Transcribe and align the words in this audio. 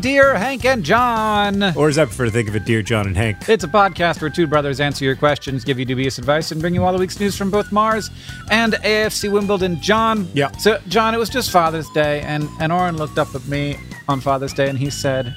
Dear 0.00 0.36
Hank 0.36 0.64
and 0.64 0.84
John. 0.84 1.60
Or 1.76 1.88
as 1.88 1.98
I 1.98 2.04
prefer 2.04 2.26
to 2.26 2.30
think 2.30 2.48
of 2.48 2.54
it, 2.54 2.64
Dear 2.64 2.82
John 2.82 3.06
and 3.08 3.16
Hank. 3.16 3.48
It's 3.48 3.64
a 3.64 3.68
podcast 3.68 4.20
where 4.20 4.30
two 4.30 4.46
brothers 4.46 4.78
answer 4.80 5.04
your 5.04 5.16
questions, 5.16 5.64
give 5.64 5.78
you 5.78 5.84
dubious 5.84 6.18
advice, 6.18 6.52
and 6.52 6.60
bring 6.60 6.72
you 6.74 6.84
all 6.84 6.92
the 6.92 6.98
week's 7.00 7.18
news 7.18 7.36
from 7.36 7.50
both 7.50 7.72
Mars 7.72 8.08
and 8.50 8.74
AFC 8.74 9.30
Wimbledon. 9.32 9.80
John. 9.80 10.28
Yeah. 10.34 10.52
So, 10.52 10.78
John, 10.86 11.14
it 11.14 11.18
was 11.18 11.28
just 11.28 11.50
Father's 11.50 11.90
Day, 11.90 12.20
and, 12.20 12.48
and 12.60 12.72
Oren 12.72 12.96
looked 12.96 13.18
up 13.18 13.34
at 13.34 13.44
me 13.48 13.76
on 14.06 14.20
Father's 14.20 14.52
Day 14.52 14.68
and 14.68 14.78
he 14.78 14.88
said, 14.88 15.34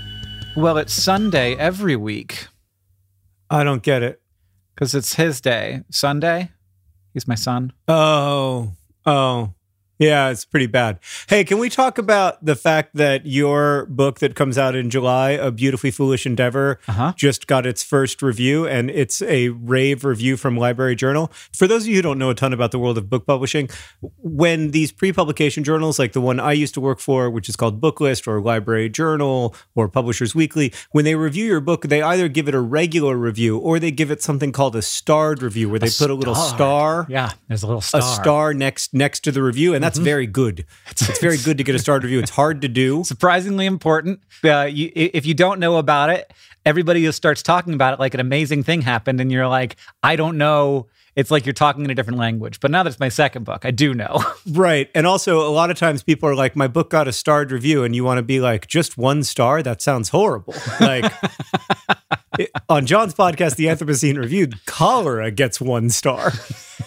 Well, 0.56 0.78
it's 0.78 0.94
Sunday 0.94 1.56
every 1.56 1.96
week 1.96 2.48
I 3.50 3.64
don't 3.64 3.82
get 3.82 4.04
it. 4.04 4.22
because 4.76 4.94
it's 4.94 5.16
his 5.16 5.42
day. 5.42 5.82
Sunday? 5.90 6.52
He's 7.14 7.28
my 7.28 7.36
son. 7.36 7.74
Oh, 7.88 8.74
oh. 9.08 9.54
Yeah, 10.02 10.30
it's 10.30 10.46
pretty 10.46 10.66
bad. 10.66 10.98
Hey, 11.30 11.44
can 11.44 11.60
we 11.60 11.70
talk 11.70 12.00
about 12.00 12.44
the 12.44 12.56
fact 12.56 12.96
that 12.96 13.28
your 13.28 13.86
book 13.86 14.20
that 14.20 14.34
comes 14.34 14.58
out 14.58 14.76
in 14.76 14.90
July, 14.90 15.30
A 15.32 15.52
Beautifully 15.52 15.92
Foolish 15.92 16.26
Endeavor, 16.26 16.80
Uh-huh. 16.88 17.14
just 17.16 17.46
got 17.46 17.68
its 17.68 17.84
first 17.84 18.24
review 18.24 18.66
and 18.68 18.90
it's 18.90 19.22
a 19.22 19.50
rave 19.50 20.04
review 20.04 20.38
from 20.38 20.58
Library 20.58 20.96
Journal? 20.96 21.32
For 21.54 21.68
those 21.68 21.84
of 21.84 21.90
you 21.90 21.98
who 21.98 22.02
don't 22.02 22.18
know 22.18 22.32
a 22.32 22.36
ton 22.36 22.52
about 22.52 22.72
the 22.72 22.80
world 22.80 22.98
of 22.98 23.12
book 23.12 23.28
publishing, 23.28 23.70
when 24.18 24.72
these 24.72 24.92
pre 24.92 25.14
publication 25.14 25.64
journals, 25.64 26.00
like 26.00 26.14
the 26.14 26.22
one 26.22 26.40
I 26.40 26.54
used 26.54 26.74
to 26.74 26.82
work 26.82 27.00
for, 27.00 27.30
which 27.30 27.48
is 27.48 27.56
called 27.56 27.80
Booklist 27.80 28.28
or 28.28 28.42
Library 28.42 28.90
Journal 28.90 29.56
or 29.76 29.88
Publishers 29.88 30.34
Weekly, 30.34 30.74
when 30.94 31.06
they 31.06 31.14
review 31.14 31.46
your 31.46 31.62
book, 31.62 31.84
they 31.90 32.02
either 32.02 32.28
give 32.28 32.48
it 32.48 32.56
a 32.56 32.60
regular 32.60 33.16
review 33.16 33.60
or 33.60 33.78
they 33.78 33.92
give 33.92 34.10
it 34.10 34.24
something 34.24 34.52
called 34.52 34.76
a 34.76 34.82
starred 34.82 35.44
review 35.44 35.70
where 35.70 35.78
they 35.80 35.90
put 35.92 36.10
a 36.10 36.16
little 36.16 36.34
star 36.34 37.06
Yeah, 37.08 37.34
there's 37.48 37.62
a 37.62 37.68
little 37.68 37.82
star. 37.82 38.02
a 38.02 38.04
star 38.04 38.54
next 38.56 38.96
next 38.96 39.20
to 39.26 39.32
the 39.32 39.44
review, 39.44 39.76
and 39.76 39.84
that's 39.84 39.91
very 40.00 40.28
good. 40.28 40.66
It's, 40.90 41.20
very 41.20 41.38
good 41.38 41.58
to 41.58 41.64
get 41.64 41.76
a 41.76 41.80
starred 41.80 42.04
review. 42.04 42.20
It's 42.20 42.32
hard 42.32 42.62
to 42.62 42.68
do. 42.68 43.04
surprisingly 43.06 43.66
important. 43.66 44.22
Uh, 44.44 44.64
you, 44.64 44.92
if 44.96 45.26
you 45.26 45.34
don't 45.34 45.60
know 45.60 45.78
about 45.78 46.10
it, 46.10 46.32
everybody 46.66 47.04
just 47.04 47.18
starts 47.18 47.42
talking 47.44 47.74
about 47.74 47.94
it 47.94 48.00
like 48.00 48.14
an 48.14 48.20
amazing 48.20 48.64
thing 48.64 48.82
happened, 48.82 49.20
and 49.22 49.32
you're 49.32 49.48
like, 49.48 49.76
I 50.04 50.16
don't 50.16 50.38
know. 50.38 50.88
It's 51.14 51.30
like 51.30 51.46
you're 51.46 51.52
talking 51.54 51.84
in 51.84 51.92
a 51.92 51.96
different 51.96 52.20
language. 52.20 52.62
But 52.62 52.72
now 52.72 52.84
that's 52.84 52.98
my 53.00 53.10
second 53.10 53.44
book, 53.44 53.66
I 53.66 53.72
do 53.72 53.94
know. 53.94 54.24
Right. 54.52 54.90
And 54.96 55.06
also, 55.06 55.48
a 55.48 55.52
lot 55.52 55.70
of 55.70 55.78
times 55.78 56.02
people 56.04 56.28
are 56.28 56.36
like, 56.36 56.56
my 56.56 56.68
book 56.68 56.90
got 56.90 57.08
a 57.08 57.12
starred 57.14 57.52
review, 57.52 57.84
and 57.84 57.96
you 57.96 58.04
want 58.04 58.18
to 58.18 58.24
be 58.24 58.40
like, 58.40 58.68
just 58.68 58.98
one 58.98 59.24
star? 59.24 59.62
That 59.62 59.82
sounds 59.82 60.10
horrible. 60.10 60.56
Like, 60.80 61.12
it- 62.40 62.50
on 62.70 62.86
John's 62.86 63.14
podcast, 63.14 63.56
The 63.58 63.66
Anthropocene 63.66 64.18
Reviewed, 64.18 64.66
cholera 64.66 65.30
gets 65.32 65.60
one 65.62 65.90
star. 65.90 66.32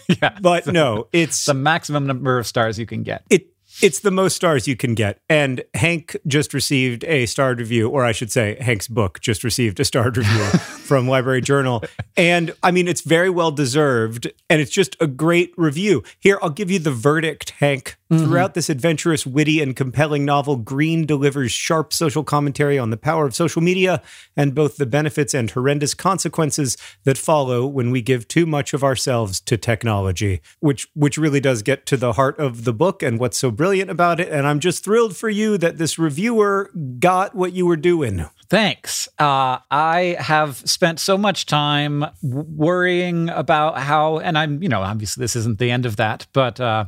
yeah, 0.22 0.38
But 0.41 0.66
no, 0.66 1.09
it's 1.12 1.44
the 1.47 1.54
maximum 1.54 2.06
number 2.06 2.38
of 2.38 2.47
stars 2.47 2.78
you 2.78 2.87
can 2.87 3.03
get. 3.03 3.25
it 3.31 3.48
it's 3.82 4.00
the 4.00 4.10
most 4.10 4.37
stars 4.37 4.69
you 4.69 4.76
can 4.76 4.94
get. 4.94 5.19
And 5.28 5.65
Hank 5.75 6.16
just 6.26 6.54
received 6.54 7.04
a 7.04 7.26
starred 7.26 7.59
review, 7.59 7.88
or 7.88 8.04
I 8.04 8.12
should 8.12 8.31
say, 8.31 8.56
Hank's 8.60 8.88
book 8.88 9.20
just 9.20 9.43
received 9.43 9.81
a 9.81 9.84
starred 9.84 10.16
review 10.16 10.44
from 10.59 11.09
Library 11.09 11.41
Journal. 11.41 11.82
And 12.16 12.54
I 12.62 12.70
mean, 12.70 12.87
it's 12.87 13.00
very 13.00 13.31
well 13.31 13.50
deserved, 13.50 14.31
and 14.48 14.60
it's 14.60 14.70
just 14.70 14.97
a 15.00 15.06
great 15.06 15.53
review. 15.56 16.03
Here, 16.20 16.38
I'll 16.43 16.50
give 16.50 16.70
you 16.70 16.78
the 16.78 16.93
verdict, 16.93 17.50
Hank. 17.59 17.97
Throughout 18.19 18.50
mm-hmm. 18.50 18.54
this 18.54 18.70
adventurous, 18.70 19.26
witty, 19.26 19.60
and 19.60 19.75
compelling 19.75 20.25
novel, 20.25 20.56
Green 20.56 21.06
delivers 21.06 21.52
sharp 21.52 21.92
social 21.92 22.25
commentary 22.25 22.78
on 22.78 22.91
the 22.91 22.97
power 22.97 23.26
of 23.26 23.34
social 23.34 23.62
media 23.62 24.02
and 24.36 24.54
both 24.54 24.76
the 24.76 24.86
benefits 24.86 25.34
and 25.34 25.50
horrendous 25.50 25.94
consequences 25.94 26.76
that 27.04 27.19
follow 27.19 27.66
when 27.66 27.91
we 27.91 28.02
give 28.02 28.28
too 28.28 28.47
much 28.47 28.75
of 28.75 28.84
ourselves 28.84 29.41
to 29.41 29.56
technology, 29.56 30.41
which 30.60 30.88
which 30.94 31.19
really 31.19 31.41
does 31.41 31.62
get 31.62 31.86
to 31.86 31.97
the 31.97 32.14
heart 32.14 32.38
of 32.38 32.64
the 32.64 32.72
book 32.72 33.02
and 33.02 33.19
what's 33.19 33.38
so 33.38 33.50
brilliant 33.50 33.91
about 33.91 34.20
it. 34.20 34.28
And 34.28 34.46
I'm 34.46 34.60
just 34.60 34.84
thrilled 34.84 35.16
for 35.16 35.28
you 35.28 35.58
that 35.58 35.78
this 35.78 35.98
reviewer 35.98 36.70
got 36.98 37.34
what 37.34 37.52
you 37.52 37.66
were 37.66 37.76
doing. 37.76 38.26
Thanks. 38.49 39.09
Uh, 39.19 39.59
I 39.71 40.16
have 40.19 40.56
spent 40.69 41.00
so 41.00 41.16
much 41.16 41.47
time 41.47 42.00
w- 42.00 42.12
worrying 42.22 43.28
about 43.31 43.78
how, 43.78 44.19
and 44.19 44.37
I'm, 44.37 44.62
you 44.62 44.69
know, 44.69 44.82
obviously 44.82 45.22
this 45.22 45.34
isn't 45.37 45.59
the 45.59 45.71
end 45.71 45.87
of 45.87 45.97
that, 45.97 46.27
but 46.32 46.60
uh, 46.60 46.84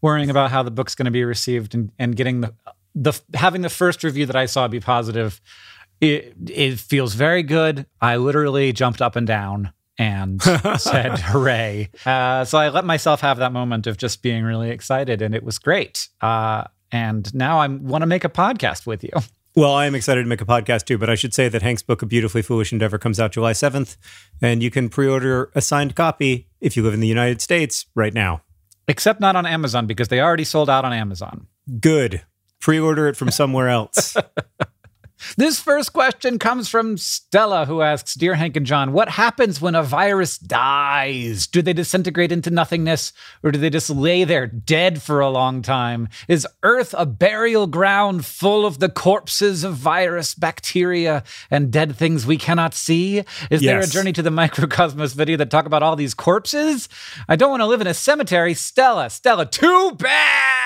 worrying 0.00 0.30
about 0.30 0.50
how 0.50 0.62
the 0.62 0.70
book's 0.70 0.94
going 0.94 1.04
to 1.04 1.10
be 1.10 1.24
received 1.24 1.74
and, 1.74 1.92
and 1.98 2.16
getting 2.16 2.40
the, 2.40 2.54
the 2.94 3.12
having 3.34 3.62
the 3.62 3.68
first 3.68 4.04
review 4.04 4.26
that 4.26 4.36
I 4.36 4.46
saw 4.46 4.68
be 4.68 4.80
positive. 4.80 5.40
It, 6.00 6.34
it 6.48 6.78
feels 6.78 7.14
very 7.14 7.42
good. 7.42 7.86
I 8.00 8.16
literally 8.16 8.72
jumped 8.72 9.00
up 9.00 9.16
and 9.16 9.26
down 9.26 9.72
and 9.98 10.42
said 10.76 11.18
hooray. 11.18 11.90
Uh, 12.04 12.44
so 12.44 12.58
I 12.58 12.68
let 12.68 12.84
myself 12.84 13.20
have 13.20 13.38
that 13.38 13.52
moment 13.52 13.86
of 13.86 13.96
just 13.96 14.22
being 14.22 14.44
really 14.44 14.70
excited, 14.70 15.22
and 15.22 15.34
it 15.34 15.44
was 15.44 15.58
great. 15.58 16.08
Uh, 16.20 16.64
and 16.90 17.32
now 17.34 17.58
I 17.58 17.66
want 17.68 18.02
to 18.02 18.06
make 18.06 18.24
a 18.24 18.28
podcast 18.28 18.86
with 18.86 19.04
you. 19.04 19.10
Well, 19.56 19.72
I 19.72 19.86
am 19.86 19.94
excited 19.94 20.24
to 20.24 20.28
make 20.28 20.40
a 20.40 20.44
podcast 20.44 20.84
too, 20.84 20.98
but 20.98 21.08
I 21.08 21.14
should 21.14 21.32
say 21.32 21.48
that 21.48 21.62
Hank's 21.62 21.82
book, 21.82 22.02
A 22.02 22.06
Beautifully 22.06 22.42
Foolish 22.42 22.72
Endeavor, 22.72 22.98
comes 22.98 23.20
out 23.20 23.30
July 23.30 23.52
7th, 23.52 23.96
and 24.42 24.64
you 24.64 24.70
can 24.70 24.88
pre 24.88 25.06
order 25.06 25.52
a 25.54 25.60
signed 25.60 25.94
copy 25.94 26.48
if 26.60 26.76
you 26.76 26.82
live 26.82 26.92
in 26.92 26.98
the 26.98 27.06
United 27.06 27.40
States 27.40 27.86
right 27.94 28.12
now. 28.12 28.42
Except 28.88 29.20
not 29.20 29.36
on 29.36 29.46
Amazon 29.46 29.86
because 29.86 30.08
they 30.08 30.20
already 30.20 30.42
sold 30.42 30.68
out 30.68 30.84
on 30.84 30.92
Amazon. 30.92 31.46
Good. 31.80 32.22
Pre 32.60 32.80
order 32.80 33.06
it 33.06 33.16
from 33.16 33.30
somewhere 33.30 33.68
else. 33.68 34.16
This 35.36 35.58
first 35.58 35.92
question 35.92 36.38
comes 36.38 36.68
from 36.68 36.96
Stella, 36.96 37.66
who 37.66 37.82
asks 37.82 38.14
Dear 38.14 38.34
Hank 38.34 38.56
and 38.56 38.64
John, 38.64 38.92
what 38.92 39.08
happens 39.08 39.60
when 39.60 39.74
a 39.74 39.82
virus 39.82 40.38
dies? 40.38 41.48
Do 41.48 41.60
they 41.60 41.72
disintegrate 41.72 42.30
into 42.30 42.50
nothingness 42.50 43.12
or 43.42 43.50
do 43.50 43.58
they 43.58 43.70
just 43.70 43.90
lay 43.90 44.22
there 44.22 44.46
dead 44.46 45.02
for 45.02 45.18
a 45.18 45.28
long 45.28 45.60
time? 45.60 46.08
Is 46.28 46.46
Earth 46.62 46.94
a 46.96 47.04
burial 47.04 47.66
ground 47.66 48.24
full 48.24 48.64
of 48.64 48.78
the 48.78 48.88
corpses 48.88 49.64
of 49.64 49.74
virus, 49.74 50.36
bacteria, 50.36 51.24
and 51.50 51.72
dead 51.72 51.96
things 51.96 52.24
we 52.24 52.36
cannot 52.36 52.72
see? 52.72 53.24
Is 53.50 53.60
there 53.60 53.80
a 53.80 53.86
journey 53.88 54.12
to 54.12 54.22
the 54.22 54.30
microcosmos 54.44 55.14
video 55.14 55.36
that 55.38 55.50
talk 55.50 55.66
about 55.66 55.82
all 55.82 55.96
these 55.96 56.14
corpses? 56.14 56.88
I 57.28 57.34
don't 57.34 57.50
want 57.50 57.60
to 57.60 57.66
live 57.66 57.80
in 57.80 57.88
a 57.88 57.94
cemetery. 57.94 58.54
Stella, 58.54 59.10
Stella, 59.10 59.46
too 59.46 59.96
bad. 59.98 60.63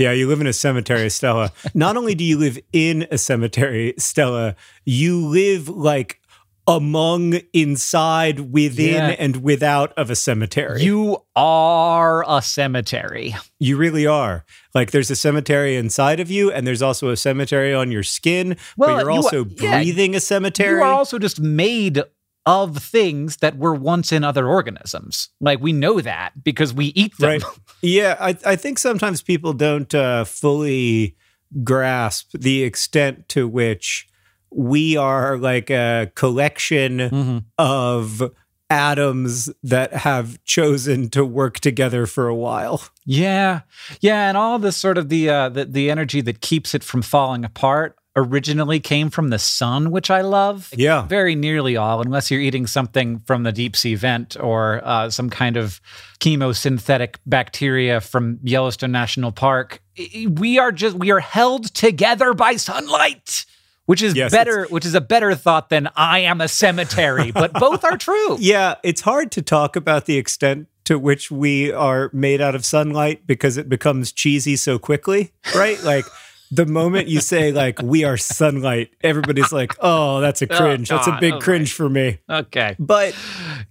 Yeah, 0.00 0.12
you 0.12 0.26
live 0.28 0.40
in 0.40 0.46
a 0.46 0.52
cemetery, 0.54 1.10
Stella. 1.10 1.52
Not 1.74 1.98
only 1.98 2.14
do 2.14 2.24
you 2.24 2.38
live 2.38 2.58
in 2.72 3.06
a 3.10 3.18
cemetery, 3.18 3.92
Stella, 3.98 4.56
you 4.86 5.26
live 5.26 5.68
like 5.68 6.22
among, 6.66 7.34
inside, 7.52 8.40
within, 8.52 8.94
Yeah. 8.94 9.16
and 9.18 9.42
without 9.42 9.92
of 9.98 10.08
a 10.08 10.14
cemetery. 10.16 10.82
You 10.82 11.18
are 11.36 12.24
a 12.26 12.40
cemetery. 12.40 13.34
You 13.58 13.76
really 13.76 14.06
are. 14.06 14.46
Like 14.74 14.90
there's 14.92 15.10
a 15.10 15.16
cemetery 15.16 15.76
inside 15.76 16.18
of 16.20 16.30
you, 16.30 16.50
and 16.50 16.66
there's 16.66 16.80
also 16.82 17.08
a 17.10 17.16
cemetery 17.16 17.74
on 17.74 17.90
your 17.90 18.02
skin, 18.04 18.56
Well, 18.78 18.94
but 18.96 19.00
you're 19.02 19.10
you 19.10 19.16
also 19.16 19.44
are- 19.44 19.48
yeah. 19.58 19.78
breathing 19.80 20.14
a 20.14 20.20
cemetery. 20.20 20.78
You 20.78 20.84
are 20.84 20.92
also 20.92 21.18
just 21.18 21.40
made 21.40 22.00
of 22.46 22.78
things 22.78 23.36
that 23.38 23.56
were 23.58 23.74
once 23.74 24.12
in 24.12 24.24
other 24.24 24.48
organisms. 24.48 25.28
Like 25.40 25.60
we 25.60 25.72
know 25.72 26.00
that 26.00 26.32
because 26.42 26.72
we 26.74 26.86
eat 26.86 27.16
them. 27.18 27.28
Right. 27.30 27.42
Yeah, 27.82 28.16
I, 28.20 28.36
I 28.44 28.56
think 28.56 28.78
sometimes 28.78 29.22
people 29.22 29.54
don't 29.54 29.94
uh, 29.94 30.24
fully 30.24 31.16
grasp 31.64 32.32
the 32.38 32.62
extent 32.62 33.26
to 33.30 33.48
which 33.48 34.06
we 34.50 34.98
are 34.98 35.38
like 35.38 35.70
a 35.70 36.12
collection 36.14 36.98
Mhm. 36.98 37.44
of 37.56 38.22
atoms 38.68 39.50
that 39.62 39.92
have 39.92 40.42
chosen 40.44 41.08
to 41.10 41.24
work 41.24 41.58
together 41.60 42.06
for 42.06 42.28
a 42.28 42.34
while. 42.34 42.82
Yeah, 43.06 43.60
yeah, 44.00 44.28
and 44.28 44.36
all 44.36 44.58
this 44.58 44.76
sort 44.76 44.98
of 44.98 45.08
the 45.08 45.28
uh, 45.30 45.48
the 45.48 45.64
the 45.64 45.90
energy 45.90 46.20
that 46.20 46.40
keeps 46.40 46.74
it 46.74 46.84
from 46.84 47.02
falling 47.02 47.44
apart 47.44 47.96
originally 48.20 48.80
came 48.80 49.10
from 49.10 49.28
the 49.30 49.38
sun, 49.38 49.90
which 49.90 50.10
I 50.10 50.20
love. 50.20 50.70
Yeah. 50.76 51.06
very 51.06 51.34
nearly 51.34 51.76
all, 51.76 52.00
unless 52.00 52.30
you're 52.30 52.40
eating 52.40 52.66
something 52.66 53.18
from 53.20 53.42
the 53.42 53.52
deep 53.52 53.76
sea 53.76 53.94
vent 53.94 54.36
or 54.38 54.80
uh, 54.84 55.10
some 55.10 55.30
kind 55.30 55.56
of 55.56 55.80
chemosynthetic 56.20 57.16
bacteria 57.26 58.00
from 58.00 58.38
Yellowstone 58.42 58.92
National 58.92 59.32
Park. 59.32 59.82
We 60.30 60.58
are 60.58 60.72
just 60.72 60.96
we 60.96 61.10
are 61.10 61.20
held 61.20 61.74
together 61.74 62.32
by 62.34 62.56
sunlight. 62.56 63.44
Which 63.86 64.02
is 64.02 64.14
Yes, 64.14 64.30
better, 64.30 64.66
which 64.66 64.86
is 64.86 64.94
a 64.94 65.00
better 65.00 65.34
thought 65.34 65.68
than 65.68 65.88
I 65.96 66.20
am 66.20 66.40
a 66.40 66.46
cemetery, 66.46 67.30
but 67.34 67.52
both 67.52 67.82
are 67.82 67.96
true. 67.96 68.36
Yeah, 68.38 68.76
it's 68.84 69.00
hard 69.00 69.32
to 69.32 69.42
talk 69.42 69.74
about 69.74 70.06
the 70.06 70.16
extent 70.16 70.68
to 70.84 70.96
which 70.96 71.32
we 71.32 71.72
are 71.72 72.08
made 72.12 72.40
out 72.40 72.54
of 72.54 72.64
sunlight 72.64 73.26
because 73.26 73.56
it 73.56 73.68
becomes 73.68 74.12
cheesy 74.12 74.54
so 74.54 74.78
quickly, 74.78 75.32
right? 75.56 75.82
like 75.82 76.04
the 76.50 76.66
moment 76.66 77.08
you 77.08 77.20
say 77.20 77.52
like 77.52 77.80
we 77.82 78.04
are 78.04 78.16
sunlight, 78.16 78.90
everybody's 79.02 79.52
like, 79.52 79.72
"Oh, 79.80 80.20
that's 80.20 80.42
a 80.42 80.46
cringe. 80.46 80.88
that's 80.88 81.06
a 81.06 81.16
big 81.20 81.34
okay. 81.34 81.44
cringe 81.44 81.72
for 81.72 81.88
me." 81.88 82.18
Okay. 82.28 82.76
But 82.78 83.14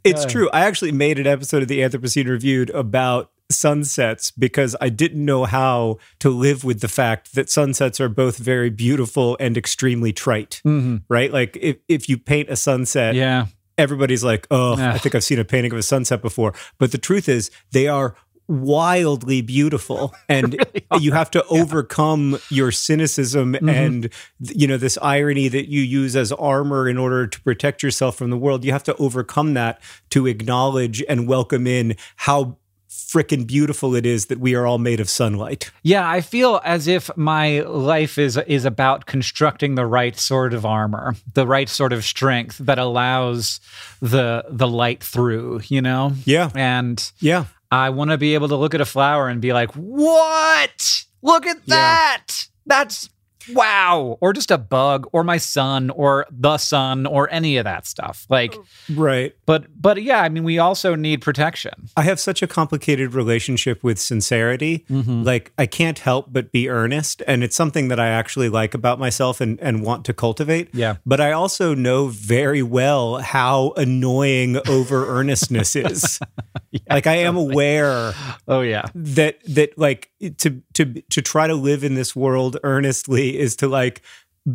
it's 0.03 0.25
true. 0.25 0.49
I 0.51 0.61
actually 0.61 0.91
made 0.91 1.19
an 1.19 1.27
episode 1.27 1.61
of 1.61 1.67
the 1.67 1.79
Anthropocene 1.79 2.27
Reviewed 2.27 2.69
about 2.71 3.31
sunsets 3.51 4.31
because 4.31 4.75
I 4.79 4.89
didn't 4.89 5.25
know 5.25 5.45
how 5.45 5.97
to 6.19 6.29
live 6.29 6.63
with 6.63 6.81
the 6.81 6.87
fact 6.87 7.33
that 7.33 7.49
sunsets 7.49 7.99
are 7.99 8.07
both 8.09 8.37
very 8.37 8.69
beautiful 8.69 9.35
and 9.39 9.57
extremely 9.57 10.13
trite, 10.13 10.61
right? 11.09 11.33
Like 11.33 11.57
if, 11.59 11.77
if 11.87 12.07
you 12.09 12.17
paint 12.19 12.49
a 12.49 12.55
sunset, 12.55 13.15
Yeah. 13.15 13.47
everybody's 13.77 14.23
like, 14.23 14.45
oh, 14.51 14.73
I 14.77 14.99
think 14.99 15.15
I've 15.15 15.23
seen 15.23 15.39
a 15.39 15.45
painting 15.45 15.71
of 15.71 15.79
a 15.79 15.83
sunset 15.83 16.21
before. 16.21 16.53
But 16.77 16.91
the 16.91 16.99
truth 16.99 17.27
is, 17.27 17.49
they 17.71 17.87
are 17.87 18.15
wildly 18.49 19.41
beautiful. 19.41 20.13
And 20.29 20.63
you 20.99 21.11
have 21.11 21.31
to 21.31 21.43
overcome 21.45 22.37
your 22.49 22.71
cynicism 22.71 23.53
mm-hmm. 23.53 23.67
and 23.67 24.09
you 24.39 24.67
know 24.67 24.77
this 24.77 24.97
irony 25.01 25.47
that 25.47 25.69
you 25.69 25.81
use 25.81 26.15
as 26.15 26.31
armor 26.31 26.87
in 26.87 26.97
order 26.97 27.25
to 27.25 27.41
protect 27.41 27.81
yourself 27.81 28.15
from 28.15 28.29
the 28.29 28.37
world. 28.37 28.63
You 28.63 28.71
have 28.71 28.83
to 28.83 28.95
overcome 28.97 29.55
that 29.55 29.81
to 30.11 30.27
acknowledge 30.27 31.03
and 31.09 31.27
welcome 31.27 31.65
in 31.65 31.95
how 32.17 32.57
freaking 32.89 33.47
beautiful 33.47 33.95
it 33.95 34.05
is 34.05 34.27
that 34.27 34.39
we 34.39 34.53
are 34.53 34.67
all 34.67 34.77
made 34.77 34.99
of 34.99 35.09
sunlight. 35.09 35.71
Yeah, 35.81 36.07
I 36.07 36.21
feel 36.21 36.61
as 36.63 36.87
if 36.87 37.09
my 37.17 37.61
life 37.61 38.17
is 38.19 38.37
is 38.37 38.65
about 38.65 39.07
constructing 39.07 39.75
the 39.75 39.85
right 39.85 40.17
sort 40.17 40.53
of 40.53 40.65
armor, 40.65 41.15
the 41.33 41.47
right 41.47 41.69
sort 41.69 41.91
of 41.91 42.05
strength 42.05 42.59
that 42.59 42.77
allows 42.77 43.59
the 43.99 44.45
the 44.47 44.67
light 44.67 45.03
through, 45.03 45.61
you 45.67 45.81
know? 45.81 46.13
yeah. 46.25 46.51
And 46.53 47.11
yeah 47.19 47.45
I 47.71 47.89
want 47.91 48.11
to 48.11 48.17
be 48.17 48.33
able 48.33 48.47
to 48.49 48.55
look 48.55 48.73
at 48.73 48.81
a 48.81 48.85
flower 48.85 49.27
and 49.27 49.41
be 49.41 49.53
like, 49.53 49.71
"What? 49.73 51.03
Look 51.21 51.45
at 51.45 51.57
Yeah. 51.65 51.75
that. 51.75 52.47
That's 52.65 53.09
wow." 53.53 54.17
Or 54.21 54.33
just 54.33 54.51
a 54.51 54.57
bug 54.57 55.07
or 55.11 55.23
my 55.23 55.37
son 55.37 55.89
or 55.91 56.25
the 56.31 56.57
sun 56.57 57.05
or 57.05 57.29
any 57.31 57.57
of 57.57 57.63
that 57.65 57.85
stuff. 57.87 58.25
Like 58.29 58.55
right 58.95 59.35
but 59.45 59.65
but 59.79 60.01
yeah, 60.03 60.21
I 60.21 60.29
mean 60.29 60.43
we 60.43 60.59
also 60.59 60.95
need 60.95 61.21
protection. 61.21 61.89
I 61.97 62.03
have 62.03 62.19
such 62.19 62.41
a 62.41 62.47
complicated 62.47 63.13
relationship 63.13 63.83
with 63.83 63.99
sincerity. 63.99 64.85
Mm-hmm. 64.89 65.23
Like 65.23 65.51
I 65.57 65.65
can't 65.65 65.99
help 65.99 66.27
but 66.31 66.51
be 66.51 66.69
earnest. 66.69 67.21
And 67.27 67.43
it's 67.43 67.55
something 67.55 67.87
that 67.87 67.99
I 67.99 68.07
actually 68.07 68.49
like 68.49 68.73
about 68.73 68.99
myself 68.99 69.41
and, 69.41 69.59
and 69.61 69.83
want 69.83 70.05
to 70.05 70.13
cultivate. 70.13 70.69
Yeah. 70.73 70.97
But 71.05 71.21
I 71.21 71.31
also 71.31 71.73
know 71.75 72.07
very 72.07 72.63
well 72.63 73.17
how 73.17 73.71
annoying 73.77 74.57
over 74.67 75.07
earnestness 75.07 75.75
is. 75.75 76.19
like 76.89 77.07
I 77.07 77.15
am 77.15 77.35
aware 77.37 78.13
Oh 78.47 78.61
yeah. 78.61 78.85
that 78.95 79.39
that 79.45 79.77
like 79.77 80.11
to 80.37 80.61
to 80.73 81.01
to 81.09 81.21
try 81.21 81.47
to 81.47 81.55
live 81.55 81.83
in 81.83 81.95
this 81.95 82.15
world 82.15 82.57
earnestly 82.63 83.28
is 83.37 83.55
to 83.57 83.67
like 83.67 84.01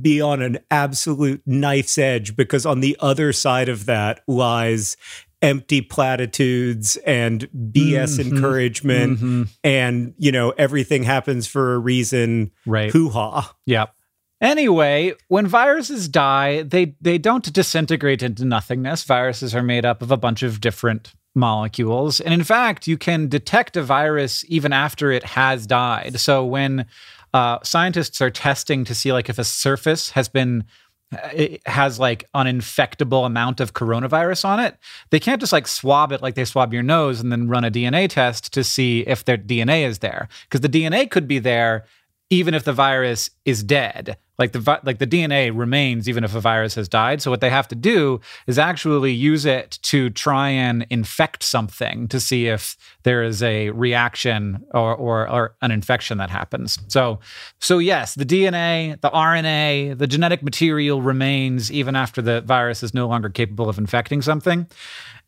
be 0.00 0.20
on 0.20 0.42
an 0.42 0.58
absolute 0.70 1.42
knife's 1.46 1.98
edge 1.98 2.36
because 2.36 2.66
on 2.66 2.80
the 2.80 2.96
other 3.00 3.32
side 3.32 3.68
of 3.68 3.86
that 3.86 4.20
lies 4.26 4.96
empty 5.42 5.82
platitudes 5.82 6.96
and 7.06 7.48
BS 7.52 8.18
mm-hmm. 8.18 8.34
encouragement 8.34 9.18
mm-hmm. 9.18 9.42
and 9.62 10.14
you 10.18 10.32
know 10.32 10.50
everything 10.50 11.02
happens 11.02 11.46
for 11.46 11.74
a 11.74 11.78
reason 11.78 12.50
Right. 12.66 12.90
hoo-ha 12.90 13.54
Yep. 13.66 13.94
Anyway, 14.40 15.14
when 15.28 15.46
viruses 15.46 16.08
die, 16.08 16.62
they 16.62 16.96
they 17.00 17.18
don't 17.18 17.50
disintegrate 17.52 18.22
into 18.22 18.44
nothingness. 18.44 19.04
Viruses 19.04 19.54
are 19.54 19.62
made 19.62 19.84
up 19.84 20.02
of 20.02 20.10
a 20.10 20.16
bunch 20.16 20.42
of 20.42 20.60
different 20.60 21.14
molecules. 21.34 22.20
And 22.20 22.34
in 22.34 22.44
fact, 22.44 22.86
you 22.86 22.96
can 22.96 23.28
detect 23.28 23.76
a 23.76 23.82
virus 23.82 24.44
even 24.48 24.72
after 24.72 25.10
it 25.10 25.24
has 25.24 25.66
died. 25.66 26.20
So 26.20 26.44
when 26.44 26.86
uh, 27.34 27.58
scientists 27.64 28.22
are 28.22 28.30
testing 28.30 28.84
to 28.84 28.94
see 28.94 29.12
like 29.12 29.28
if 29.28 29.38
a 29.38 29.44
surface 29.44 30.10
has 30.10 30.28
been 30.28 30.64
it 31.32 31.60
has 31.66 31.98
like 31.98 32.24
an 32.34 32.46
infectable 32.46 33.26
amount 33.26 33.60
of 33.60 33.74
coronavirus 33.74 34.44
on 34.44 34.60
it. 34.60 34.76
They 35.10 35.20
can't 35.20 35.40
just 35.40 35.52
like 35.52 35.68
swab 35.68 36.12
it 36.12 36.22
like 36.22 36.34
they 36.34 36.44
swab 36.44 36.72
your 36.72 36.82
nose 36.82 37.20
and 37.20 37.30
then 37.30 37.48
run 37.48 37.64
a 37.64 37.70
DNA 37.70 38.08
test 38.08 38.52
to 38.54 38.64
see 38.64 39.00
if 39.00 39.24
their 39.24 39.36
DNA 39.36 39.86
is 39.86 39.98
there 39.98 40.28
because 40.44 40.60
the 40.60 40.68
DNA 40.68 41.10
could 41.10 41.28
be 41.28 41.38
there 41.38 41.84
even 42.30 42.54
if 42.54 42.64
the 42.64 42.72
virus 42.72 43.30
is 43.44 43.62
dead. 43.62 44.16
Like 44.38 44.52
the 44.52 44.58
vi- 44.58 44.80
like 44.82 44.98
the 44.98 45.06
DNA 45.06 45.52
remains 45.54 46.08
even 46.08 46.24
if 46.24 46.34
a 46.34 46.40
virus 46.40 46.74
has 46.74 46.88
died. 46.88 47.22
So 47.22 47.30
what 47.30 47.40
they 47.40 47.50
have 47.50 47.68
to 47.68 47.74
do 47.74 48.20
is 48.46 48.58
actually 48.58 49.12
use 49.12 49.44
it 49.46 49.78
to 49.82 50.10
try 50.10 50.48
and 50.48 50.86
infect 50.90 51.42
something 51.42 52.08
to 52.08 52.18
see 52.18 52.48
if 52.48 52.76
there 53.04 53.22
is 53.22 53.42
a 53.42 53.70
reaction 53.70 54.64
or 54.72 54.94
or, 54.94 55.28
or 55.28 55.54
an 55.62 55.70
infection 55.70 56.18
that 56.18 56.30
happens. 56.30 56.78
So 56.88 57.20
so 57.60 57.78
yes, 57.78 58.14
the 58.14 58.26
DNA, 58.26 59.00
the 59.00 59.10
RNA, 59.10 59.98
the 59.98 60.06
genetic 60.06 60.42
material 60.42 61.00
remains 61.00 61.70
even 61.70 61.94
after 61.94 62.20
the 62.20 62.40
virus 62.40 62.82
is 62.82 62.92
no 62.92 63.06
longer 63.06 63.28
capable 63.28 63.68
of 63.68 63.78
infecting 63.78 64.20
something. 64.20 64.66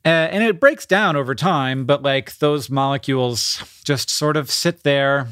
Uh, 0.04 0.30
and 0.30 0.45
it 0.45 0.61
breaks 0.61 0.87
down 0.87 1.16
over 1.16 1.35
time, 1.35 1.85
but 1.85 2.02
like 2.02 2.38
those 2.38 2.71
molecules 2.71 3.61
just 3.85 4.09
sort 4.09 4.37
of 4.37 4.50
sit 4.50 4.85
there 4.85 5.26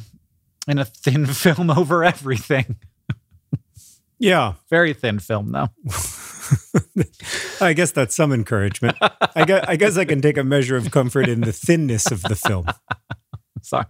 in 0.67 0.79
a 0.79 0.85
thin 0.85 1.27
film 1.43 1.71
over 1.71 2.03
everything. 2.03 2.77
Yeah 4.25 4.55
Very 4.71 4.95
thin 4.95 5.19
film, 5.19 5.53
though. 5.53 5.69
I 7.61 7.73
guess 7.73 7.93
that's 7.93 8.15
some 8.17 8.33
encouragement 8.33 8.97
I 9.01 9.45
guess, 9.45 9.65
I 9.69 9.77
guess 9.77 9.97
I 9.97 10.05
can 10.05 10.21
take 10.21 10.37
a 10.37 10.45
measure 10.45 10.77
of 10.77 10.91
comfort 10.91 11.29
in 11.29 11.41
the 11.41 11.53
thinness 11.53 12.11
of 12.11 12.23
the 12.23 12.37
film 12.37 12.67
Sorry. 13.63 13.87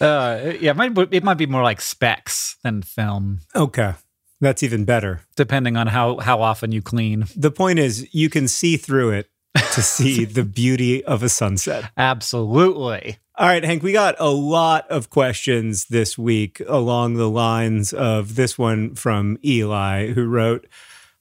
Uh, 0.00 0.54
yeah, 0.58 0.70
it 0.70 0.76
might, 0.76 0.96
it 1.12 1.22
might 1.22 1.36
be 1.36 1.46
more 1.46 1.62
like 1.62 1.80
specs 1.80 2.56
than 2.62 2.82
film, 2.82 3.40
okay 3.54 3.94
that's 4.40 4.62
even 4.62 4.84
better 4.84 5.22
depending 5.36 5.76
on 5.76 5.86
how, 5.86 6.18
how 6.18 6.42
often 6.42 6.70
you 6.72 6.82
clean. 6.82 7.24
the 7.36 7.50
point 7.50 7.78
is 7.78 8.12
you 8.14 8.28
can 8.28 8.46
see 8.46 8.76
through 8.76 9.10
it 9.10 9.28
to 9.72 9.82
see 9.82 10.24
the 10.38 10.44
beauty 10.44 11.04
of 11.04 11.22
a 11.22 11.28
sunset. 11.28 11.90
Absolutely. 11.96 13.18
All 13.36 13.48
right, 13.48 13.64
Hank, 13.64 13.82
we 13.82 13.90
got 13.90 14.14
a 14.20 14.28
lot 14.28 14.88
of 14.88 15.10
questions 15.10 15.86
this 15.86 16.16
week 16.16 16.62
along 16.68 17.14
the 17.14 17.28
lines 17.28 17.92
of 17.92 18.36
this 18.36 18.56
one 18.56 18.94
from 18.94 19.38
Eli, 19.44 20.12
who 20.12 20.24
wrote, 20.26 20.68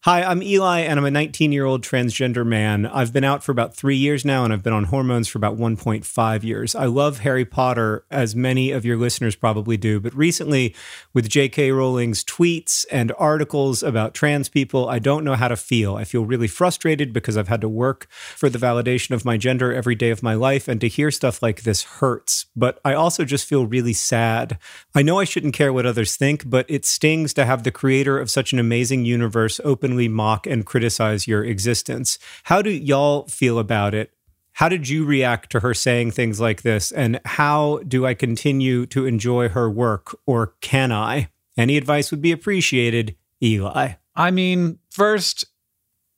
Hi, 0.05 0.21
I'm 0.21 0.43
Eli, 0.43 0.81
and 0.81 0.99
I'm 0.99 1.05
a 1.05 1.11
19 1.11 1.53
year 1.53 1.63
old 1.63 1.81
transgender 1.81 2.45
man. 2.45 2.85
I've 2.85 3.13
been 3.13 3.23
out 3.23 3.41
for 3.41 3.53
about 3.53 3.73
three 3.73 3.95
years 3.95 4.25
now, 4.25 4.43
and 4.43 4.51
I've 4.51 4.61
been 4.61 4.73
on 4.73 4.83
hormones 4.83 5.29
for 5.29 5.37
about 5.37 5.57
1.5 5.57 6.43
years. 6.43 6.75
I 6.75 6.87
love 6.87 7.19
Harry 7.19 7.45
Potter, 7.45 8.03
as 8.11 8.35
many 8.35 8.71
of 8.71 8.83
your 8.83 8.97
listeners 8.97 9.37
probably 9.37 9.77
do, 9.77 10.01
but 10.01 10.13
recently, 10.13 10.75
with 11.13 11.29
J.K. 11.29 11.71
Rowling's 11.71 12.21
tweets 12.21 12.85
and 12.91 13.13
articles 13.17 13.81
about 13.81 14.13
trans 14.13 14.49
people, 14.49 14.89
I 14.89 14.99
don't 14.99 15.23
know 15.23 15.35
how 15.35 15.47
to 15.47 15.55
feel. 15.55 15.95
I 15.95 16.03
feel 16.03 16.25
really 16.25 16.49
frustrated 16.49 17.13
because 17.13 17.37
I've 17.37 17.47
had 17.47 17.61
to 17.61 17.69
work 17.69 18.07
for 18.11 18.49
the 18.49 18.59
validation 18.59 19.11
of 19.11 19.23
my 19.23 19.37
gender 19.37 19.71
every 19.71 19.95
day 19.95 20.09
of 20.09 20.21
my 20.21 20.33
life, 20.33 20.67
and 20.67 20.81
to 20.81 20.89
hear 20.89 21.11
stuff 21.11 21.41
like 21.41 21.61
this 21.61 21.83
hurts. 21.83 22.47
But 22.57 22.77
I 22.83 22.93
also 22.93 23.23
just 23.23 23.47
feel 23.47 23.67
really 23.67 23.93
sad. 23.93 24.59
I 24.93 25.01
know 25.01 25.21
I 25.21 25.23
shouldn't 25.23 25.53
care 25.53 25.71
what 25.71 25.85
others 25.85 26.17
think, 26.17 26.49
but 26.49 26.65
it 26.67 26.83
stings 26.83 27.33
to 27.35 27.45
have 27.45 27.63
the 27.63 27.71
creator 27.71 28.19
of 28.19 28.29
such 28.29 28.51
an 28.51 28.59
amazing 28.59 29.05
universe 29.05 29.61
openly 29.63 29.92
openly 29.93 30.07
mock 30.07 30.47
and 30.47 30.65
criticize 30.65 31.27
your 31.27 31.43
existence. 31.43 32.17
How 32.43 32.63
do 32.63 32.71
y'all 32.71 33.27
feel 33.27 33.59
about 33.59 33.93
it? 33.93 34.11
How 34.53 34.67
did 34.69 34.89
you 34.89 35.05
react 35.05 35.51
to 35.51 35.59
her 35.59 35.73
saying 35.73 36.11
things 36.11 36.39
like 36.39 36.63
this? 36.63 36.91
And 36.91 37.19
how 37.25 37.79
do 37.87 38.05
I 38.05 38.15
continue 38.15 38.85
to 38.87 39.05
enjoy 39.05 39.49
her 39.49 39.69
work, 39.69 40.17
or 40.25 40.55
can 40.61 40.91
I? 40.91 41.29
Any 41.57 41.77
advice 41.77 42.09
would 42.11 42.21
be 42.21 42.31
appreciated. 42.31 43.15
Eli. 43.41 43.93
I 44.15 44.31
mean, 44.31 44.79
first, 44.89 45.45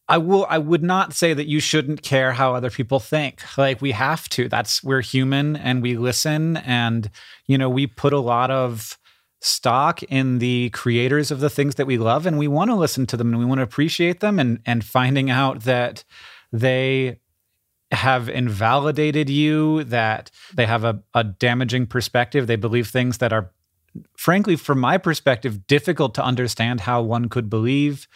I 0.08 0.20
will 0.20 0.46
I 0.50 0.58
would 0.58 0.84
not 0.84 1.14
say 1.14 1.34
that 1.34 1.48
you 1.48 1.60
shouldn't 1.60 2.02
care 2.02 2.32
how 2.34 2.54
other 2.54 2.70
people 2.70 3.00
think. 3.00 3.42
Like 3.58 3.82
we 3.82 3.92
have 3.92 4.30
to. 4.30 4.48
That's 4.48 4.84
we're 4.84 5.02
human 5.02 5.56
and 5.56 5.82
we 5.82 5.98
listen 5.98 6.58
and 6.58 7.10
you 7.48 7.58
know, 7.58 7.70
we 7.70 7.88
put 7.88 8.14
a 8.14 8.20
lot 8.20 8.52
of 8.52 8.98
stock 9.46 10.02
in 10.04 10.40
the 10.40 10.70
creators 10.72 11.30
of 11.30 11.40
the 11.40 11.50
things 11.50 11.76
that 11.76 11.86
we 11.86 11.98
love 11.98 12.26
and 12.26 12.38
we 12.38 12.48
want 12.48 12.70
to 12.70 12.76
listen 12.76 13.06
to 13.06 13.16
them 13.16 13.30
and 13.30 13.40
we 13.40 13.46
want 13.46 13.60
to 13.60 13.64
appreciate 13.64 14.20
them 14.20 14.40
and 14.40 14.60
and 14.66 14.84
finding 14.84 15.30
out 15.30 15.62
that 15.62 16.04
they 16.52 17.20
have 17.92 18.28
invalidated 18.28 19.30
you, 19.30 19.84
that 19.86 20.32
they 20.54 20.66
have 20.66 20.84
a, 20.84 21.02
a 21.14 21.24
damaging 21.24 21.86
perspective, 21.86 22.48
they 22.48 22.56
believe 22.56 22.88
things 22.88 23.20
that 23.20 23.32
are 23.32 23.52
frankly, 24.18 24.56
from 24.56 24.80
my 24.80 24.98
perspective, 24.98 25.68
difficult 25.68 26.14
to 26.16 26.24
understand 26.24 26.82
how 26.82 27.02
one 27.02 27.30
could 27.30 27.50
believe. 27.50 28.08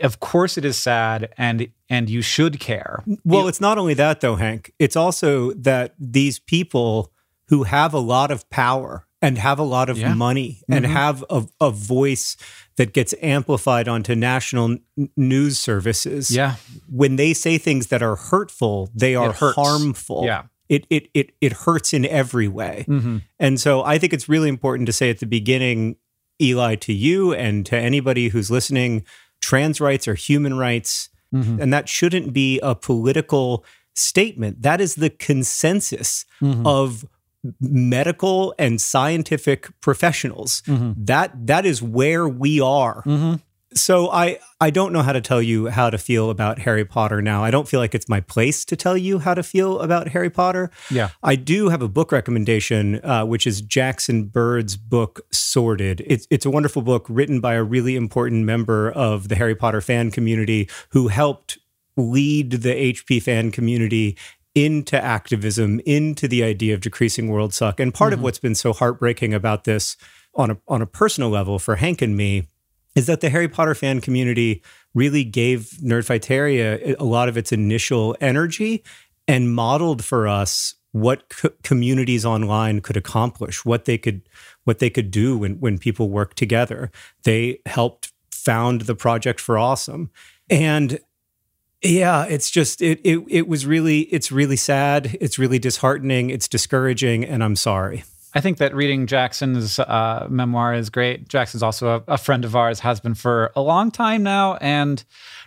Of 0.00 0.18
course, 0.20 0.58
it 0.58 0.64
is 0.64 0.76
sad, 0.76 1.32
and 1.36 1.68
and 1.88 2.10
you 2.10 2.22
should 2.22 2.58
care. 2.58 3.04
Well, 3.24 3.46
it's 3.48 3.60
not 3.60 3.78
only 3.78 3.94
that, 3.94 4.20
though, 4.20 4.36
Hank. 4.36 4.72
It's 4.78 4.96
also 4.96 5.52
that 5.52 5.94
these 5.98 6.38
people 6.38 7.12
who 7.48 7.64
have 7.64 7.94
a 7.94 7.98
lot 7.98 8.30
of 8.30 8.48
power 8.50 9.06
and 9.20 9.38
have 9.38 9.58
a 9.58 9.64
lot 9.64 9.90
of 9.90 9.98
yeah. 9.98 10.14
money 10.14 10.62
and 10.68 10.84
mm-hmm. 10.84 10.94
have 10.94 11.24
a, 11.28 11.44
a 11.60 11.70
voice 11.70 12.36
that 12.76 12.92
gets 12.92 13.14
amplified 13.20 13.88
onto 13.88 14.14
national 14.14 14.76
n- 14.96 15.10
news 15.16 15.58
services. 15.58 16.30
Yeah. 16.30 16.56
When 16.88 17.16
they 17.16 17.34
say 17.34 17.58
things 17.58 17.88
that 17.88 18.02
are 18.02 18.16
hurtful, 18.16 18.90
they 18.94 19.14
are 19.14 19.32
harmful. 19.32 20.24
Yeah 20.24 20.44
it 20.68 20.86
it 20.90 21.08
it 21.14 21.32
it 21.40 21.52
hurts 21.52 21.92
in 21.92 22.04
every 22.04 22.48
way. 22.48 22.84
Mm-hmm. 22.88 23.18
And 23.38 23.60
so 23.60 23.82
I 23.82 23.98
think 23.98 24.12
it's 24.12 24.28
really 24.28 24.48
important 24.48 24.86
to 24.86 24.92
say 24.92 25.10
at 25.10 25.18
the 25.18 25.26
beginning, 25.26 25.96
Eli, 26.40 26.76
to 26.76 26.92
you 26.92 27.32
and 27.34 27.64
to 27.66 27.76
anybody 27.76 28.28
who's 28.28 28.50
listening, 28.50 29.04
trans 29.40 29.80
rights 29.80 30.06
are 30.06 30.14
human 30.14 30.58
rights, 30.58 31.08
mm-hmm. 31.34 31.60
and 31.60 31.72
that 31.72 31.88
shouldn't 31.88 32.32
be 32.32 32.60
a 32.60 32.74
political 32.74 33.64
statement. 33.94 34.62
That 34.62 34.80
is 34.80 34.96
the 34.96 35.10
consensus 35.10 36.24
mm-hmm. 36.40 36.66
of 36.66 37.04
medical 37.60 38.54
and 38.58 38.80
scientific 38.80 39.68
professionals. 39.80 40.62
Mm-hmm. 40.66 40.92
That 41.04 41.46
that 41.46 41.66
is 41.66 41.82
where 41.82 42.28
we 42.28 42.60
are. 42.60 43.02
Mm-hmm. 43.04 43.34
So 43.74 44.10
I 44.10 44.38
I 44.60 44.70
don't 44.70 44.92
know 44.92 45.02
how 45.02 45.12
to 45.12 45.20
tell 45.20 45.42
you 45.42 45.66
how 45.66 45.90
to 45.90 45.98
feel 45.98 46.30
about 46.30 46.58
Harry 46.60 46.84
Potter 46.84 47.20
now. 47.20 47.44
I 47.44 47.50
don't 47.50 47.68
feel 47.68 47.80
like 47.80 47.94
it's 47.94 48.08
my 48.08 48.20
place 48.20 48.64
to 48.66 48.76
tell 48.76 48.96
you 48.96 49.18
how 49.18 49.34
to 49.34 49.42
feel 49.42 49.80
about 49.80 50.08
Harry 50.08 50.30
Potter. 50.30 50.70
Yeah. 50.90 51.10
I 51.22 51.36
do 51.36 51.68
have 51.68 51.82
a 51.82 51.88
book 51.88 52.10
recommendation, 52.10 53.04
uh, 53.04 53.26
which 53.26 53.46
is 53.46 53.60
Jackson 53.60 54.24
Bird's 54.24 54.76
book 54.76 55.20
Sorted. 55.30 56.02
It's 56.06 56.26
it's 56.30 56.46
a 56.46 56.50
wonderful 56.50 56.82
book 56.82 57.06
written 57.08 57.40
by 57.40 57.54
a 57.54 57.62
really 57.62 57.94
important 57.94 58.44
member 58.44 58.90
of 58.90 59.28
the 59.28 59.36
Harry 59.36 59.54
Potter 59.54 59.80
fan 59.80 60.10
community 60.10 60.68
who 60.90 61.08
helped 61.08 61.58
lead 61.98 62.52
the 62.52 62.92
HP 62.94 63.22
fan 63.22 63.50
community 63.50 64.16
into 64.58 65.02
activism, 65.02 65.80
into 65.86 66.26
the 66.26 66.42
idea 66.42 66.74
of 66.74 66.80
decreasing 66.80 67.28
world 67.28 67.54
suck. 67.54 67.78
And 67.78 67.94
part 67.94 68.12
mm-hmm. 68.12 68.18
of 68.18 68.24
what's 68.24 68.40
been 68.40 68.56
so 68.56 68.72
heartbreaking 68.72 69.32
about 69.32 69.64
this 69.64 69.96
on 70.34 70.50
a 70.50 70.58
on 70.66 70.82
a 70.82 70.86
personal 70.86 71.30
level 71.30 71.58
for 71.60 71.76
Hank 71.76 72.02
and 72.02 72.16
me 72.16 72.48
is 72.96 73.06
that 73.06 73.20
the 73.20 73.30
Harry 73.30 73.46
Potter 73.46 73.74
fan 73.76 74.00
community 74.00 74.62
really 74.94 75.22
gave 75.22 75.70
Nerdfighteria 75.80 76.96
a 76.98 77.04
lot 77.04 77.28
of 77.28 77.36
its 77.36 77.52
initial 77.52 78.16
energy 78.20 78.82
and 79.28 79.54
modeled 79.54 80.04
for 80.04 80.26
us 80.26 80.74
what 80.90 81.28
co- 81.28 81.50
communities 81.62 82.24
online 82.24 82.80
could 82.80 82.96
accomplish, 82.96 83.64
what 83.64 83.84
they 83.84 83.96
could 83.96 84.22
what 84.64 84.80
they 84.80 84.90
could 84.90 85.12
do 85.12 85.38
when 85.38 85.60
when 85.60 85.78
people 85.78 86.10
work 86.10 86.34
together. 86.34 86.90
They 87.22 87.60
helped 87.66 88.12
found 88.32 88.82
the 88.82 88.96
project 88.96 89.38
for 89.38 89.56
awesome. 89.56 90.10
And 90.50 90.98
yeah, 91.82 92.24
it's 92.24 92.50
just 92.50 92.82
it 92.82 93.00
it 93.04 93.24
it 93.28 93.48
was 93.48 93.66
really 93.66 94.00
it's 94.00 94.32
really 94.32 94.56
sad, 94.56 95.16
it's 95.20 95.38
really 95.38 95.58
disheartening, 95.58 96.30
it's 96.30 96.48
discouraging 96.48 97.24
and 97.24 97.42
I'm 97.44 97.56
sorry. 97.56 98.04
I 98.34 98.40
think 98.40 98.58
that 98.58 98.74
reading 98.74 99.06
Jackson's 99.06 99.78
uh, 99.78 100.26
memoir 100.28 100.74
is 100.74 100.90
great. 100.90 101.28
Jackson's 101.28 101.62
also 101.62 102.04
a, 102.06 102.12
a, 102.12 102.18
friend 102.18 102.44
of 102.44 102.54
ours, 102.54 102.78
has 102.80 103.00
been 103.00 103.14
for 103.14 103.50
a 103.56 103.62
long 103.62 103.90
time 103.90 104.22
now, 104.22 104.56
and 104.56 105.02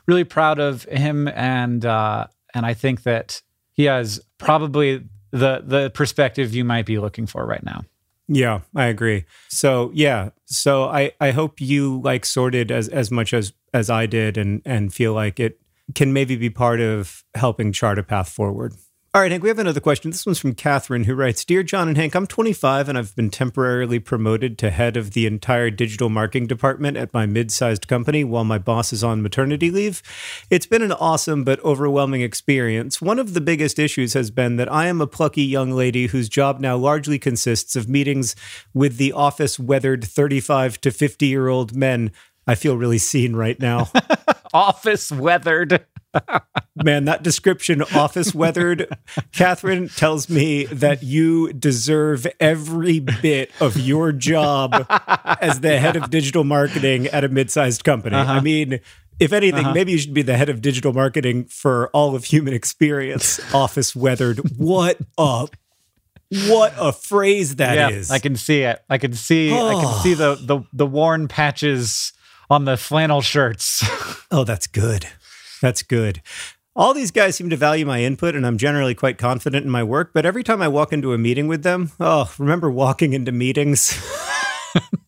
really 0.07 0.23
proud 0.23 0.57
of 0.59 0.83
him. 0.83 1.27
And 1.27 1.85
uh, 1.85 2.27
and 2.53 2.65
I 2.65 2.73
think 2.73 3.03
that 3.03 3.41
he 3.73 3.85
has 3.85 4.19
probably 4.37 5.03
the 5.31 5.63
the 5.63 5.91
perspective 5.93 6.53
you 6.55 6.65
might 6.65 6.85
be 6.85 6.97
looking 6.97 7.27
for 7.27 7.45
right 7.45 7.63
now. 7.63 7.83
Yeah, 8.27 8.61
I 8.75 8.85
agree. 8.85 9.25
So 9.49 9.91
yeah, 9.93 10.29
so 10.45 10.85
I 10.85 11.11
I 11.19 11.31
hope 11.31 11.61
you 11.61 12.01
like 12.01 12.25
sorted 12.25 12.71
as 12.71 12.87
as 12.87 13.11
much 13.11 13.33
as 13.33 13.53
as 13.73 13.89
I 13.89 14.05
did, 14.05 14.37
and 14.37 14.61
and 14.65 14.93
feel 14.93 15.13
like 15.13 15.39
it 15.39 15.60
can 15.95 16.13
maybe 16.13 16.35
be 16.35 16.49
part 16.49 16.79
of 16.79 17.23
helping 17.35 17.71
chart 17.71 17.99
a 17.99 18.03
path 18.03 18.29
forward. 18.29 18.73
All 19.13 19.19
right, 19.19 19.29
Hank, 19.29 19.43
we 19.43 19.49
have 19.49 19.59
another 19.59 19.81
question. 19.81 20.09
This 20.09 20.25
one's 20.25 20.39
from 20.39 20.55
Catherine, 20.55 21.03
who 21.03 21.15
writes 21.15 21.43
Dear 21.43 21.63
John 21.63 21.89
and 21.89 21.97
Hank, 21.97 22.15
I'm 22.15 22.25
25 22.25 22.87
and 22.87 22.97
I've 22.97 23.13
been 23.13 23.29
temporarily 23.29 23.99
promoted 23.99 24.57
to 24.59 24.69
head 24.69 24.95
of 24.95 25.11
the 25.11 25.25
entire 25.25 25.69
digital 25.69 26.07
marketing 26.07 26.47
department 26.47 26.95
at 26.95 27.13
my 27.13 27.25
mid 27.25 27.51
sized 27.51 27.89
company 27.89 28.23
while 28.23 28.45
my 28.45 28.57
boss 28.57 28.93
is 28.93 29.03
on 29.03 29.21
maternity 29.21 29.69
leave. 29.69 30.01
It's 30.49 30.65
been 30.65 30.81
an 30.81 30.93
awesome 30.93 31.43
but 31.43 31.59
overwhelming 31.59 32.21
experience. 32.21 33.01
One 33.01 33.19
of 33.19 33.33
the 33.33 33.41
biggest 33.41 33.79
issues 33.79 34.13
has 34.13 34.31
been 34.31 34.55
that 34.55 34.71
I 34.71 34.87
am 34.87 35.01
a 35.01 35.07
plucky 35.07 35.43
young 35.43 35.71
lady 35.71 36.07
whose 36.07 36.29
job 36.29 36.61
now 36.61 36.77
largely 36.77 37.19
consists 37.19 37.75
of 37.75 37.89
meetings 37.89 38.33
with 38.73 38.95
the 38.95 39.11
office 39.11 39.59
weathered 39.59 40.05
35 40.05 40.79
to 40.79 40.89
50 40.89 41.27
year 41.27 41.49
old 41.49 41.75
men. 41.75 42.13
I 42.47 42.55
feel 42.55 42.77
really 42.77 42.97
seen 42.97 43.35
right 43.35 43.59
now. 43.59 43.91
office 44.53 45.11
weathered. 45.11 45.85
Man, 46.75 47.05
that 47.05 47.23
description, 47.23 47.81
office 47.81 48.35
weathered, 48.35 48.87
Catherine 49.31 49.87
tells 49.89 50.29
me 50.29 50.65
that 50.65 51.03
you 51.03 51.53
deserve 51.53 52.27
every 52.39 52.99
bit 52.99 53.51
of 53.61 53.77
your 53.77 54.11
job 54.11 54.85
as 55.41 55.61
the 55.61 55.79
head 55.79 55.95
of 55.95 56.09
digital 56.09 56.43
marketing 56.43 57.07
at 57.07 57.23
a 57.23 57.29
mid 57.29 57.49
sized 57.49 57.83
company. 57.83 58.15
Uh-huh. 58.15 58.33
I 58.33 58.39
mean, 58.41 58.79
if 59.19 59.33
anything, 59.33 59.65
uh-huh. 59.65 59.73
maybe 59.73 59.91
you 59.91 59.97
should 59.97 60.13
be 60.13 60.23
the 60.23 60.35
head 60.35 60.49
of 60.49 60.61
digital 60.61 60.93
marketing 60.93 61.45
for 61.45 61.89
all 61.89 62.15
of 62.15 62.25
human 62.25 62.53
experience. 62.53 63.39
Office 63.53 63.95
weathered. 63.95 64.39
What 64.57 64.97
a 65.17 65.47
what 66.49 66.73
a 66.77 66.91
phrase 66.93 67.57
that 67.57 67.75
yeah, 67.75 67.89
is! 67.89 68.09
I 68.09 68.19
can 68.19 68.35
see 68.35 68.61
it. 68.61 68.81
I 68.89 68.97
can 68.97 69.13
see. 69.13 69.51
Oh. 69.51 69.67
I 69.67 69.81
can 69.81 70.01
see 70.01 70.13
the 70.13 70.35
the 70.35 70.61
the 70.73 70.85
worn 70.85 71.27
patches 71.27 72.13
on 72.51 72.65
the 72.65 72.75
flannel 72.75 73.21
shirts. 73.21 73.81
oh, 74.31 74.43
that's 74.43 74.67
good. 74.67 75.07
That's 75.61 75.83
good. 75.83 76.21
All 76.75 76.93
these 76.93 77.11
guys 77.11 77.37
seem 77.37 77.49
to 77.49 77.55
value 77.55 77.85
my 77.85 78.03
input, 78.03 78.35
and 78.35 78.45
I'm 78.45 78.57
generally 78.57 78.93
quite 78.93 79.17
confident 79.17 79.65
in 79.65 79.71
my 79.71 79.83
work. 79.83 80.11
But 80.13 80.25
every 80.25 80.43
time 80.43 80.61
I 80.61 80.67
walk 80.67 80.91
into 80.91 81.13
a 81.13 81.17
meeting 81.17 81.47
with 81.47 81.63
them, 81.63 81.91
oh, 81.99 82.31
remember 82.37 82.69
walking 82.69 83.13
into 83.13 83.31
meetings? 83.31 83.97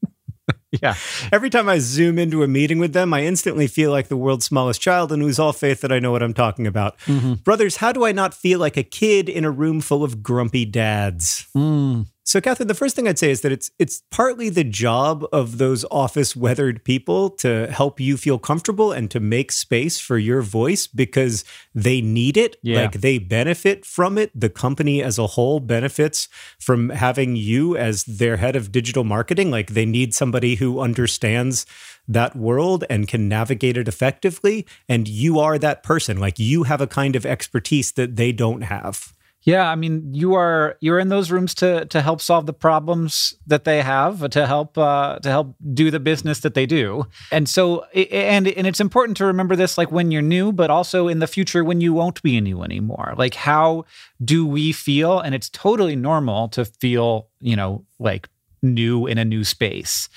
yeah. 0.81 0.95
Every 1.33 1.49
time 1.49 1.67
I 1.67 1.79
zoom 1.79 2.17
into 2.17 2.43
a 2.43 2.47
meeting 2.47 2.79
with 2.79 2.93
them, 2.93 3.13
I 3.13 3.23
instantly 3.23 3.67
feel 3.67 3.91
like 3.91 4.07
the 4.07 4.17
world's 4.17 4.45
smallest 4.45 4.81
child 4.81 5.11
and 5.11 5.21
lose 5.21 5.37
all 5.37 5.53
faith 5.53 5.81
that 5.81 5.91
I 5.91 5.99
know 5.99 6.11
what 6.11 6.23
I'm 6.23 6.33
talking 6.33 6.65
about. 6.65 6.97
Mm-hmm. 6.99 7.35
Brothers, 7.35 7.77
how 7.77 7.91
do 7.91 8.05
I 8.05 8.13
not 8.13 8.33
feel 8.33 8.59
like 8.59 8.77
a 8.77 8.83
kid 8.83 9.27
in 9.27 9.43
a 9.43 9.51
room 9.51 9.81
full 9.81 10.03
of 10.03 10.23
grumpy 10.23 10.65
dads? 10.65 11.47
Mm. 11.55 12.07
So, 12.25 12.39
Catherine, 12.39 12.69
the 12.69 12.73
first 12.73 12.95
thing 12.95 13.05
I'd 13.05 13.19
say 13.19 13.31
is 13.31 13.41
that 13.41 13.51
it's 13.51 13.69
it's 13.77 14.01
partly 14.09 14.47
the 14.47 14.63
job 14.63 15.25
of 15.33 15.57
those 15.57 15.83
office 15.91 16.37
weathered 16.37 16.85
people 16.85 17.29
to 17.31 17.67
help 17.67 17.99
you 17.99 18.15
feel 18.15 18.39
comfortable 18.39 18.93
and 18.93 19.11
to 19.11 19.19
make 19.19 19.51
space 19.51 19.99
for 19.99 20.17
your 20.17 20.41
voice 20.41 20.87
because 20.87 21.43
they 21.75 21.99
need 21.99 22.37
it. 22.37 22.55
Yeah. 22.63 22.83
Like 22.83 23.01
they 23.01 23.17
benefit 23.17 23.85
from 23.85 24.17
it. 24.17 24.31
The 24.33 24.49
company 24.49 25.03
as 25.03 25.19
a 25.19 25.27
whole 25.27 25.59
benefits 25.59 26.29
from 26.59 26.91
having 26.91 27.35
you 27.35 27.75
as 27.75 28.05
their 28.05 28.37
head 28.37 28.55
of 28.55 28.71
digital 28.71 29.03
marketing. 29.03 29.51
Like 29.51 29.71
they 29.71 29.85
need 29.85 30.13
somebody 30.13 30.55
who 30.55 30.79
understands 30.79 31.65
that 32.07 32.35
world 32.35 32.85
and 32.89 33.07
can 33.07 33.27
navigate 33.27 33.77
it 33.77 33.87
effectively. 33.87 34.65
And 34.87 35.07
you 35.07 35.39
are 35.39 35.57
that 35.57 35.83
person. 35.83 36.19
Like 36.19 36.39
you 36.39 36.63
have 36.63 36.79
a 36.79 36.87
kind 36.87 37.17
of 37.17 37.25
expertise 37.25 37.91
that 37.93 38.15
they 38.15 38.31
don't 38.31 38.61
have. 38.61 39.12
Yeah, 39.45 39.69
I 39.69 39.75
mean, 39.75 40.13
you 40.13 40.35
are 40.35 40.77
you're 40.79 40.99
in 40.99 41.09
those 41.09 41.29
rooms 41.29 41.53
to 41.55 41.85
to 41.85 42.01
help 42.01 42.21
solve 42.21 42.45
the 42.45 42.53
problems 42.53 43.35
that 43.45 43.65
they 43.65 43.81
have, 43.81 44.29
to 44.29 44.47
help 44.47 44.77
uh, 44.77 45.19
to 45.19 45.29
help 45.29 45.55
do 45.73 45.91
the 45.91 45.99
business 45.99 46.39
that 46.39 46.53
they 46.53 46.65
do, 46.65 47.05
and 47.29 47.49
so 47.49 47.83
and 47.93 48.47
and 48.47 48.65
it's 48.65 48.79
important 48.79 49.17
to 49.17 49.25
remember 49.25 49.57
this, 49.57 49.77
like 49.77 49.91
when 49.91 50.11
you're 50.11 50.21
new, 50.21 50.53
but 50.53 50.69
also 50.69 51.09
in 51.09 51.19
the 51.19 51.27
future 51.27 51.63
when 51.63 51.81
you 51.81 51.93
won't 51.93 52.23
be 52.23 52.39
new 52.39 52.63
anymore. 52.63 53.15
Like, 53.17 53.35
how 53.35 53.83
do 54.23 54.45
we 54.47 54.71
feel? 54.71 55.19
And 55.19 55.35
it's 55.35 55.49
totally 55.49 55.97
normal 55.97 56.47
to 56.49 56.63
feel, 56.63 57.27
you 57.41 57.57
know, 57.57 57.85
like 57.99 58.29
new 58.61 59.07
in 59.07 59.17
a 59.17 59.25
new 59.25 59.43
space. 59.43 60.07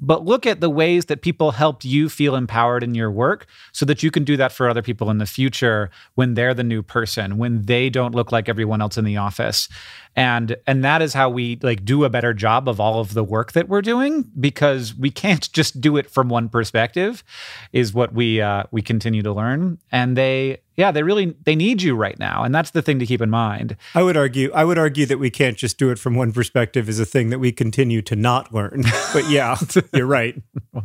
But 0.00 0.24
look 0.24 0.46
at 0.46 0.60
the 0.60 0.70
ways 0.70 1.06
that 1.06 1.22
people 1.22 1.52
helped 1.52 1.84
you 1.84 2.08
feel 2.08 2.34
empowered 2.34 2.82
in 2.82 2.94
your 2.94 3.10
work 3.10 3.46
so 3.72 3.84
that 3.86 4.02
you 4.02 4.10
can 4.10 4.24
do 4.24 4.36
that 4.36 4.52
for 4.52 4.68
other 4.68 4.82
people 4.82 5.10
in 5.10 5.18
the 5.18 5.26
future 5.26 5.90
when 6.14 6.34
they're 6.34 6.54
the 6.54 6.64
new 6.64 6.82
person, 6.82 7.38
when 7.38 7.62
they 7.62 7.90
don't 7.90 8.14
look 8.14 8.32
like 8.32 8.48
everyone 8.48 8.80
else 8.80 8.96
in 8.96 9.04
the 9.04 9.16
office. 9.16 9.68
And 10.16 10.56
and 10.66 10.84
that 10.84 11.02
is 11.02 11.12
how 11.12 11.28
we 11.28 11.58
like 11.62 11.84
do 11.84 12.04
a 12.04 12.10
better 12.10 12.32
job 12.32 12.68
of 12.68 12.80
all 12.80 13.00
of 13.00 13.14
the 13.14 13.24
work 13.24 13.52
that 13.52 13.68
we're 13.68 13.82
doing 13.82 14.30
because 14.38 14.94
we 14.94 15.10
can't 15.10 15.50
just 15.52 15.80
do 15.80 15.96
it 15.96 16.10
from 16.10 16.28
one 16.28 16.48
perspective 16.48 17.24
is 17.72 17.92
what 17.92 18.12
we 18.12 18.40
uh, 18.40 18.64
we 18.70 18.82
continue 18.82 19.22
to 19.22 19.32
learn 19.32 19.78
and 19.90 20.16
they 20.16 20.58
yeah 20.76 20.90
they 20.90 21.02
really 21.02 21.34
they 21.44 21.54
need 21.54 21.82
you 21.82 21.94
right 21.94 22.18
now 22.18 22.42
and 22.42 22.54
that's 22.54 22.70
the 22.70 22.82
thing 22.82 22.98
to 22.98 23.06
keep 23.06 23.20
in 23.20 23.30
mind 23.30 23.76
I 23.94 24.02
would 24.02 24.16
argue 24.16 24.50
I 24.52 24.64
would 24.64 24.78
argue 24.78 25.06
that 25.06 25.18
we 25.18 25.30
can't 25.30 25.56
just 25.56 25.78
do 25.78 25.90
it 25.90 25.98
from 25.98 26.14
one 26.14 26.32
perspective 26.32 26.88
is 26.88 27.00
a 27.00 27.04
thing 27.06 27.30
that 27.30 27.38
we 27.38 27.52
continue 27.52 28.02
to 28.02 28.16
not 28.16 28.52
learn. 28.52 28.84
But 29.12 29.30
yeah, 29.30 29.56
you're 29.92 30.06
right. 30.06 30.40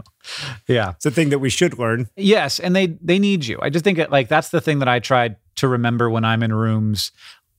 yeah 0.68 0.92
It's 0.92 1.06
a 1.06 1.12
thing 1.12 1.30
that 1.30 1.40
we 1.40 1.50
should 1.50 1.80
learn. 1.80 2.08
Yes, 2.16 2.60
and 2.60 2.76
they 2.76 2.88
they 3.02 3.18
need 3.18 3.46
you. 3.46 3.58
I 3.62 3.70
just 3.70 3.84
think 3.84 3.98
it, 3.98 4.12
like 4.12 4.28
that's 4.28 4.50
the 4.50 4.62
thing 4.62 4.80
that 4.80 4.88
I 4.88 5.00
tried 5.00 5.38
to 5.56 5.68
remember 5.68 6.10
when 6.10 6.24
I'm 6.24 6.44
in 6.44 6.54
rooms 6.54 7.12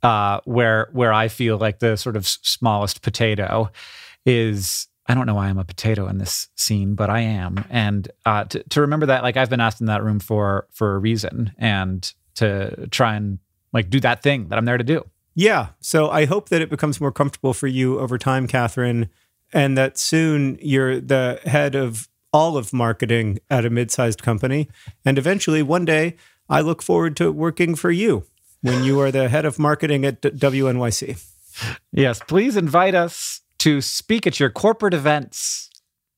uh, 0.02 0.40
where 0.44 0.88
where 0.92 1.12
I 1.12 1.28
feel 1.28 1.58
like 1.58 1.80
the 1.80 1.96
sort 1.96 2.16
of 2.16 2.26
smallest 2.26 3.02
potato 3.02 3.70
is. 4.24 4.86
I 5.06 5.14
don't 5.14 5.26
know 5.26 5.34
why 5.34 5.48
I'm 5.48 5.58
a 5.58 5.64
potato 5.64 6.06
in 6.06 6.18
this 6.18 6.46
scene, 6.54 6.94
but 6.94 7.10
I 7.10 7.20
am, 7.20 7.64
and 7.68 8.08
uh, 8.26 8.44
to, 8.44 8.62
to 8.62 8.80
remember 8.80 9.06
that, 9.06 9.24
like 9.24 9.36
I've 9.36 9.50
been 9.50 9.60
asked 9.60 9.80
in 9.80 9.88
that 9.88 10.04
room 10.04 10.20
for 10.20 10.68
for 10.70 10.94
a 10.94 10.98
reason, 10.98 11.52
and 11.58 12.12
to 12.36 12.86
try 12.88 13.14
and 13.14 13.38
like 13.72 13.90
do 13.90 14.00
that 14.00 14.22
thing 14.22 14.48
that 14.48 14.58
I'm 14.58 14.64
there 14.64 14.78
to 14.78 14.84
do. 14.84 15.08
Yeah. 15.34 15.68
So 15.80 16.10
I 16.10 16.24
hope 16.24 16.48
that 16.48 16.60
it 16.60 16.70
becomes 16.70 17.00
more 17.00 17.12
comfortable 17.12 17.54
for 17.54 17.66
you 17.66 17.98
over 17.98 18.18
time, 18.18 18.46
Catherine, 18.46 19.08
and 19.52 19.78
that 19.78 19.96
soon 19.98 20.58
you're 20.60 21.00
the 21.00 21.40
head 21.44 21.74
of 21.74 22.08
all 22.32 22.56
of 22.56 22.72
marketing 22.72 23.38
at 23.48 23.64
a 23.64 23.70
mid 23.70 23.90
sized 23.90 24.22
company. 24.22 24.68
And 25.04 25.18
eventually, 25.18 25.62
one 25.62 25.84
day, 25.84 26.16
I 26.48 26.60
look 26.60 26.82
forward 26.82 27.16
to 27.18 27.30
working 27.30 27.74
for 27.74 27.90
you 27.90 28.24
when 28.60 28.84
you 28.84 29.00
are 29.00 29.10
the 29.10 29.28
head 29.28 29.44
of 29.44 29.58
marketing 29.58 30.04
at 30.04 30.20
WNYC. 30.20 31.24
Yes, 31.92 32.20
please 32.26 32.56
invite 32.56 32.94
us 32.94 33.40
to 33.58 33.80
speak 33.80 34.26
at 34.26 34.40
your 34.40 34.50
corporate 34.50 34.94
events. 34.94 35.68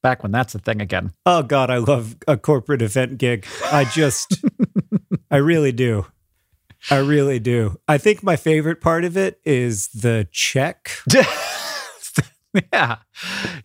Back 0.02 0.22
when 0.22 0.32
that's 0.32 0.54
a 0.54 0.58
thing 0.58 0.80
again. 0.80 1.12
Oh, 1.26 1.42
God, 1.42 1.70
I 1.70 1.76
love 1.78 2.16
a 2.26 2.36
corporate 2.36 2.82
event 2.82 3.18
gig. 3.18 3.46
I 3.66 3.84
just, 3.84 4.44
I 5.32 5.38
really 5.38 5.72
do. 5.72 6.06
I 6.90 6.98
really 6.98 7.38
do. 7.38 7.78
I 7.88 7.96
think 7.96 8.22
my 8.22 8.36
favorite 8.36 8.82
part 8.82 9.04
of 9.04 9.16
it 9.16 9.40
is 9.44 9.88
the 9.88 10.28
check. 10.30 10.90
yeah. 12.72 12.96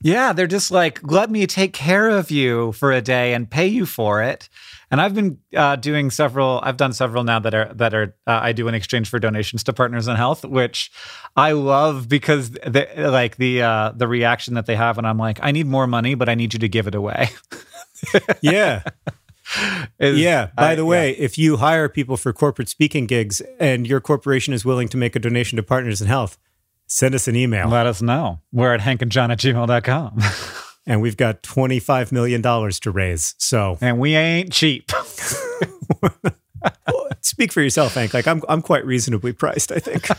Yeah. 0.01 0.31
They're 0.31 0.47
just 0.47 0.71
like, 0.71 1.01
let 1.03 1.29
me 1.29 1.45
take 1.45 1.73
care 1.73 2.09
of 2.09 2.31
you 2.31 2.71
for 2.71 2.93
a 2.93 3.01
day 3.01 3.33
and 3.33 3.49
pay 3.49 3.67
you 3.67 3.85
for 3.85 4.23
it. 4.23 4.47
And 4.89 5.01
I've 5.01 5.13
been 5.13 5.39
uh, 5.53 5.75
doing 5.75 6.09
several, 6.09 6.61
I've 6.63 6.77
done 6.77 6.93
several 6.93 7.25
now 7.25 7.39
that 7.39 7.53
are, 7.53 7.73
that 7.73 7.93
are, 7.93 8.15
uh, 8.25 8.39
I 8.41 8.53
do 8.53 8.69
in 8.69 8.73
exchange 8.73 9.09
for 9.09 9.19
donations 9.19 9.61
to 9.65 9.73
Partners 9.73 10.07
in 10.07 10.15
Health, 10.15 10.45
which 10.45 10.89
I 11.35 11.51
love 11.51 12.07
because 12.07 12.51
the, 12.51 12.87
like 12.95 13.35
the, 13.35 13.63
uh, 13.63 13.91
the 13.93 14.07
reaction 14.07 14.53
that 14.53 14.67
they 14.67 14.77
have. 14.77 14.97
And 14.97 15.05
I'm 15.05 15.17
like, 15.17 15.39
I 15.41 15.51
need 15.51 15.67
more 15.67 15.87
money, 15.87 16.15
but 16.15 16.29
I 16.29 16.35
need 16.35 16.53
you 16.53 16.59
to 16.59 16.69
give 16.69 16.87
it 16.87 16.95
away. 16.95 17.29
Yeah. 18.41 18.83
Is- 19.99 20.19
Yeah. 20.19 20.47
By 20.55 20.71
I- 20.71 20.75
the 20.75 20.85
way, 20.85 21.11
if 21.11 21.37
you 21.37 21.57
hire 21.57 21.87
people 21.89 22.17
for 22.17 22.33
corporate 22.33 22.69
speaking 22.69 23.05
gigs 23.05 23.41
and 23.59 23.87
your 23.87 23.99
corporation 24.01 24.53
is 24.53 24.65
willing 24.65 24.87
to 24.89 24.97
make 24.97 25.15
a 25.15 25.19
donation 25.19 25.55
to 25.57 25.63
Partners 25.63 26.01
in 26.01 26.07
Health, 26.07 26.37
send 26.87 27.13
us 27.15 27.27
an 27.27 27.35
email. 27.35 27.67
let 27.69 27.85
us 27.85 28.01
know. 28.01 28.41
We're 28.51 28.73
at 28.73 28.81
hankandjohn 28.81 29.31
at 29.31 29.39
gmail.com. 29.39 30.19
And 30.89 31.01
we've 31.01 31.17
got 31.17 31.43
$25 31.43 32.13
million 32.13 32.41
to 32.41 32.91
raise. 32.91 33.35
So 33.37 33.77
and 33.81 33.99
we 33.99 34.15
ain't 34.15 34.53
cheap. 34.53 34.89
speak 37.21 37.51
for 37.51 37.61
yourself, 37.61 37.95
Hank. 37.95 38.13
Like 38.13 38.25
I'm, 38.25 38.41
I'm 38.47 38.61
quite 38.61 38.85
reasonably 38.85 39.33
priced, 39.33 39.73
I 39.73 39.79
think. 39.79 40.07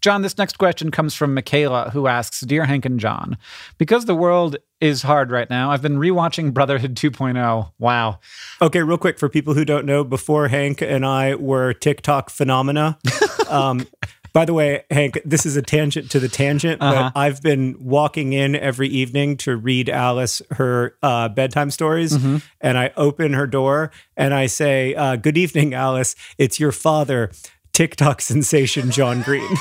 John, 0.00 0.22
this 0.22 0.38
next 0.38 0.58
question 0.58 0.90
comes 0.90 1.14
from 1.14 1.34
Michaela, 1.34 1.90
who 1.90 2.06
asks 2.06 2.40
Dear 2.40 2.64
Hank 2.66 2.84
and 2.84 3.00
John, 3.00 3.36
because 3.78 4.04
the 4.04 4.14
world 4.14 4.56
is 4.80 5.02
hard 5.02 5.30
right 5.32 5.50
now, 5.50 5.72
I've 5.72 5.82
been 5.82 5.96
rewatching 5.98 6.54
Brotherhood 6.54 6.94
2.0. 6.94 7.72
Wow. 7.80 8.20
Okay, 8.62 8.80
real 8.82 8.96
quick 8.98 9.18
for 9.18 9.28
people 9.28 9.54
who 9.54 9.64
don't 9.64 9.84
know, 9.86 10.04
before 10.04 10.46
Hank 10.48 10.80
and 10.82 11.04
I 11.04 11.34
were 11.34 11.72
TikTok 11.72 12.30
phenomena. 12.30 12.98
Um, 13.48 13.86
by 14.34 14.44
the 14.44 14.52
way, 14.52 14.84
Hank, 14.90 15.18
this 15.24 15.46
is 15.46 15.56
a 15.56 15.62
tangent 15.62 16.10
to 16.10 16.20
the 16.20 16.28
tangent, 16.28 16.82
Uh-huh. 16.82 17.10
but 17.14 17.18
I've 17.18 17.40
been 17.40 17.76
walking 17.80 18.34
in 18.34 18.54
every 18.54 18.88
evening 18.88 19.38
to 19.38 19.56
read 19.56 19.88
Alice 19.88 20.42
her 20.50 20.94
uh, 21.02 21.30
bedtime 21.30 21.70
stories, 21.70 22.12
Mm-hmm. 22.12 22.36
and 22.60 22.76
I 22.76 22.92
open 22.98 23.32
her 23.32 23.46
door 23.46 23.90
and 24.18 24.34
I 24.34 24.44
say, 24.48 24.94
uh, 24.94 25.16
"Good 25.16 25.38
evening, 25.38 25.72
Alice. 25.72 26.14
It's 26.36 26.60
your 26.60 26.72
father." 26.72 27.32
TikTok 27.78 28.20
sensation 28.32 28.90
John 28.90 29.22
Green. 29.22 29.48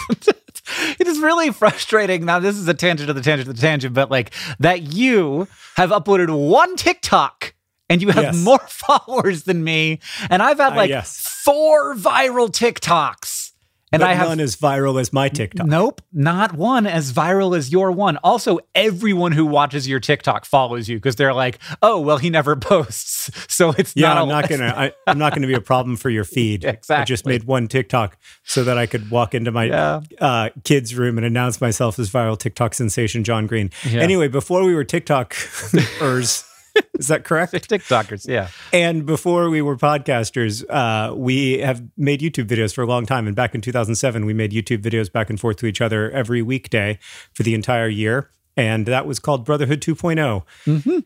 It 0.99 1.07
is 1.07 1.19
really 1.19 1.51
frustrating. 1.53 2.25
Now, 2.25 2.39
this 2.39 2.57
is 2.57 2.67
a 2.67 2.73
tangent 2.73 3.09
of 3.09 3.15
the 3.15 3.21
tangent 3.21 3.47
of 3.47 3.55
the 3.55 3.61
tangent, 3.61 3.93
but 3.93 4.11
like 4.11 4.31
that 4.59 4.81
you 4.93 5.47
have 5.77 5.91
uploaded 5.91 6.27
one 6.49 6.75
TikTok 6.75 7.53
and 7.89 8.01
you 8.01 8.09
have 8.09 8.23
Yes. 8.35 8.43
more 8.43 8.59
followers 8.67 9.43
than 9.43 9.63
me. 9.63 9.99
And 10.29 10.43
I've 10.43 10.57
had 10.57 10.73
Uh, 10.73 10.75
like 10.75 10.89
yes. 10.89 11.15
four 11.45 11.95
viral 11.95 12.49
TikToks. 12.51 13.46
And 13.91 14.01
but 14.01 14.09
I 14.09 14.15
have 14.15 14.27
none 14.27 14.41
as 14.41 14.57
viral 14.57 14.99
as 14.99 15.13
my 15.13 15.29
TikTok. 15.29 15.65
Nope, 15.65 16.01
not 16.11 16.53
one 16.53 16.85
as 16.85 17.13
viral 17.13 17.57
as 17.57 17.71
your 17.71 17.89
one. 17.89 18.17
Also, 18.17 18.59
everyone 18.75 19.31
who 19.31 19.45
watches 19.45 19.87
your 19.87 20.01
TikTok 20.01 20.43
follows 20.43 20.89
you 20.89 20.97
because 20.97 21.15
they're 21.15 21.33
like, 21.33 21.57
"Oh, 21.81 22.01
well, 22.01 22.17
he 22.17 22.29
never 22.29 22.55
posts, 22.57 23.31
so 23.47 23.71
it's 23.77 23.93
Yeah, 23.95 24.09
not." 24.09 24.17
I'm 24.23 24.27
not 24.27 24.49
gonna. 24.49 24.73
I, 24.75 24.91
I'm 25.07 25.17
not 25.17 25.33
gonna 25.33 25.47
be 25.47 25.53
a 25.53 25.61
problem 25.61 25.95
for 25.95 26.09
your 26.09 26.25
feed. 26.25 26.65
Exactly. 26.65 26.95
I 27.01 27.05
just 27.05 27.25
made 27.25 27.45
one 27.45 27.69
TikTok 27.69 28.17
so 28.43 28.65
that 28.65 28.77
I 28.77 28.87
could 28.87 29.09
walk 29.09 29.33
into 29.33 29.51
my 29.53 29.63
Yeah. 29.65 30.01
uh, 30.19 30.49
kids' 30.65 30.93
room 30.93 31.17
and 31.17 31.25
announce 31.25 31.61
myself 31.61 31.97
as 31.97 32.09
viral 32.09 32.37
TikTok 32.37 32.73
sensation 32.73 33.23
John 33.23 33.47
Green. 33.47 33.69
Yeah. 33.89 34.01
Anyway, 34.01 34.27
before 34.27 34.65
we 34.65 34.75
were 34.75 34.83
TikTokers, 34.83 36.43
is 36.99 37.07
that 37.07 37.23
correct? 37.23 37.53
TikTokers. 37.69 38.27
Yeah, 38.27 38.49
And 38.73 39.05
before 39.05 39.49
we 39.49 39.61
were 39.61 39.77
podcasters, 39.77 40.63
uh, 40.69 41.15
we 41.15 41.59
have 41.59 41.83
made 41.97 42.21
YouTube 42.21 42.47
videos 42.47 42.73
for 42.73 42.81
a 42.81 42.87
long 42.87 43.05
time. 43.05 43.27
And 43.27 43.35
back 43.35 43.55
in 43.55 43.61
2007, 43.61 44.25
we 44.25 44.33
made 44.33 44.51
YouTube 44.51 44.81
videos 44.81 45.11
back 45.11 45.29
and 45.29 45.39
forth 45.39 45.57
to 45.57 45.65
each 45.65 45.81
other 45.81 46.11
every 46.11 46.41
weekday 46.41 46.99
for 47.33 47.43
the 47.43 47.53
entire 47.53 47.87
year. 47.87 48.29
And 48.55 48.85
that 48.87 49.05
was 49.05 49.19
called 49.19 49.45
Brotherhood 49.45 49.81
2.0. 49.81 51.03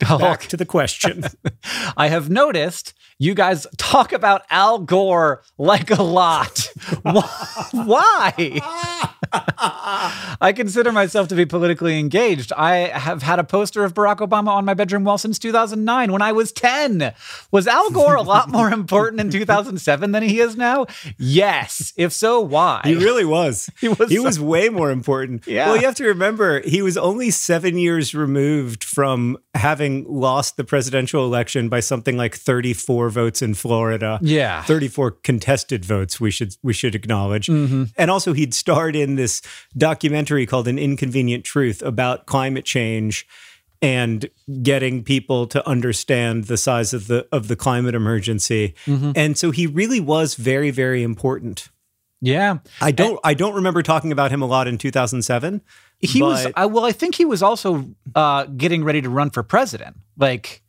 Back 0.00 0.40
to 0.46 0.56
the 0.56 0.66
question. 0.66 1.24
I 1.96 2.08
have 2.08 2.30
noticed 2.30 2.94
you 3.20 3.34
guys 3.34 3.66
talk 3.76 4.12
about 4.12 4.42
Al 4.50 4.78
Gore 4.78 5.42
like 5.58 5.90
a 5.90 6.02
lot. 6.02 6.72
Why? 7.72 8.60
I 9.32 10.52
consider 10.56 10.90
myself 10.90 11.28
to 11.28 11.34
be 11.34 11.44
politically 11.44 11.98
engaged. 11.98 12.52
I 12.54 12.76
have 12.88 13.22
had 13.22 13.38
a 13.38 13.44
poster 13.44 13.84
of 13.84 13.92
Barack 13.94 14.16
Obama 14.26 14.48
on 14.48 14.64
my 14.64 14.72
bedroom 14.74 15.04
wall 15.04 15.18
since 15.18 15.38
2009 15.38 16.12
when 16.12 16.22
I 16.22 16.32
was 16.32 16.50
10. 16.52 17.12
Was 17.50 17.66
Al 17.66 17.90
Gore 17.90 18.16
a 18.16 18.22
lot 18.22 18.48
more 18.48 18.70
important 18.72 19.20
in 19.20 19.30
2007 19.30 20.12
than 20.12 20.22
he 20.22 20.40
is 20.40 20.56
now? 20.56 20.86
Yes. 21.18 21.92
If 21.96 22.12
so, 22.12 22.40
why? 22.40 22.80
He 22.84 22.94
really 22.94 23.24
was. 23.26 23.68
He 23.80 23.88
was 23.88 24.08
He 24.10 24.16
so- 24.16 24.22
was 24.24 24.40
way 24.40 24.68
more 24.70 24.90
important. 24.90 25.46
Yeah. 25.46 25.66
Well, 25.68 25.76
you 25.76 25.84
have 25.86 25.94
to 25.96 26.04
remember, 26.06 26.60
he 26.62 26.80
was 26.82 26.96
only 26.96 27.30
seven 27.30 27.76
years 27.78 28.14
removed 28.14 28.82
from 28.82 29.36
having 29.54 30.04
lost 30.08 30.56
the 30.56 30.64
presidential 30.64 31.24
election 31.24 31.68
by 31.68 31.80
something 31.80 32.16
like 32.16 32.34
34 32.34 33.09
votes 33.10 33.42
in 33.42 33.54
Florida. 33.54 34.18
Yeah. 34.22 34.62
34 34.62 35.10
contested 35.22 35.84
votes, 35.84 36.20
we 36.20 36.30
should 36.30 36.56
we 36.62 36.72
should 36.72 36.94
acknowledge. 36.94 37.46
Mm-hmm. 37.48 37.84
And 37.96 38.10
also 38.10 38.32
he'd 38.32 38.54
starred 38.54 38.96
in 38.96 39.16
this 39.16 39.42
documentary 39.76 40.46
called 40.46 40.68
An 40.68 40.78
Inconvenient 40.78 41.44
Truth 41.44 41.82
about 41.82 42.26
climate 42.26 42.64
change 42.64 43.26
and 43.82 44.28
getting 44.62 45.02
people 45.02 45.46
to 45.46 45.66
understand 45.66 46.44
the 46.44 46.56
size 46.56 46.92
of 46.92 47.06
the 47.06 47.26
of 47.32 47.48
the 47.48 47.56
climate 47.56 47.94
emergency. 47.94 48.74
Mm-hmm. 48.86 49.12
And 49.16 49.38
so 49.38 49.50
he 49.50 49.66
really 49.66 50.00
was 50.00 50.34
very, 50.34 50.70
very 50.70 51.02
important. 51.02 51.68
yeah. 52.20 52.58
I 52.80 52.92
don't. 52.92 53.18
I 53.24 53.34
don't 53.34 53.54
remember 53.54 53.82
talking 53.82 54.12
about 54.12 54.30
him 54.30 54.42
a 54.42 54.46
lot 54.46 54.68
in 54.68 54.76
2007. 54.78 55.62
He 56.02 56.22
was, 56.22 56.46
I, 56.56 56.64
well, 56.64 56.86
I 56.86 56.92
think 56.92 57.14
he 57.14 57.26
was 57.26 57.42
also 57.42 57.86
uh, 58.14 58.44
getting 58.44 58.84
ready 58.84 59.02
to 59.02 59.10
run 59.10 59.28
for 59.30 59.42
president. 59.42 59.96
Like 60.16 60.62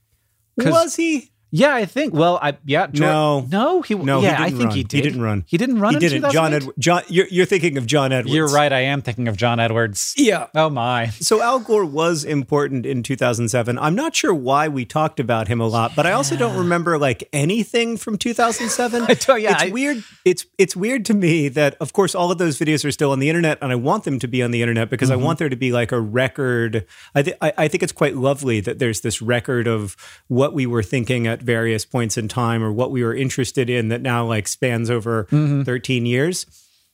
Was 0.57 0.95
he? 0.95 1.30
Yeah, 1.51 1.75
I 1.75 1.85
think. 1.85 2.13
Well, 2.13 2.39
I 2.41 2.57
yeah. 2.65 2.87
George, 2.87 2.99
No. 2.99 3.41
no, 3.51 3.81
he 3.81 3.93
No, 3.95 4.21
he 4.21 4.25
yeah, 4.27 4.41
I 4.41 4.45
didn't 4.45 4.57
think 4.57 4.67
run. 4.69 4.71
he 4.75 4.79
He 4.79 4.83
did. 4.85 5.01
didn't 5.03 5.21
run. 5.21 5.43
He 5.47 5.57
didn't 5.57 5.79
run. 5.79 5.93
he 5.95 5.99
didn't. 5.99 6.21
John 6.31 6.51
2008? 6.51 6.67
Ed, 6.69 6.73
John. 6.79 7.01
You're, 7.09 7.27
you're 7.29 7.45
thinking 7.45 7.77
of 7.77 7.85
John 7.85 8.11
Edwards. 8.11 8.33
You're 8.33 8.47
right. 8.47 8.71
I 8.71 8.79
am 8.81 9.01
thinking 9.01 9.27
of 9.27 9.35
John 9.37 9.59
Edwards. 9.59 10.13
Yeah. 10.17 10.47
Oh 10.55 10.69
my. 10.69 11.07
So 11.07 11.41
Al 11.41 11.59
Gore 11.59 11.83
was 11.85 12.23
important 12.23 12.85
in 12.85 13.03
2007. 13.03 13.77
I'm 13.79 13.95
not 13.95 14.15
sure 14.15 14.33
why 14.33 14.67
we 14.69 14.85
talked 14.85 15.19
about 15.19 15.47
him 15.49 15.59
a 15.59 15.67
lot, 15.67 15.91
but 15.95 16.05
I 16.05 16.13
also 16.13 16.35
don't 16.37 16.57
remember 16.57 16.97
like 16.97 17.27
anything 17.33 17.97
from 17.97 18.17
2007. 18.17 19.03
I 19.09 19.13
tell- 19.13 19.37
yeah, 19.37 19.53
it's 19.55 19.63
I- 19.63 19.69
weird. 19.69 20.03
It's 20.23 20.45
it's 20.57 20.75
weird 20.75 21.03
to 21.05 21.13
me 21.13 21.49
that 21.49 21.75
of 21.81 21.91
course 21.93 22.15
all 22.15 22.31
of 22.31 22.37
those 22.37 22.57
videos 22.59 22.85
are 22.85 22.91
still 22.91 23.11
on 23.11 23.19
the 23.19 23.27
internet, 23.29 23.57
and 23.61 23.71
I 23.71 23.75
want 23.75 24.05
them 24.05 24.19
to 24.19 24.27
be 24.27 24.41
on 24.41 24.51
the 24.51 24.61
internet 24.61 24.89
because 24.89 25.09
Mm-hmm. 25.09 25.19
I 25.21 25.25
want 25.25 25.39
there 25.39 25.49
to 25.49 25.55
be 25.57 25.71
like 25.73 25.91
a 25.91 25.99
record. 25.99 26.85
I, 27.15 27.21
th- 27.23 27.35
I 27.41 27.53
I 27.57 27.67
think 27.67 27.83
it's 27.83 27.91
quite 27.91 28.15
lovely 28.15 28.61
that 28.61 28.79
there's 28.79 29.01
this 29.01 29.21
record 29.21 29.67
of 29.67 29.97
what 30.27 30.53
we 30.53 30.65
were 30.65 30.83
thinking 30.83 31.27
at 31.27 31.40
various 31.41 31.85
points 31.85 32.17
in 32.17 32.27
time 32.27 32.63
or 32.63 32.71
what 32.71 32.91
we 32.91 33.03
were 33.03 33.15
interested 33.15 33.69
in 33.69 33.89
that 33.89 34.01
now 34.01 34.25
like 34.25 34.47
spans 34.47 34.89
over 34.89 35.25
Mm-hmm. 35.25 35.63
13 35.63 36.05
years. 36.05 36.45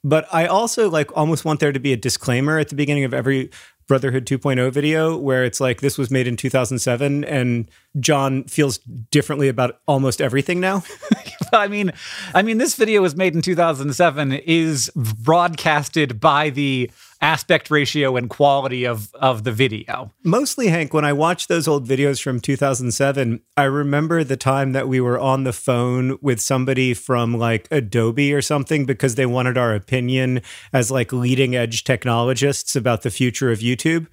But 0.04 0.28
I 0.34 0.46
also 0.46 0.90
like 0.90 1.16
almost 1.18 1.44
want 1.46 1.60
there 1.60 1.72
to 1.72 1.80
be 1.80 1.92
a 1.94 1.98
disclaimer 1.98 2.60
at 2.60 2.70
the 2.70 2.76
beginning 2.76 3.04
of 3.04 3.14
every 3.14 3.50
Brotherhood 3.88 4.26
2.0 4.26 4.72
video 4.72 5.18
where 5.18 5.44
it's 5.46 5.60
like 5.60 5.82
this 5.82 5.98
was 5.98 6.12
made 6.12 6.28
in 6.28 6.36
2007 6.38 7.24
and 7.24 7.70
John 8.00 8.44
feels 8.46 8.78
differently 9.12 9.48
about 9.48 9.80
almost 9.88 10.22
everything 10.22 10.60
now. 10.60 10.84
I 11.54 11.68
mean, 11.68 11.92
I 12.34 12.42
mean, 12.42 12.58
this 12.58 12.76
video 12.76 13.02
was 13.02 13.16
made 13.16 13.36
in 13.36 13.42
2007. 13.42 14.34
Is 14.34 14.92
broadcasted 14.96 16.20
by 16.20 16.50
the 16.50 16.92
aspect 17.20 17.72
ratio 17.72 18.16
and 18.16 18.30
quality 18.30 18.86
of 18.86 19.14
of 19.16 19.44
the 19.44 19.52
video. 19.52 20.12
Mostly, 20.24 20.68
Hank, 20.68 20.94
when 20.94 21.06
I 21.06 21.14
watch 21.14 21.48
those 21.48 21.68
old 21.68 21.88
videos 21.88 22.22
from 22.22 22.40
2007, 22.40 23.42
I 23.56 23.64
remember 23.64 24.24
the 24.24 24.38
time 24.38 24.74
that 24.74 24.88
we 24.88 25.02
were 25.02 25.20
on 25.20 25.44
the 25.44 25.54
phone 25.54 26.18
with 26.22 26.40
somebody 26.40 26.94
from 26.94 27.38
like 27.38 27.68
Adobe 27.72 28.34
or 28.34 28.42
something 28.42 28.86
because 28.86 29.16
they 29.16 29.26
wanted 29.26 29.58
our 29.58 29.74
opinion 29.74 30.42
as 30.74 30.92
like 30.92 31.12
leading 31.12 31.56
edge 31.56 31.84
technologists 31.84 32.76
about 32.76 33.02
the 33.02 33.12
future 33.12 33.52
of 33.52 33.60
YouTube. 33.60 34.08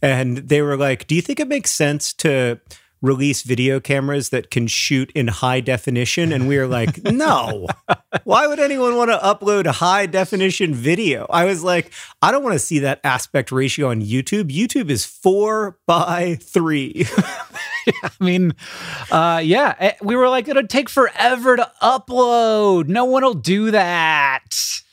And 0.00 0.38
they 0.38 0.62
were 0.62 0.76
like, 0.76 1.06
Do 1.06 1.14
you 1.14 1.22
think 1.22 1.40
it 1.40 1.48
makes 1.48 1.70
sense 1.70 2.12
to 2.14 2.60
release 3.06 3.42
video 3.42 3.80
cameras 3.80 4.28
that 4.30 4.50
can 4.50 4.66
shoot 4.66 5.10
in 5.14 5.28
high 5.28 5.60
definition? 5.60 6.32
And 6.32 6.48
we 6.48 6.58
were 6.58 6.66
like, 6.66 7.02
No. 7.04 7.66
Why 8.24 8.46
would 8.46 8.58
anyone 8.58 8.96
want 8.96 9.10
to 9.10 9.18
upload 9.18 9.66
a 9.66 9.72
high 9.72 10.06
definition 10.06 10.74
video? 10.74 11.26
I 11.30 11.44
was 11.44 11.62
like, 11.62 11.92
I 12.22 12.30
don't 12.32 12.42
want 12.42 12.54
to 12.54 12.58
see 12.58 12.80
that 12.80 13.00
aspect 13.04 13.52
ratio 13.52 13.90
on 13.90 14.02
YouTube. 14.02 14.50
YouTube 14.50 14.90
is 14.90 15.04
four 15.04 15.78
by 15.86 16.36
three. 16.40 17.06
I 18.02 18.10
mean, 18.18 18.52
uh, 19.12 19.40
yeah, 19.44 19.74
eh, 19.78 19.92
we 20.02 20.16
were 20.16 20.28
like, 20.28 20.48
it'll 20.48 20.66
take 20.66 20.88
forever 20.88 21.56
to 21.56 21.70
upload. 21.82 22.88
No 22.88 23.04
one 23.04 23.22
will 23.22 23.34
do 23.34 23.70
that. 23.70 24.42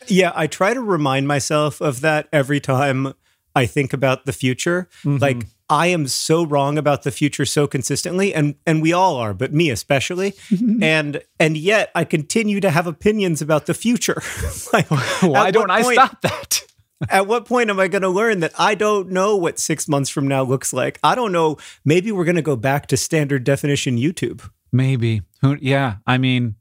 yeah, 0.07 0.31
I 0.35 0.45
try 0.47 0.73
to 0.75 0.81
remind 0.81 1.27
myself 1.27 1.81
of 1.81 2.01
that 2.01 2.27
every 2.31 2.59
time 2.59 3.13
I 3.55 3.65
think 3.65 3.93
about 3.93 4.25
the 4.25 4.33
future. 4.33 4.89
Like, 5.05 5.45
I 5.69 5.87
am 5.87 6.07
so 6.07 6.45
wrong 6.45 6.77
about 6.77 7.03
the 7.03 7.11
future 7.11 7.45
so 7.45 7.67
consistently, 7.67 8.33
and 8.33 8.55
and 8.65 8.81
we 8.81 8.93
all 8.93 9.15
are, 9.15 9.33
but 9.33 9.53
me 9.53 9.69
especially. 9.69 10.33
and 10.81 11.21
and 11.39 11.57
yet 11.57 11.91
I 11.95 12.03
continue 12.03 12.59
to 12.59 12.69
have 12.69 12.87
opinions 12.87 13.41
about 13.41 13.65
the 13.65 13.73
future. 13.73 14.21
like, 14.73 14.89
Why 15.21 15.51
don't 15.51 15.71
I 15.71 15.81
point- 15.83 15.95
stop 15.95 16.21
that? 16.21 16.61
At 17.09 17.27
what 17.27 17.45
point 17.45 17.69
am 17.69 17.81
I 17.81 17.89
going 17.89 18.03
to 18.03 18.09
learn 18.09 18.39
that 18.41 18.53
I 18.57 18.75
don't 18.75 19.09
know 19.09 19.35
what 19.35 19.59
six 19.59 19.89
months 19.89 20.09
from 20.09 20.25
now 20.25 20.43
looks 20.43 20.71
like? 20.71 20.99
I 21.03 21.15
don't 21.15 21.33
know. 21.33 21.57
Maybe 21.83 22.13
we're 22.13 22.23
going 22.23 22.37
to 22.37 22.41
go 22.41 22.55
back 22.55 22.87
to 22.87 22.97
standard 22.97 23.43
definition 23.43 23.97
YouTube. 23.97 24.49
Maybe. 24.71 25.21
Who? 25.41 25.57
Yeah. 25.59 25.97
I 26.07 26.17
mean, 26.17 26.55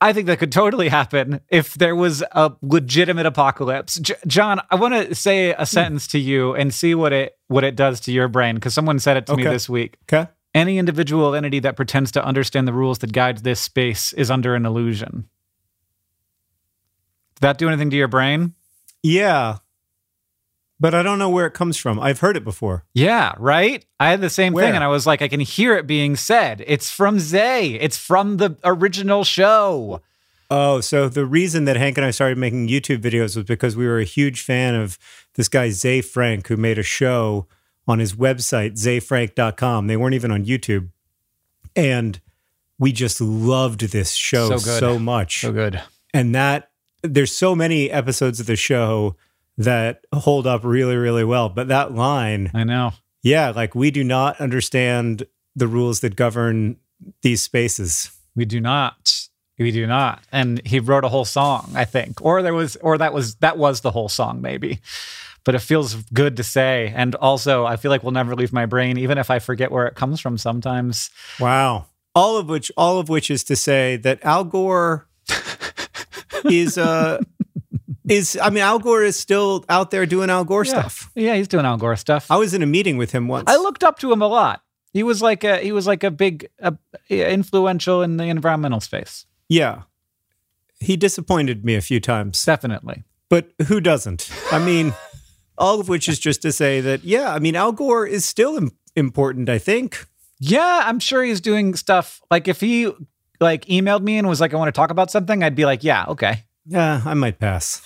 I 0.00 0.12
think 0.12 0.26
that 0.26 0.38
could 0.38 0.52
totally 0.52 0.88
happen 0.88 1.40
if 1.48 1.74
there 1.74 1.96
was 1.96 2.22
a 2.32 2.52
legitimate 2.60 3.24
apocalypse. 3.24 3.98
J- 3.98 4.14
John, 4.26 4.60
I 4.70 4.74
want 4.74 4.94
to 4.94 5.14
say 5.14 5.52
a 5.52 5.58
hmm. 5.58 5.64
sentence 5.64 6.06
to 6.08 6.18
you 6.18 6.54
and 6.54 6.72
see 6.72 6.94
what 6.94 7.12
it 7.12 7.38
what 7.48 7.64
it 7.64 7.76
does 7.76 8.00
to 8.00 8.12
your 8.12 8.28
brain 8.28 8.56
because 8.56 8.74
someone 8.74 8.98
said 8.98 9.16
it 9.16 9.26
to 9.26 9.36
me 9.36 9.44
this 9.44 9.68
week. 9.68 9.96
Okay. 10.04 10.30
Any 10.54 10.78
individual 10.78 11.34
entity 11.34 11.60
that 11.60 11.76
pretends 11.76 12.12
to 12.12 12.24
understand 12.24 12.66
the 12.66 12.72
rules 12.72 12.98
that 12.98 13.12
guide 13.12 13.38
this 13.38 13.60
space 13.60 14.12
is 14.14 14.30
under 14.30 14.54
an 14.54 14.64
illusion. 14.64 15.28
Did 17.36 17.40
that 17.42 17.58
do 17.58 17.68
anything 17.68 17.90
to 17.90 17.96
your 17.96 18.08
brain? 18.08 18.54
Yeah. 19.02 19.58
But 20.78 20.94
I 20.94 21.02
don't 21.02 21.18
know 21.18 21.30
where 21.30 21.46
it 21.46 21.54
comes 21.54 21.78
from. 21.78 21.98
I've 21.98 22.20
heard 22.20 22.36
it 22.36 22.44
before. 22.44 22.84
Yeah, 22.92 23.34
right? 23.38 23.84
I 23.98 24.10
had 24.10 24.20
the 24.20 24.28
same 24.28 24.52
Where? 24.52 24.64
thing 24.66 24.74
and 24.74 24.84
I 24.84 24.88
was 24.88 25.06
like, 25.06 25.22
I 25.22 25.28
can 25.28 25.40
hear 25.40 25.74
it 25.76 25.86
being 25.86 26.16
said. 26.16 26.62
It's 26.66 26.90
from 26.90 27.18
Ze. 27.18 27.76
It's 27.76 27.96
from 27.96 28.36
the 28.36 28.56
original 28.62 29.24
show. 29.24 30.02
Oh, 30.50 30.80
so 30.80 31.08
the 31.08 31.24
reason 31.24 31.64
that 31.64 31.76
Hank 31.76 31.96
and 31.96 32.04
I 32.04 32.10
started 32.10 32.36
making 32.38 32.68
YouTube 32.68 32.98
videos 33.00 33.34
was 33.36 33.44
because 33.46 33.74
we 33.74 33.86
were 33.86 33.98
a 33.98 34.04
huge 34.04 34.42
fan 34.42 34.74
of 34.74 34.98
this 35.34 35.48
guy, 35.48 35.70
Ze 35.70 36.02
Frank, 36.02 36.46
who 36.48 36.56
made 36.58 36.78
a 36.78 36.82
show 36.84 37.46
on 37.88 37.98
his 37.98 38.14
website, 38.14 38.72
zefrank.com. 38.74 39.86
They 39.86 39.96
weren't 39.96 40.14
even 40.14 40.30
on 40.30 40.44
YouTube. 40.44 40.90
And 41.74 42.20
we 42.78 42.92
just 42.92 43.20
loved 43.20 43.80
this 43.80 44.12
show 44.12 44.50
So 44.50 44.58
so 44.58 44.98
much. 44.98 45.40
So 45.40 45.52
good. 45.52 45.80
and 46.12 46.34
that 46.34 46.70
there's 47.02 47.34
so 47.36 47.54
many 47.54 47.90
episodes 47.90 48.40
of 48.40 48.46
the 48.46 48.56
show 48.56 49.16
that 49.58 50.04
hold 50.12 50.46
up 50.46 50.62
really 50.64 50.96
really 50.96 51.24
well 51.24 51.48
but 51.48 51.68
that 51.68 51.92
line 51.94 52.50
I 52.54 52.64
know. 52.64 52.92
yeah 53.22 53.50
like 53.50 53.74
we 53.74 53.90
do 53.90 54.04
not 54.04 54.40
understand 54.40 55.26
the 55.54 55.66
rules 55.68 56.00
that 56.00 56.16
govern 56.16 56.76
these 57.22 57.42
spaces 57.42 58.10
We 58.34 58.44
do 58.44 58.60
not. 58.60 59.28
We 59.58 59.70
do 59.70 59.86
not. 59.86 60.22
And 60.30 60.60
he 60.66 60.80
wrote 60.80 61.04
a 61.04 61.08
whole 61.08 61.24
song, 61.24 61.72
I 61.74 61.86
think. 61.86 62.20
Or 62.20 62.42
there 62.42 62.52
was 62.52 62.76
or 62.76 62.98
that 62.98 63.14
was 63.14 63.36
that 63.36 63.56
was 63.56 63.80
the 63.80 63.90
whole 63.90 64.10
song 64.10 64.42
maybe. 64.42 64.80
But 65.44 65.54
it 65.54 65.60
feels 65.60 65.94
good 66.12 66.36
to 66.36 66.42
say. 66.44 66.92
And 66.94 67.14
also 67.14 67.64
I 67.64 67.76
feel 67.76 67.90
like 67.90 68.02
we'll 68.02 68.12
never 68.12 68.34
leave 68.34 68.52
my 68.52 68.66
brain 68.66 68.98
even 68.98 69.16
if 69.16 69.30
I 69.30 69.38
forget 69.38 69.70
where 69.72 69.86
it 69.86 69.94
comes 69.94 70.20
from 70.20 70.36
sometimes. 70.36 71.08
wow 71.40 71.86
all 72.14 72.36
of 72.38 72.48
which 72.48 72.70
all 72.76 72.98
of 72.98 73.08
which 73.08 73.30
is 73.30 73.44
to 73.44 73.56
say 73.56 73.96
that 73.96 74.18
al 74.22 74.44
gore 74.44 75.06
is 76.44 76.76
uh 76.78 77.18
is 78.08 78.38
i 78.42 78.50
mean 78.50 78.62
al 78.62 78.78
gore 78.78 79.02
is 79.02 79.16
still 79.16 79.64
out 79.68 79.90
there 79.90 80.06
doing 80.06 80.30
al 80.30 80.44
gore 80.44 80.64
stuff 80.64 81.10
Yeah, 81.14 81.34
he's 81.34 81.48
doing 81.48 81.64
Al 81.66 81.76
Gore 81.76 81.96
stuff. 81.96 82.30
i 82.30 82.36
was 82.36 82.54
in 82.54 82.62
a 82.62 82.66
meeting 82.66 82.96
with 82.96 83.12
him 83.12 83.26
once 83.28 83.44
I 83.48 83.56
looked 83.56 83.82
up 83.84 83.98
to 84.00 84.12
him 84.12 84.22
a 84.22 84.28
lot. 84.28 84.62
He 84.92 85.02
was 85.02 85.20
like 85.22 85.44
a 85.44 85.58
he 85.58 85.72
was 85.72 85.86
like 85.86 86.04
a 86.04 86.10
big 86.10 86.48
uh, 86.62 86.72
influential 87.10 88.02
in 88.02 88.16
the 88.16 88.24
environmental 88.24 88.80
space. 88.80 89.26
yeah 89.48 89.82
he 90.78 90.96
disappointed 90.96 91.64
me 91.64 91.74
a 91.74 91.80
few 91.80 92.00
times 92.00 92.42
Definitely. 92.44 93.02
But 93.28 93.50
who 93.66 93.80
doesn't? 93.80 94.30
I 94.52 94.58
mean, 94.58 94.92
all 95.58 95.80
of 95.80 95.88
which 95.88 96.08
is 96.08 96.18
just 96.20 96.42
to 96.42 96.52
say 96.52 96.80
that, 96.82 97.02
yeah, 97.02 97.32
I 97.34 97.40
mean, 97.40 97.56
Al 97.56 97.72
Gore 97.72 98.06
is 98.06 98.24
still 98.24 98.56
Im- 98.56 98.70
important, 98.94 99.48
I 99.48 99.58
think. 99.58 100.06
Yeah, 100.38 100.82
I'm 100.84 101.00
sure 101.00 101.24
he's 101.24 101.40
doing 101.40 101.74
stuff. 101.74 102.20
Like 102.30 102.46
if 102.46 102.60
he 102.60 102.92
like 103.40 103.64
emailed 103.64 104.02
me 104.02 104.16
and 104.18 104.28
was 104.28 104.40
like, 104.40 104.54
I 104.54 104.56
want 104.58 104.68
to 104.72 104.78
talk 104.78 104.90
about 104.90 105.10
something, 105.10 105.42
I'd 105.42 105.56
be 105.56 105.64
like, 105.64 105.82
yeah, 105.82 106.04
okay. 106.08 106.44
Yeah, 106.66 107.02
I 107.04 107.14
might 107.14 107.38
pass. 107.38 107.82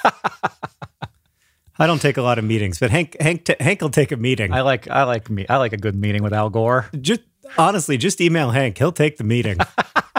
I 1.79 1.87
don't 1.87 2.01
take 2.01 2.17
a 2.19 2.23
lot 2.23 2.39
of 2.39 2.45
meetings, 2.45 2.79
but 2.79 2.91
Hank 2.91 3.17
Hank 3.21 3.45
t- 3.47 3.57
Hank 3.59 3.81
will 3.81 3.91
take 3.91 4.13
a 4.13 4.17
meeting. 4.17 4.53
I 4.53 4.61
like 4.61 4.89
I 4.89 5.05
like 5.05 5.31
me 5.31 5.47
I 5.49 5.57
like 5.57 5.73
a 5.73 5.79
good 5.79 5.95
meeting 5.95 6.23
with 6.23 6.33
Al 6.35 6.51
Gore. 6.51 6.87
just 7.01 7.23
honestly, 7.57 7.97
just 7.97 8.21
email 8.21 8.51
Hank. 8.51 8.77
He'll 8.79 8.93
take 8.93 9.17
the 9.17 9.25
meeting. 9.25 9.59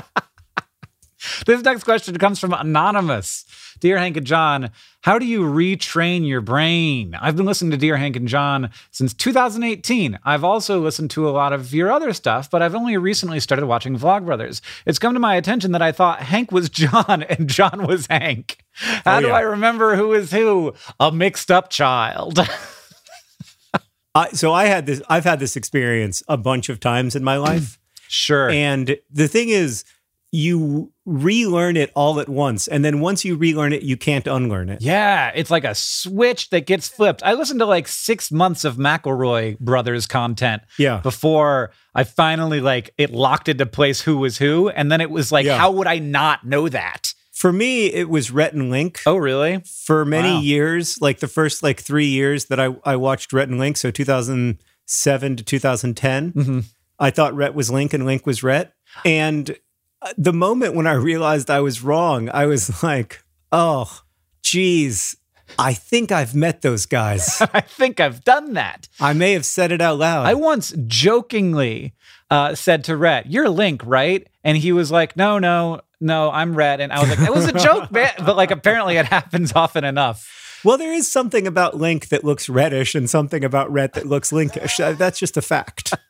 This 1.45 1.63
next 1.63 1.83
question 1.85 2.17
comes 2.17 2.39
from 2.39 2.53
Anonymous. 2.53 3.45
Dear 3.79 3.97
Hank 3.97 4.15
and 4.15 4.27
John, 4.27 4.69
how 5.01 5.17
do 5.17 5.25
you 5.25 5.41
retrain 5.41 6.27
your 6.27 6.41
brain? 6.41 7.15
I've 7.19 7.35
been 7.35 7.47
listening 7.47 7.71
to 7.71 7.77
Dear 7.77 7.97
Hank 7.97 8.15
and 8.15 8.27
John 8.27 8.69
since 8.91 9.11
2018. 9.15 10.19
I've 10.23 10.43
also 10.43 10.79
listened 10.79 11.09
to 11.11 11.27
a 11.27 11.31
lot 11.31 11.51
of 11.51 11.73
your 11.73 11.91
other 11.91 12.13
stuff, 12.13 12.51
but 12.51 12.61
I've 12.61 12.75
only 12.75 12.95
recently 12.97 13.39
started 13.39 13.65
watching 13.65 13.97
Vlogbrothers. 13.97 14.61
It's 14.85 14.99
come 14.99 15.15
to 15.15 15.19
my 15.19 15.35
attention 15.35 15.71
that 15.71 15.81
I 15.81 15.91
thought 15.91 16.19
Hank 16.21 16.51
was 16.51 16.69
John 16.69 17.23
and 17.29 17.49
John 17.49 17.87
was 17.87 18.05
Hank. 18.07 18.63
How 18.73 19.17
Oh, 19.17 19.21
do. 19.21 19.29
I 19.31 19.41
remember 19.41 19.95
who 19.95 20.13
is 20.13 20.31
who? 20.31 20.73
A 20.99 21.11
mixed 21.11 21.49
up 21.49 21.69
child. 21.69 22.39
I, 24.13 24.29
so 24.31 24.51
I 24.51 24.65
had 24.65 24.85
this. 24.85 25.01
I've 25.09 25.23
had 25.23 25.39
this 25.39 25.55
experience 25.55 26.21
a 26.27 26.35
bunch 26.37 26.67
of 26.69 26.79
times 26.81 27.15
in 27.15 27.23
my 27.23 27.37
life, 27.37 27.79
sure. 28.09 28.49
and 28.49 28.97
the 29.09 29.27
thing 29.29 29.47
is, 29.49 29.85
you 30.33 30.91
relearn 31.05 31.75
it 31.75 31.91
all 31.93 32.19
at 32.21 32.29
once, 32.29 32.67
and 32.67 32.85
then 32.85 33.01
once 33.01 33.25
you 33.25 33.35
relearn 33.35 33.73
it, 33.73 33.81
you 33.83 33.97
can't 33.97 34.27
unlearn 34.27 34.69
it. 34.69 34.81
Yeah, 34.81 35.31
it's 35.35 35.51
like 35.51 35.65
a 35.65 35.75
switch 35.75 36.49
that 36.51 36.65
gets 36.65 36.87
flipped. 36.87 37.21
I 37.23 37.33
listened 37.33 37.59
to 37.59 37.65
like 37.65 37.87
six 37.87 38.31
months 38.31 38.63
of 38.63 38.77
McElroy 38.77 39.59
brothers 39.59 40.07
content 40.07 40.61
Yeah. 40.77 40.99
before 41.01 41.71
I 41.93 42.05
finally 42.05 42.61
like 42.61 42.93
it 42.97 43.11
locked 43.11 43.49
into 43.49 43.65
place 43.65 43.99
who 44.01 44.17
was 44.17 44.37
who, 44.37 44.69
and 44.69 44.89
then 44.91 45.01
it 45.01 45.11
was 45.11 45.31
like, 45.33 45.45
Yeah. 45.45 45.57
how 45.57 45.71
would 45.71 45.87
I 45.87 45.99
not 45.99 46.45
know 46.45 46.69
that? 46.69 47.13
For 47.33 47.51
me, 47.51 47.87
it 47.87 48.07
was 48.07 48.29
Rhett 48.31 48.53
and 48.53 48.69
Link. 48.69 49.01
Oh, 49.05 49.15
really? 49.17 49.63
for 49.85 50.05
many 50.05 50.33
Wow. 50.35 50.39
years, 50.41 51.01
like 51.01 51.19
the 51.19 51.27
first 51.27 51.61
like 51.63 51.81
three 51.81 52.05
years 52.05 52.45
that 52.45 52.59
I, 52.59 52.75
I 52.85 52.95
watched 52.95 53.33
Rhett 53.33 53.49
and 53.49 53.59
Link, 53.59 53.75
so 53.77 53.91
2007 53.91 55.35
to 55.35 55.43
2010, 55.43 56.31
Mhm. 56.33 56.65
I 56.99 57.09
thought 57.09 57.35
Rhett 57.35 57.55
was 57.55 57.69
Link 57.71 57.93
and 57.93 58.05
Link 58.05 58.25
was 58.25 58.43
Rhett. 58.43 58.73
And 59.03 59.55
the 60.17 60.33
moment 60.33 60.75
when 60.75 60.87
I 60.87 60.93
realized 60.93 61.49
I 61.49 61.59
was 61.61 61.83
wrong, 61.83 62.29
I 62.29 62.45
was 62.45 62.83
like, 62.83 63.23
oh, 63.51 64.01
geez, 64.41 65.15
I 65.59 65.73
think 65.73 66.11
I've 66.11 66.33
met 66.35 66.61
those 66.61 66.85
guys. 66.85 67.41
I 67.53 67.61
think 67.61 67.99
I've 67.99 68.23
done 68.23 68.53
that. 68.53 68.87
I 68.99 69.13
may 69.13 69.33
have 69.33 69.45
said 69.45 69.71
it 69.71 69.81
out 69.81 69.97
loud. 69.99 70.25
I 70.25 70.33
once 70.33 70.73
jokingly 70.87 71.93
uh, 72.29 72.55
said 72.55 72.85
to 72.85 72.95
Rhett, 72.97 73.27
"You're 73.27 73.49
Link, 73.49 73.81
right?" 73.85 74.27
And 74.43 74.57
he 74.57 74.71
was 74.71 74.91
like, 74.91 75.17
"No, 75.17 75.37
no, 75.39 75.81
no, 75.99 76.31
I'm 76.31 76.55
Rhett." 76.55 76.79
And 76.79 76.91
I 76.93 77.01
was 77.01 77.09
like, 77.09 77.19
"It 77.27 77.33
was 77.33 77.45
a 77.45 77.53
joke, 77.53 77.91
man." 77.91 78.11
But 78.25 78.37
like, 78.37 78.51
apparently, 78.51 78.97
it 78.97 79.05
happens 79.05 79.51
often 79.53 79.83
enough. 79.83 80.61
well, 80.63 80.77
there 80.77 80.93
is 80.93 81.11
something 81.11 81.45
about 81.45 81.75
Link 81.77 82.07
that 82.09 82.23
looks 82.23 82.47
reddish 82.47 82.95
and 82.95 83.09
something 83.09 83.43
about 83.43 83.71
Rhett 83.71 83.93
that 83.93 84.07
looks 84.07 84.31
Linkish. 84.31 84.79
Uh, 84.79 84.93
That's 84.93 85.19
just 85.19 85.35
a 85.37 85.41
fact. 85.41 85.93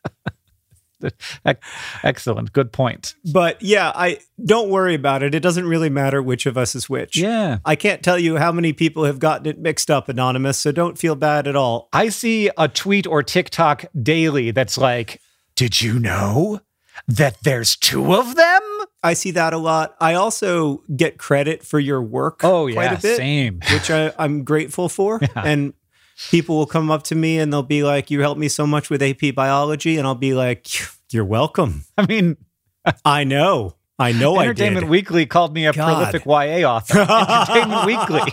Excellent, 2.02 2.52
good 2.52 2.72
point. 2.72 3.14
But 3.32 3.60
yeah, 3.62 3.92
I 3.94 4.18
don't 4.44 4.70
worry 4.70 4.94
about 4.94 5.22
it. 5.22 5.34
It 5.34 5.40
doesn't 5.40 5.66
really 5.66 5.90
matter 5.90 6.22
which 6.22 6.46
of 6.46 6.56
us 6.56 6.74
is 6.74 6.88
which. 6.88 7.16
Yeah. 7.16 7.58
I 7.64 7.76
can't 7.76 8.02
tell 8.02 8.18
you 8.18 8.36
how 8.36 8.52
many 8.52 8.72
people 8.72 9.04
have 9.04 9.18
gotten 9.18 9.46
it 9.46 9.58
mixed 9.58 9.90
up, 9.90 10.08
Anonymous, 10.08 10.58
so 10.58 10.72
don't 10.72 10.98
feel 10.98 11.14
bad 11.14 11.46
at 11.46 11.56
all. 11.56 11.88
I 11.92 12.08
see 12.08 12.50
a 12.56 12.68
tweet 12.68 13.06
or 13.06 13.22
TikTok 13.22 13.84
daily 14.00 14.50
that's 14.50 14.78
like, 14.78 15.20
"Did 15.56 15.80
you 15.82 15.98
know 15.98 16.60
that 17.08 17.36
there's 17.42 17.76
two 17.76 18.14
of 18.14 18.34
them?" 18.36 18.60
I 19.02 19.14
see 19.14 19.32
that 19.32 19.52
a 19.52 19.58
lot. 19.58 19.96
I 20.00 20.14
also 20.14 20.84
get 20.94 21.18
credit 21.18 21.64
for 21.64 21.80
your 21.80 22.00
work 22.00 22.44
Oh 22.44 22.70
quite 22.72 22.84
yeah, 22.84 22.98
a 22.98 23.00
bit, 23.00 23.16
same. 23.16 23.60
which 23.72 23.90
I, 23.90 24.12
I'm 24.18 24.44
grateful 24.44 24.88
for. 24.88 25.20
And 25.36 25.74
people 26.30 26.56
will 26.56 26.66
come 26.66 26.90
up 26.90 27.02
to 27.04 27.14
me 27.14 27.38
and 27.38 27.52
they'll 27.52 27.62
be 27.62 27.82
like, 27.82 28.10
You 28.10 28.20
helped 28.20 28.40
me 28.40 28.48
so 28.48 28.66
much 28.66 28.90
with 28.90 29.02
AP 29.02 29.34
biology. 29.34 29.98
And 29.98 30.06
I'll 30.06 30.14
be 30.14 30.34
like, 30.34 30.66
You're 31.10 31.24
welcome. 31.24 31.84
I 31.98 32.06
mean, 32.06 32.36
I 33.04 33.24
know. 33.24 33.76
I 33.98 34.10
know 34.12 34.34
I 34.36 34.44
Entertainment. 34.44 34.88
Weekly 34.88 35.26
called 35.26 35.54
me 35.54 35.66
a 35.66 35.72
God. 35.72 35.94
prolific 36.10 36.24
YA 36.26 36.68
author. 36.68 36.98
Entertainment 37.08 37.86
Weekly. 37.86 38.32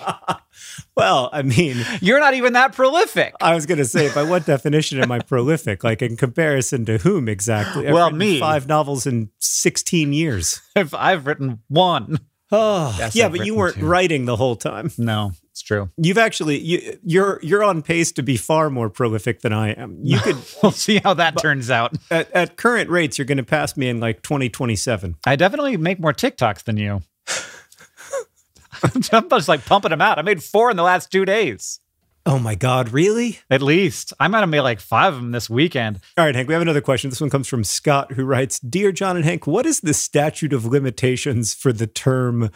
well, 0.96 1.30
I 1.32 1.44
mean, 1.44 1.78
You're 2.02 2.20
not 2.20 2.34
even 2.34 2.54
that 2.54 2.74
prolific. 2.74 3.34
I 3.40 3.54
was 3.54 3.66
going 3.68 3.78
to 3.78 3.86
say, 3.86 4.12
by 4.14 4.24
what 4.24 4.46
definition 4.46 5.00
am 5.00 5.12
I 5.12 5.20
prolific? 5.20 5.84
Like, 5.84 6.02
in 6.02 6.18
comparison 6.18 6.86
to 6.86 6.98
whom 6.98 7.28
exactly? 7.30 7.88
I've 7.88 7.94
Well, 7.94 8.10
me. 8.12 8.40
Five 8.40 8.68
novels 8.68 9.06
in 9.06 9.30
16 9.40 10.12
years. 10.14 10.62
If 10.76 10.94
I've 10.94 11.28
written 11.28 11.60
one. 11.68 12.20
Oh, 12.52 12.96
Yes, 12.98 13.16
yeah, 13.16 13.26
I've 13.26 13.34
but 13.34 13.46
you 13.46 13.54
weren't 13.54 13.76
two. 13.76 13.86
writing 13.86 14.26
the 14.26 14.36
whole 14.38 14.56
time. 14.56 14.90
No, 14.98 15.34
true. 15.70 15.90
You've 15.98 16.18
actually 16.18 16.58
you, 16.58 17.00
you're 17.04 17.40
you're 17.44 17.64
on 17.64 17.84
pace 17.84 18.12
to 18.14 18.24
be 18.24 18.38
far 18.38 18.72
more 18.72 18.90
prolific 18.90 19.42
than 19.42 19.54
I 19.54 19.70
am. 19.74 20.00
You 20.02 20.20
could 20.24 20.38
We'll 20.64 20.72
see 20.72 20.98
how 20.98 21.14
that 21.14 21.38
turns 21.38 21.70
out. 21.70 21.94
at, 22.10 22.32
at 22.32 22.58
current 22.58 22.90
rates, 22.90 23.18
you're 23.20 23.26
going 23.26 23.38
to 23.38 23.44
pass 23.44 23.78
me 23.78 23.88
in 23.88 24.00
like 24.00 24.24
2027. 24.24 25.16
I 25.28 25.36
definitely 25.36 25.78
make 25.78 26.00
more 26.00 26.12
TikToks 26.14 26.64
than 26.64 26.78
you. 26.78 27.04
I'm 29.14 29.30
just 29.30 29.48
like 29.48 29.64
pumping 29.66 29.92
them 29.92 30.02
out. 30.02 30.18
I 30.18 30.22
made 30.24 30.44
four 30.44 30.72
in 30.72 30.78
the 30.78 30.84
last 30.84 31.12
two 31.12 31.26
days, 31.26 31.80
Oh 32.26 32.40
my 32.40 32.56
God, 32.56 32.90
really? 32.92 33.40
at 33.50 33.62
least. 33.62 34.14
I 34.20 34.28
might 34.28 34.40
have 34.42 34.50
made 34.50 34.62
like 34.62 34.80
five 34.80 35.14
of 35.14 35.20
them 35.22 35.32
this 35.32 35.50
weekend. 35.50 36.00
All 36.18 36.26
right, 36.26 36.36
Hank, 36.36 36.48
we 36.48 36.54
have 36.54 36.62
another 36.62 36.82
question. 36.82 37.10
This 37.10 37.22
one 37.22 37.30
comes 37.30 37.48
from 37.48 37.64
Scott, 37.64 38.14
who 38.14 38.24
writes 38.26 38.60
Dear 38.60 38.92
John 38.92 39.16
and 39.16 39.26
Hank, 39.26 39.46
what 39.48 39.66
is 39.66 39.82
the 39.82 39.94
statute 39.94 40.54
of 40.54 40.66
limitations 40.66 41.54
for 41.54 41.72
the 41.74 41.88
term 41.88 42.50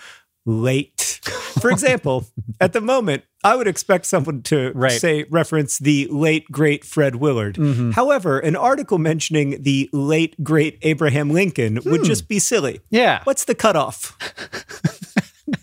late? 0.45 1.19
For 1.61 1.69
example, 1.71 2.25
at 2.59 2.73
the 2.73 2.81
moment, 2.81 3.23
I 3.43 3.55
would 3.55 3.67
expect 3.67 4.05
someone 4.05 4.41
to 4.43 4.71
Right. 4.73 4.99
say, 4.99 5.25
reference 5.29 5.77
the 5.77 6.07
late, 6.11 6.51
great 6.51 6.83
Fred 6.83 7.15
Willard. 7.15 7.55
Mm-hmm. 7.55 7.91
However, 7.91 8.39
an 8.39 8.55
article 8.55 8.97
mentioning 8.97 9.61
the 9.61 9.89
late, 9.93 10.41
great 10.43 10.77
Abraham 10.81 11.29
Lincoln 11.29 11.79
would 11.85 12.01
hmm. 12.01 12.05
just 12.05 12.27
be 12.27 12.39
silly. 12.39 12.81
Yeah. 12.89 13.21
What's 13.23 13.45
the 13.45 13.55
cutoff? 13.55 14.17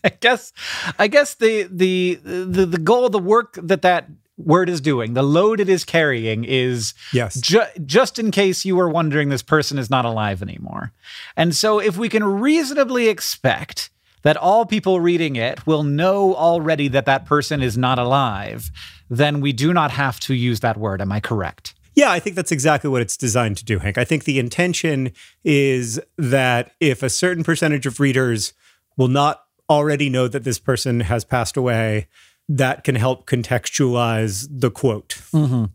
I 0.04 0.10
guess 0.20 0.52
I 0.98 1.08
guess 1.08 1.34
the 1.34 1.68
the 1.70 2.20
the 2.22 2.66
the 2.66 2.78
goal, 2.78 3.08
the 3.08 3.18
work 3.18 3.58
that 3.62 3.82
that 3.82 4.08
word 4.36 4.68
is 4.68 4.80
doing, 4.80 5.14
the 5.14 5.22
load 5.22 5.60
it 5.60 5.68
is 5.68 5.84
carrying 5.84 6.44
is 6.44 6.94
Yes. 7.12 7.40
ju- 7.40 7.60
just 7.84 8.18
in 8.18 8.30
case 8.30 8.64
you 8.64 8.76
were 8.76 8.88
wondering 8.88 9.28
this 9.28 9.42
person 9.42 9.78
is 9.78 9.90
not 9.90 10.04
alive 10.04 10.42
anymore. 10.42 10.92
And 11.36 11.54
so 11.54 11.78
if 11.78 11.98
we 11.98 12.08
can 12.08 12.24
reasonably 12.24 13.08
expect 13.08 13.90
that 14.22 14.36
all 14.36 14.66
people 14.66 15.00
reading 15.00 15.36
it 15.36 15.66
will 15.66 15.82
know 15.82 16.34
already 16.34 16.88
that 16.88 17.06
that 17.06 17.26
person 17.26 17.62
is 17.62 17.76
not 17.76 17.98
alive, 17.98 18.70
then 19.08 19.40
we 19.40 19.52
do 19.52 19.72
not 19.72 19.90
have 19.90 20.20
to 20.20 20.34
use 20.34 20.60
that 20.60 20.76
word. 20.76 21.00
Am 21.00 21.12
I 21.12 21.20
correct? 21.20 21.74
Yeah, 21.94 22.10
I 22.10 22.20
think 22.20 22.36
that's 22.36 22.52
exactly 22.52 22.88
what 22.88 23.02
it's 23.02 23.16
designed 23.16 23.56
to 23.58 23.64
do, 23.64 23.78
Hank. 23.78 23.98
I 23.98 24.04
think 24.04 24.24
the 24.24 24.38
intention 24.38 25.12
is 25.44 26.00
that 26.16 26.72
if 26.80 27.02
a 27.02 27.10
certain 27.10 27.44
percentage 27.44 27.84
of 27.84 28.00
readers 28.00 28.52
will 28.96 29.08
not 29.08 29.44
already 29.68 30.08
know 30.08 30.28
that 30.28 30.44
this 30.44 30.58
person 30.58 31.00
has 31.00 31.24
passed 31.24 31.56
away, 31.56 32.08
that 32.48 32.82
can 32.82 32.96
help 32.96 33.26
contextualize 33.26 34.48
the 34.50 34.70
quote. 34.70 35.20
Mm-hmm. 35.32 35.66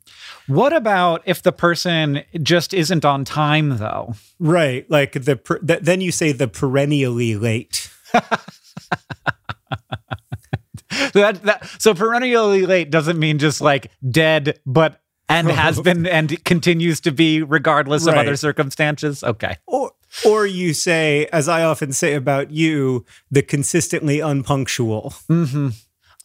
What 0.54 0.74
about 0.74 1.22
if 1.26 1.42
the 1.42 1.54
person 1.54 2.24
just 2.44 2.74
isn't 2.74 3.06
on 3.06 3.24
time 3.24 3.78
though? 3.78 4.16
Right. 4.40 4.90
Like 4.92 5.14
the 5.14 5.38
per- 5.38 5.60
th- 5.60 5.80
then 5.82 6.02
you 6.02 6.12
say 6.12 6.34
the 6.34 6.50
perennially 6.50 7.36
late. 7.36 7.90
So 11.14 11.20
that, 11.20 11.44
that 11.44 11.68
so 11.82 11.94
perennially 11.94 12.66
late 12.66 12.90
doesn't 12.90 13.20
mean 13.20 13.40
just 13.40 13.62
like 13.62 13.92
dead, 14.10 14.60
but 14.66 15.02
and 15.28 15.50
has 15.50 15.80
been 15.82 16.06
and 16.06 16.44
continues 16.46 17.02
to 17.02 17.12
be 17.12 17.42
regardless 17.42 18.06
of 18.08 18.16
other 18.16 18.36
circumstances. 18.36 19.24
Okay. 19.24 19.58
Or 19.68 19.92
or 20.26 20.46
you 20.46 20.74
say, 20.74 21.28
as 21.34 21.50
I 21.50 21.64
often 21.64 21.92
say 21.92 22.14
about 22.14 22.52
you, 22.52 23.06
the 23.30 23.42
consistently 23.42 24.20
unpunctual. 24.20 25.14
Mm-hmm. 25.30 25.70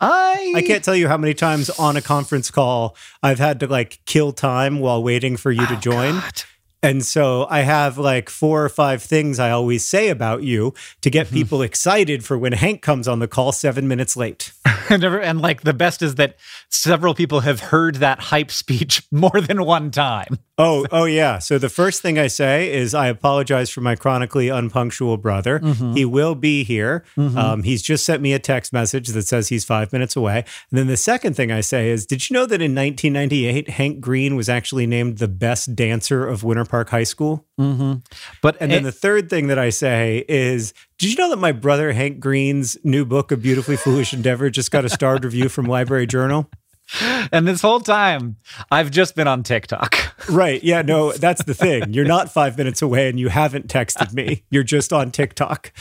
I 0.00 0.53
I 0.57 0.62
can't 0.62 0.85
tell 0.85 0.96
you 0.96 1.09
how 1.09 1.16
many 1.16 1.35
times 1.35 1.70
on 1.70 1.96
a 1.96 2.03
conference 2.03 2.50
call 2.50 2.96
I've 3.22 3.38
had 3.38 3.61
to 3.61 3.66
like 3.66 4.00
kill 4.07 4.33
time 4.33 4.79
while 4.81 5.03
waiting 5.03 5.37
for 5.37 5.50
you 5.50 5.66
to 5.66 5.76
oh, 5.76 5.81
join. 5.81 6.14
God. 6.14 6.42
And 6.83 7.05
so 7.05 7.47
I 7.51 7.61
have 7.61 7.99
like 7.99 8.31
four 8.31 8.64
or 8.64 8.69
five 8.69 9.03
things 9.03 9.38
I 9.38 9.51
always 9.51 9.87
say 9.87 10.09
about 10.09 10.43
you 10.43 10.73
to 11.03 11.11
get 11.11 11.27
mm-hmm. 11.27 11.37
people 11.37 11.62
excited 11.62 12.25
for 12.25 12.38
when 12.38 12.53
Hank 12.53 12.81
comes 12.81 13.07
on 13.07 13.19
the 13.19 13.29
call 13.29 13.53
seven 13.53 13.87
minutes 13.87 14.16
late. 14.16 14.53
and, 14.90 15.05
and 15.05 15.40
like 15.40 15.62
the 15.62 15.75
best 15.75 16.01
is 16.01 16.14
that 16.14 16.37
several 16.71 17.14
people 17.14 17.40
have 17.40 17.61
heard 17.61 17.97
that 17.97 18.19
hype 18.21 18.51
speech 18.51 19.07
more 19.11 19.40
than 19.40 19.64
one 19.64 19.90
time. 19.90 20.38
Oh, 20.57 20.87
oh 20.90 21.05
yeah. 21.05 21.38
So 21.38 21.59
the 21.59 21.69
first 21.69 22.03
thing 22.03 22.19
I 22.19 22.27
say 22.27 22.73
is 22.73 22.95
I 22.95 23.09
apologize 23.09 23.71
for 23.71 23.81
my 23.81 23.95
chronically 23.95 24.49
unpunctual 24.49 25.16
brother. 25.16 25.61
Mm-hmm. 25.61 25.95
He 25.95 26.05
will 26.05 26.35
be 26.35 26.64
here. 26.64 27.05
Mm-hmm. 27.16 27.38
Um, 27.38 27.62
he's 27.62 27.83
just 27.83 28.05
sent 28.05 28.21
me 28.21 28.35
a 28.35 28.38
text 28.38 28.73
message 28.73 29.09
that 29.09 29.27
says 29.27 29.49
he's 29.49 29.64
five 29.64 29.93
minutes 29.93 30.16
away. 30.16 30.45
And 30.71 30.79
then 30.79 30.87
the 30.87 30.99
second 30.99 31.35
thing 31.35 31.51
I 31.51 31.62
say 31.62 31.90
is, 31.90 32.05
did 32.05 32.29
you 32.29 32.35
know 32.35 32.47
that 32.47 32.61
in 32.61 32.75
1998 32.75 33.71
Hank 33.71 34.01
Green 34.01 34.37
was 34.37 34.49
actually 34.49 34.87
named 34.87 35.19
the 35.19 35.29
best 35.29 35.75
dancer 35.75 36.27
of 36.27 36.45
Winter 36.45 36.66
Park 36.70 36.88
High 36.88 37.04
School? 37.04 37.44
Mm-hmm. 37.59 37.94
But 38.40 38.56
And 38.61 38.70
then 38.70 38.85
the 38.85 38.92
third 38.92 39.28
thing 39.28 39.48
that 39.48 39.59
I 39.59 39.70
say 39.70 40.24
is, 40.28 40.72
did 40.98 41.11
you 41.11 41.16
know 41.16 41.28
that 41.30 41.38
my 41.38 41.52
brother 41.52 41.92
Hank 41.92 42.20
Green's 42.20 42.78
new 42.85 43.04
book, 43.04 43.33
A 43.33 43.37
Beautifully 43.37 43.76
Foolish 43.76 44.14
Endeavor, 44.14 44.48
just 44.48 44.70
got 44.70 44.85
a 44.85 44.88
starred 44.88 45.24
review 45.24 45.48
from 45.48 45.66
Library 45.66 46.06
Journal? 46.06 46.50
and 47.33 47.46
this 47.46 47.62
whole 47.62 47.80
time 47.80 48.37
I've 48.70 48.90
just 48.90 49.14
been 49.14 49.28
on 49.28 49.42
TikTok. 49.42 49.96
Right. 50.28 50.62
Yeah. 50.62 50.83
No, 50.83 51.12
that's 51.12 51.42
the 51.44 51.54
thing. 51.54 51.92
You're 51.92 52.04
not 52.04 52.30
five 52.30 52.56
minutes 52.56 52.83
away 52.83 53.09
and 53.09 53.18
you 53.18 53.30
haven't 53.30 53.68
texted 53.68 54.12
me. 54.12 54.44
You're 54.50 54.62
just 54.62 54.92
on 54.92 55.11
TikTok. 55.11 55.72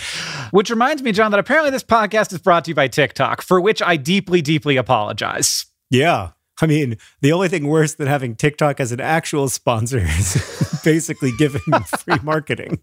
Which 0.51 0.69
reminds 0.71 1.03
me, 1.03 1.11
John, 1.11 1.29
that 1.31 1.39
apparently 1.39 1.71
this 1.71 1.83
podcast 1.83 2.31
is 2.31 2.39
brought 2.39 2.65
to 2.65 2.71
you 2.71 2.75
by 2.75 2.87
TikTok, 2.87 3.41
for 3.41 3.59
which 3.61 3.81
I 3.81 3.97
deeply, 3.97 4.41
deeply 4.41 4.77
apologize. 4.77 5.65
Yeah. 5.91 6.29
I 6.61 6.67
mean, 6.67 6.97
the 7.21 7.31
only 7.31 7.47
thing 7.47 7.67
worse 7.67 7.95
than 7.95 8.07
having 8.07 8.35
TikTok 8.35 8.79
as 8.79 8.91
an 8.91 8.99
actual 8.99 9.47
sponsor 9.49 9.99
is 10.19 10.81
basically 10.83 11.31
giving 11.37 11.61
free 11.97 12.19
marketing. 12.23 12.79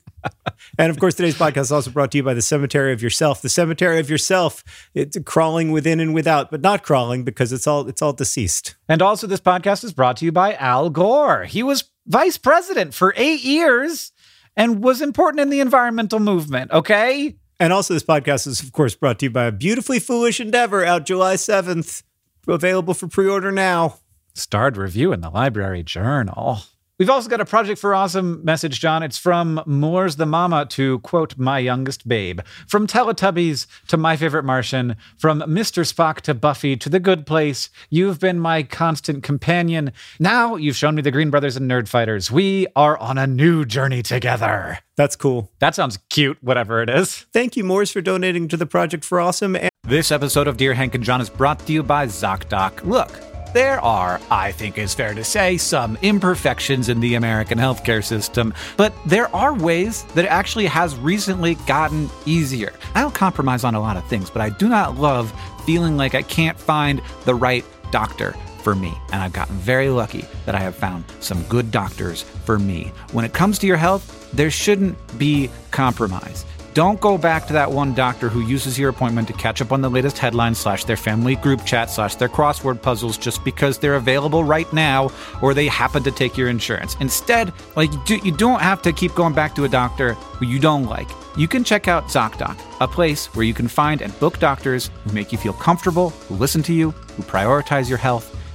And 0.78 0.90
of 0.90 0.98
course, 0.98 1.14
today's 1.14 1.36
podcast 1.36 1.62
is 1.62 1.72
also 1.72 1.90
brought 1.90 2.10
to 2.12 2.18
you 2.18 2.22
by 2.22 2.34
the 2.34 2.42
Cemetery 2.42 2.92
of 2.92 3.02
Yourself. 3.02 3.42
The 3.42 3.48
Cemetery 3.48 3.98
of 3.98 4.08
Yourself, 4.08 4.64
it's 4.94 5.18
crawling 5.24 5.72
within 5.72 6.00
and 6.00 6.14
without, 6.14 6.50
but 6.50 6.60
not 6.60 6.82
crawling 6.82 7.24
because 7.24 7.52
it's 7.52 7.66
all 7.66 7.86
it's 7.88 8.02
all 8.02 8.12
deceased. 8.12 8.76
And 8.88 9.02
also, 9.02 9.26
this 9.26 9.40
podcast 9.40 9.84
is 9.84 9.92
brought 9.92 10.16
to 10.18 10.24
you 10.24 10.32
by 10.32 10.54
Al 10.54 10.90
Gore. 10.90 11.44
He 11.44 11.62
was 11.62 11.84
vice 12.06 12.38
president 12.38 12.94
for 12.94 13.12
eight 13.16 13.42
years 13.42 14.12
and 14.56 14.82
was 14.82 15.02
important 15.02 15.40
in 15.40 15.50
the 15.50 15.60
environmental 15.60 16.18
movement. 16.18 16.70
Okay. 16.70 17.36
And 17.58 17.72
also, 17.72 17.94
this 17.94 18.02
podcast 18.02 18.46
is, 18.46 18.62
of 18.62 18.72
course, 18.72 18.94
brought 18.94 19.18
to 19.20 19.26
you 19.26 19.30
by 19.30 19.44
a 19.44 19.52
beautifully 19.52 19.98
foolish 19.98 20.40
endeavor 20.40 20.84
out 20.84 21.06
July 21.06 21.34
7th. 21.34 22.02
Available 22.46 22.94
for 22.94 23.08
pre 23.08 23.28
order 23.28 23.50
now. 23.50 23.98
Starred 24.34 24.76
review 24.76 25.12
in 25.12 25.20
the 25.20 25.30
Library 25.30 25.82
Journal. 25.82 26.60
We've 26.98 27.10
also 27.10 27.28
got 27.28 27.42
a 27.42 27.44
Project 27.44 27.78
for 27.78 27.94
Awesome 27.94 28.42
message, 28.42 28.80
John. 28.80 29.02
It's 29.02 29.18
from 29.18 29.62
Moore's 29.66 30.16
the 30.16 30.24
Mama 30.24 30.64
to 30.70 30.98
quote, 31.00 31.36
my 31.36 31.58
youngest 31.58 32.08
babe. 32.08 32.40
From 32.66 32.86
Teletubbies 32.86 33.66
to 33.88 33.98
My 33.98 34.16
Favorite 34.16 34.44
Martian. 34.44 34.96
From 35.18 35.40
Mr. 35.40 35.84
Spock 35.84 36.22
to 36.22 36.32
Buffy 36.32 36.74
to 36.78 36.88
The 36.88 36.98
Good 36.98 37.26
Place. 37.26 37.68
You've 37.90 38.18
been 38.18 38.40
my 38.40 38.62
constant 38.62 39.22
companion. 39.22 39.92
Now 40.18 40.56
you've 40.56 40.76
shown 40.76 40.94
me 40.94 41.02
the 41.02 41.10
Green 41.10 41.28
Brothers 41.28 41.58
and 41.58 41.70
Nerdfighters. 41.70 42.30
We 42.30 42.66
are 42.74 42.96
on 42.96 43.18
a 43.18 43.26
new 43.26 43.66
journey 43.66 44.02
together. 44.02 44.78
That's 44.96 45.16
cool. 45.16 45.50
That 45.58 45.74
sounds 45.74 45.98
cute, 46.08 46.42
whatever 46.42 46.80
it 46.80 46.88
is. 46.88 47.26
Thank 47.34 47.58
you, 47.58 47.64
Morris, 47.64 47.90
for 47.90 48.00
donating 48.00 48.48
to 48.48 48.56
the 48.56 48.64
Project 48.64 49.04
for 49.04 49.20
Awesome. 49.20 49.54
This 49.86 50.10
episode 50.10 50.48
of 50.48 50.56
Dear 50.56 50.74
Hank 50.74 50.96
and 50.96 51.04
John 51.04 51.20
is 51.20 51.30
brought 51.30 51.64
to 51.64 51.72
you 51.72 51.80
by 51.80 52.08
ZocDoc. 52.08 52.84
Look, 52.84 53.12
there 53.52 53.78
are, 53.80 54.20
I 54.32 54.50
think 54.50 54.78
it's 54.78 54.94
fair 54.94 55.14
to 55.14 55.22
say, 55.22 55.58
some 55.58 55.96
imperfections 56.02 56.88
in 56.88 56.98
the 56.98 57.14
American 57.14 57.56
healthcare 57.56 58.02
system, 58.02 58.52
but 58.76 58.92
there 59.06 59.32
are 59.34 59.54
ways 59.54 60.02
that 60.16 60.24
it 60.24 60.28
actually 60.28 60.66
has 60.66 60.96
recently 60.96 61.54
gotten 61.68 62.10
easier. 62.24 62.72
I 62.96 63.00
don't 63.00 63.14
compromise 63.14 63.62
on 63.62 63.76
a 63.76 63.80
lot 63.80 63.96
of 63.96 64.04
things, 64.08 64.28
but 64.28 64.42
I 64.42 64.50
do 64.50 64.68
not 64.68 64.96
love 64.96 65.32
feeling 65.64 65.96
like 65.96 66.16
I 66.16 66.22
can't 66.22 66.58
find 66.58 67.00
the 67.24 67.36
right 67.36 67.64
doctor 67.92 68.32
for 68.64 68.74
me. 68.74 68.92
And 69.12 69.22
I've 69.22 69.32
gotten 69.32 69.54
very 69.54 69.88
lucky 69.88 70.24
that 70.46 70.56
I 70.56 70.58
have 70.58 70.74
found 70.74 71.04
some 71.20 71.44
good 71.44 71.70
doctors 71.70 72.22
for 72.22 72.58
me. 72.58 72.90
When 73.12 73.24
it 73.24 73.34
comes 73.34 73.56
to 73.60 73.68
your 73.68 73.76
health, 73.76 74.32
there 74.32 74.50
shouldn't 74.50 74.98
be 75.16 75.48
compromise. 75.70 76.44
Don't 76.76 77.00
go 77.00 77.16
back 77.16 77.46
to 77.46 77.54
that 77.54 77.72
one 77.72 77.94
doctor 77.94 78.28
who 78.28 78.42
uses 78.42 78.78
your 78.78 78.90
appointment 78.90 79.28
to 79.28 79.32
catch 79.32 79.62
up 79.62 79.72
on 79.72 79.80
the 79.80 79.88
latest 79.88 80.18
headlines 80.18 80.58
slash 80.58 80.84
their 80.84 80.98
family 80.98 81.34
group 81.34 81.64
chat 81.64 81.88
slash 81.88 82.16
their 82.16 82.28
crossword 82.28 82.82
puzzles 82.82 83.16
just 83.16 83.42
because 83.44 83.78
they're 83.78 83.94
available 83.94 84.44
right 84.44 84.70
now 84.74 85.10
or 85.40 85.54
they 85.54 85.68
happen 85.68 86.02
to 86.02 86.10
take 86.10 86.36
your 86.36 86.50
insurance. 86.50 86.94
Instead, 87.00 87.50
like 87.76 87.88
you 88.10 88.30
don't 88.30 88.60
have 88.60 88.82
to 88.82 88.92
keep 88.92 89.14
going 89.14 89.32
back 89.32 89.54
to 89.54 89.64
a 89.64 89.68
doctor 89.70 90.12
who 90.12 90.44
you 90.44 90.58
don't 90.58 90.84
like. 90.84 91.08
You 91.38 91.48
can 91.48 91.64
check 91.64 91.88
out 91.88 92.08
ZocDoc, 92.08 92.60
a 92.82 92.86
place 92.86 93.34
where 93.34 93.46
you 93.46 93.54
can 93.54 93.68
find 93.68 94.02
and 94.02 94.12
book 94.20 94.38
doctors 94.38 94.90
who 95.04 95.12
make 95.12 95.32
you 95.32 95.38
feel 95.38 95.54
comfortable, 95.54 96.10
who 96.28 96.34
listen 96.34 96.62
to 96.64 96.74
you, 96.74 96.90
who 96.90 97.22
prioritize 97.22 97.88
your 97.88 97.96
health 97.96 98.36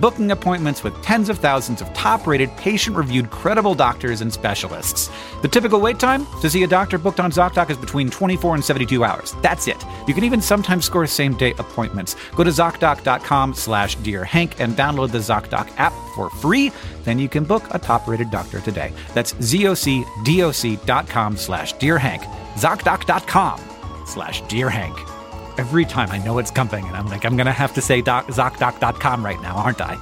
booking 0.00 0.30
appointments 0.30 0.84
with 0.84 1.00
tens 1.02 1.28
of 1.28 1.38
thousands 1.38 1.80
of 1.80 1.92
top 1.94 2.26
rated, 2.26 2.54
patient 2.56 2.96
reviewed, 2.96 3.30
credible 3.30 3.74
doctors 3.74 4.20
and 4.20 4.32
specialists. 4.32 5.10
The 5.42 5.48
typical 5.48 5.80
wait 5.80 5.98
time 5.98 6.26
to 6.40 6.50
see 6.50 6.62
a 6.62 6.66
doctor 6.66 6.98
booked 6.98 7.20
on 7.20 7.30
ZocDoc 7.30 7.70
is 7.70 7.76
between 7.76 8.10
24 8.10 8.56
and 8.56 8.64
72 8.64 9.04
hours. 9.04 9.34
That's 9.42 9.68
it. 9.68 9.82
You 10.06 10.14
can 10.14 10.24
even 10.24 10.40
sometimes 10.40 10.84
score 10.84 11.06
same 11.06 11.36
day 11.36 11.52
appointments. 11.58 12.16
Go 12.34 12.44
to 12.44 12.50
ZocDoc.com 12.50 13.54
slash 13.54 13.96
Dear 13.96 14.24
Hank 14.24 14.60
and 14.60 14.74
download 14.74 15.12
the 15.12 15.18
ZocDoc 15.18 15.70
app 15.76 15.92
for 16.14 16.30
free. 16.30 16.72
Then 17.04 17.18
you 17.18 17.28
can 17.28 17.44
book 17.44 17.64
a 17.70 17.78
top 17.78 18.08
rated 18.08 18.30
doctor 18.30 18.60
today. 18.60 18.92
That's 19.14 19.34
ZocDoc.com 19.34 21.36
slash 21.36 21.72
Dear 21.74 21.98
Hank. 21.98 22.22
ZocDoc.com 22.56 23.60
slash 24.06 24.42
Dear 24.48 24.70
Hank 24.70 25.13
every 25.58 25.84
time 25.84 26.10
I 26.10 26.18
know 26.18 26.38
it's 26.38 26.50
coming, 26.50 26.86
and 26.86 26.96
I'm 26.96 27.06
like, 27.08 27.24
I'm 27.24 27.36
gonna 27.36 27.52
have 27.52 27.74
to 27.74 27.80
say 27.80 28.00
doc, 28.02 28.26
ZocDoc.com 28.28 29.24
right 29.24 29.40
now, 29.40 29.56
aren't 29.56 29.80
I? 29.80 29.94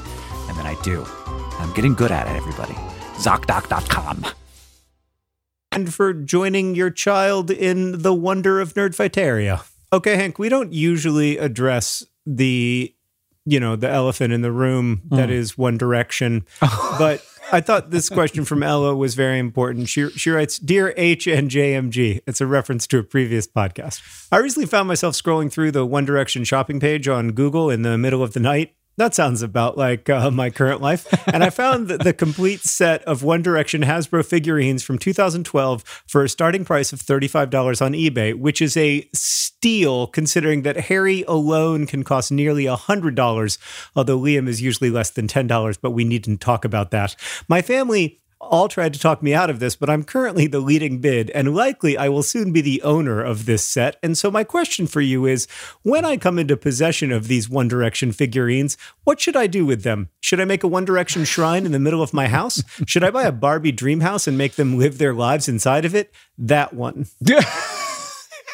And 0.48 0.56
then 0.58 0.66
I 0.66 0.76
do. 0.82 1.06
I'm 1.58 1.72
getting 1.74 1.94
good 1.94 2.10
at 2.10 2.26
it, 2.26 2.36
everybody. 2.36 2.74
ZocDoc.com. 3.18 4.26
And 5.70 5.92
for 5.92 6.12
joining 6.12 6.74
your 6.74 6.90
child 6.90 7.50
in 7.50 8.02
the 8.02 8.12
wonder 8.12 8.60
of 8.60 8.74
Nerdfighteria. 8.74 9.64
Okay, 9.92 10.16
Hank, 10.16 10.38
we 10.38 10.48
don't 10.48 10.72
usually 10.72 11.38
address 11.38 12.04
the, 12.26 12.94
you 13.46 13.60
know, 13.60 13.76
the 13.76 13.88
elephant 13.88 14.32
in 14.32 14.42
the 14.42 14.52
room 14.52 15.02
mm. 15.08 15.16
that 15.16 15.30
is 15.30 15.56
One 15.56 15.78
Direction, 15.78 16.44
but 16.60 17.24
I 17.52 17.60
thought 17.60 17.90
this 17.90 18.08
question 18.08 18.46
from 18.46 18.62
Ella 18.62 18.96
was 18.96 19.14
very 19.14 19.38
important. 19.38 19.90
She, 19.90 20.08
she 20.10 20.30
writes, 20.30 20.58
Dear 20.58 20.94
H 20.96 21.26
and 21.26 21.50
JMG, 21.50 22.20
it's 22.26 22.40
a 22.40 22.46
reference 22.46 22.86
to 22.86 22.98
a 22.98 23.02
previous 23.02 23.46
podcast. 23.46 24.00
I 24.32 24.38
recently 24.38 24.66
found 24.66 24.88
myself 24.88 25.14
scrolling 25.14 25.52
through 25.52 25.72
the 25.72 25.84
One 25.84 26.06
Direction 26.06 26.44
shopping 26.44 26.80
page 26.80 27.08
on 27.08 27.32
Google 27.32 27.68
in 27.68 27.82
the 27.82 27.98
middle 27.98 28.22
of 28.22 28.32
the 28.32 28.40
night 28.40 28.74
that 28.96 29.14
sounds 29.14 29.42
about 29.42 29.76
like 29.78 30.08
uh, 30.10 30.30
my 30.30 30.50
current 30.50 30.80
life. 30.80 31.06
And 31.26 31.42
I 31.42 31.50
found 31.62 31.88
the, 31.88 31.98
the 31.98 32.12
complete 32.12 32.60
set 32.60 33.02
of 33.04 33.22
One 33.22 33.42
Direction 33.42 33.82
Hasbro 33.82 34.24
figurines 34.24 34.82
from 34.82 34.98
2012 34.98 35.82
for 36.06 36.24
a 36.24 36.28
starting 36.28 36.64
price 36.64 36.92
of 36.92 37.00
$35 37.00 37.84
on 37.84 37.92
eBay, 37.92 38.34
which 38.34 38.60
is 38.60 38.76
a 38.76 39.08
steal 39.14 40.06
considering 40.06 40.62
that 40.62 40.76
Harry 40.76 41.24
alone 41.26 41.86
can 41.86 42.02
cost 42.02 42.32
nearly 42.32 42.64
$100, 42.64 43.58
although 43.96 44.18
Liam 44.18 44.48
is 44.48 44.60
usually 44.60 44.90
less 44.90 45.10
than 45.10 45.26
$10, 45.26 45.78
but 45.80 45.92
we 45.92 46.04
needn't 46.04 46.40
talk 46.40 46.64
about 46.64 46.90
that. 46.90 47.16
My 47.48 47.62
family 47.62 48.21
all 48.52 48.68
tried 48.68 48.92
to 48.92 49.00
talk 49.00 49.22
me 49.22 49.32
out 49.32 49.48
of 49.48 49.58
this, 49.60 49.74
but 49.74 49.88
I'm 49.88 50.04
currently 50.04 50.46
the 50.46 50.60
leading 50.60 50.98
bid, 50.98 51.30
and 51.30 51.54
likely 51.54 51.96
I 51.96 52.10
will 52.10 52.22
soon 52.22 52.52
be 52.52 52.60
the 52.60 52.82
owner 52.82 53.22
of 53.22 53.46
this 53.46 53.66
set. 53.66 53.96
And 54.02 54.16
so, 54.16 54.30
my 54.30 54.44
question 54.44 54.86
for 54.86 55.00
you 55.00 55.24
is 55.24 55.46
when 55.82 56.04
I 56.04 56.18
come 56.18 56.38
into 56.38 56.56
possession 56.56 57.10
of 57.10 57.28
these 57.28 57.48
One 57.48 57.66
Direction 57.66 58.12
figurines, 58.12 58.76
what 59.04 59.20
should 59.20 59.36
I 59.36 59.46
do 59.46 59.64
with 59.64 59.82
them? 59.82 60.10
Should 60.20 60.38
I 60.38 60.44
make 60.44 60.62
a 60.62 60.68
One 60.68 60.84
Direction 60.84 61.24
shrine 61.24 61.64
in 61.64 61.72
the 61.72 61.78
middle 61.78 62.02
of 62.02 62.12
my 62.12 62.28
house? 62.28 62.62
Should 62.86 63.02
I 63.02 63.10
buy 63.10 63.24
a 63.24 63.32
Barbie 63.32 63.72
dream 63.72 64.00
house 64.00 64.28
and 64.28 64.36
make 64.36 64.56
them 64.56 64.78
live 64.78 64.98
their 64.98 65.14
lives 65.14 65.48
inside 65.48 65.86
of 65.86 65.94
it? 65.94 66.12
That 66.36 66.74
one. 66.74 67.06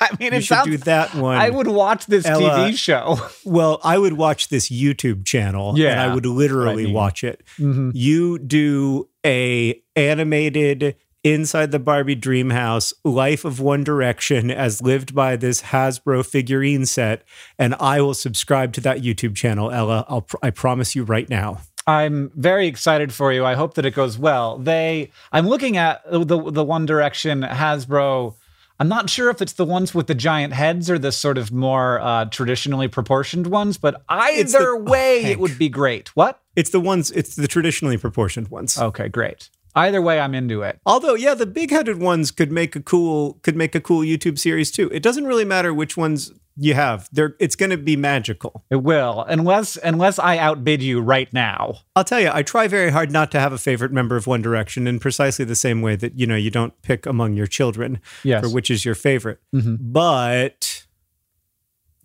I 0.01 0.11
mean, 0.19 0.33
you 0.33 0.39
it 0.39 0.43
should 0.43 0.55
sounds, 0.55 0.69
do 0.69 0.77
that 0.79 1.15
one. 1.15 1.39
I 1.39 1.51
would 1.51 1.67
watch 1.67 2.07
this 2.07 2.25
Ella, 2.25 2.51
TV 2.51 2.79
show. 2.79 3.19
Well, 3.45 3.81
I 3.83 3.99
would 3.99 4.13
watch 4.13 4.49
this 4.49 4.69
YouTube 4.69 5.25
channel, 5.25 5.77
yeah, 5.79 5.91
and 5.91 6.01
I 6.01 6.15
would 6.15 6.27
literally 6.27 6.85
I 6.85 6.87
mean. 6.87 6.95
watch 6.95 7.25
it. 7.25 7.43
Mm-hmm. 7.59 7.91
You 7.95 8.39
do 8.39 9.09
a 9.25 9.83
animated 9.99 10.95
inside 11.25 11.73
the 11.73 11.79
Barbie 11.81 12.15
dream 12.15 12.51
house 12.51 12.95
life 13.05 13.45
of 13.45 13.59
One 13.59 13.83
Direction 13.83 14.51
as 14.51 14.81
lived 14.81 15.15
by 15.15 15.35
this 15.35 15.63
Hasbro 15.63 16.25
figurine 16.25 16.87
set, 16.87 17.25
and 17.59 17.75
I 17.81 18.01
will 18.01 18.15
subscribe 18.15 18.73
to 18.75 18.81
that 18.83 19.03
YouTube 19.03 19.35
channel, 19.35 19.73
Ella. 19.73 20.07
I'll 20.09 20.23
pr- 20.23 20.37
I 20.43 20.51
promise 20.51 20.95
you 20.95 21.03
right 21.03 21.29
now. 21.29 21.61
I'm 21.87 22.31
very 22.37 22.69
excited 22.69 23.13
for 23.13 23.33
you. 23.33 23.45
I 23.45 23.55
hope 23.55 23.75
that 23.75 23.87
it 23.87 23.95
goes 23.95 24.19
well. 24.19 24.59
They, 24.59 25.11
I'm 25.33 25.49
looking 25.49 25.77
at 25.77 26.03
the 26.09 26.51
the 26.51 26.65
One 26.65 26.87
Direction 26.87 27.43
Hasbro 27.43 28.35
I'm 28.81 28.89
not 28.89 29.11
sure 29.11 29.29
if 29.29 29.43
it's 29.43 29.55
the 29.55 29.65
ones 29.65 29.93
with 29.93 30.07
the 30.07 30.15
giant 30.15 30.53
heads 30.53 30.89
or 30.89 30.99
the 30.99 31.11
sort 31.11 31.37
of 31.37 31.51
more 31.51 32.01
uh, 32.01 32.27
traditionally 32.27 32.87
proportioned 32.87 33.49
ones, 33.49 33.77
but 33.77 34.03
either 34.09 34.77
the, 34.77 34.77
way, 34.77 35.25
oh, 35.25 35.31
it 35.31 35.41
would 35.41 35.59
be 35.59 35.69
great. 35.69 36.15
What? 36.15 36.41
It's 36.55 36.71
the 36.71 36.79
ones. 36.79 37.11
It's 37.11 37.35
the 37.35 37.49
traditionally 37.49 37.97
proportioned 37.97 38.49
ones. 38.49 38.79
Okay, 38.79 39.09
great. 39.09 39.51
Either 39.75 40.03
way, 40.03 40.19
I'm 40.21 40.35
into 40.35 40.63
it. 40.63 40.81
Although, 40.85 41.15
yeah, 41.15 41.35
the 41.35 41.47
big-headed 41.47 42.01
ones 42.01 42.31
could 42.31 42.51
make 42.51 42.75
a 42.75 42.81
cool 42.81 43.35
could 43.43 43.57
make 43.57 43.75
a 43.75 43.81
cool 43.81 44.01
YouTube 44.01 44.39
series 44.39 44.71
too. 44.71 44.89
It 44.93 45.03
doesn't 45.03 45.27
really 45.27 45.45
matter 45.45 45.73
which 45.73 45.97
ones 45.97 46.33
you 46.59 46.75
have. 46.75 47.09
They're, 47.13 47.37
it's 47.39 47.55
going 47.55 47.71
to 47.71 47.77
be 47.77 47.97
magical. 47.97 48.65
It 48.71 48.83
will, 48.83 49.25
unless 49.29 49.79
unless 49.83 50.19
I 50.19 50.39
outbid 50.39 50.83
you 50.83 51.01
right 51.01 51.33
now. 51.33 51.79
I'll 51.95 52.05
tell 52.05 52.21
you, 52.21 52.31
I 52.33 52.43
try 52.43 52.67
very 52.67 52.91
hard 52.91 53.13
not 53.13 53.31
to 53.33 53.41
have 53.41 53.53
a 53.53 53.59
favorite 53.59 53.93
member 53.93 54.17
of 54.17 54.27
One 54.27 54.43
Direction, 54.43 54.87
in 54.87 54.99
precisely 54.99 55.45
the 55.45 55.55
same 55.55 55.81
way 55.81 55.97
that 55.97 56.19
you 56.19 56.27
know 56.27 56.37
you 56.37 56.51
don't 56.51 56.81
pick 56.83 57.07
among 57.07 57.35
your 57.35 57.47
children 57.47 58.01
yes. 58.25 58.43
for 58.43 58.53
which 58.53 58.71
is 58.71 58.85
your 58.85 58.97
favorite. 58.97 59.41
Mm-hmm. 59.55 59.77
But 59.79 60.87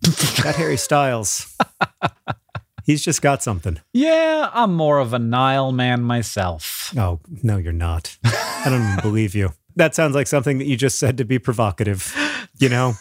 that 0.02 0.54
Harry 0.56 0.76
Styles. 0.76 1.56
He's 2.84 3.02
just 3.02 3.22
got 3.22 3.42
something. 3.42 3.80
Yeah, 3.92 4.50
I'm 4.52 4.74
more 4.74 4.98
of 4.98 5.14
a 5.14 5.18
Niall 5.18 5.72
man 5.72 6.02
myself. 6.02 6.92
Oh, 6.96 7.20
no, 7.42 7.56
you're 7.56 7.72
not. 7.72 8.16
I 8.24 8.64
don't 8.66 8.82
even 8.82 9.00
believe 9.00 9.34
you. 9.34 9.54
That 9.76 9.94
sounds 9.94 10.14
like 10.14 10.26
something 10.26 10.58
that 10.58 10.66
you 10.66 10.76
just 10.76 10.98
said 10.98 11.16
to 11.18 11.24
be 11.24 11.38
provocative, 11.38 12.14
you 12.58 12.68
know? 12.68 12.94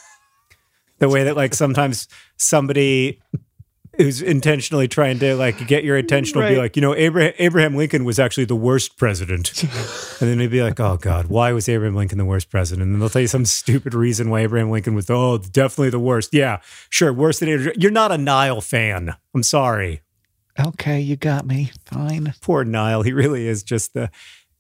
The 1.00 1.10
way 1.10 1.26
that, 1.26 1.36
like, 1.36 1.54
sometimes 1.54 2.08
somebody 2.38 3.22
who's 3.98 4.22
intentionally 4.22 4.88
trying 4.88 5.20
to 5.20 5.36
like 5.36 5.68
get 5.68 5.84
your 5.84 5.98
attention 5.98 6.40
will 6.40 6.48
be 6.48 6.58
like, 6.58 6.76
you 6.76 6.82
know, 6.82 6.96
Abraham, 6.96 7.34
Abraham 7.38 7.76
Lincoln 7.76 8.06
was 8.06 8.20
actually 8.20 8.46
the 8.46 8.56
worst 8.56 8.98
president. 8.98 9.64
and 9.64 10.30
then 10.30 10.38
they'd 10.40 10.48
be 10.48 10.64
like, 10.64 10.80
oh 10.80 10.98
God, 10.98 11.28
why 11.28 11.52
was 11.52 11.70
Abraham 11.70 11.96
Lincoln 11.96 12.18
the 12.18 12.26
worst 12.26 12.50
president? 12.50 12.92
And 12.92 13.02
they'll 13.02 13.10
tell 13.10 13.22
you 13.22 13.28
some 13.28 13.46
stupid 13.46 13.94
reason 13.94 14.30
why 14.30 14.42
Abraham 14.42 14.72
Lincoln 14.72 14.96
was, 14.96 15.10
oh, 15.10 15.38
definitely 15.38 15.92
the 15.92 16.00
worst. 16.00 16.34
Yeah, 16.34 16.60
sure, 16.90 17.14
worse 17.14 17.40
than 17.40 17.50
Abraham. 17.50 17.74
You're 17.78 17.92
not 17.92 18.12
a 18.12 18.18
Niall 18.18 18.62
fan. 18.62 19.16
I'm 19.36 19.44
sorry. 19.44 20.02
Okay, 20.60 21.00
you 21.00 21.16
got 21.16 21.46
me. 21.46 21.72
Fine. 21.86 22.34
Poor 22.42 22.64
Niall. 22.64 23.02
He 23.02 23.12
really 23.12 23.48
is 23.48 23.64
just 23.64 23.94
the 23.94 24.10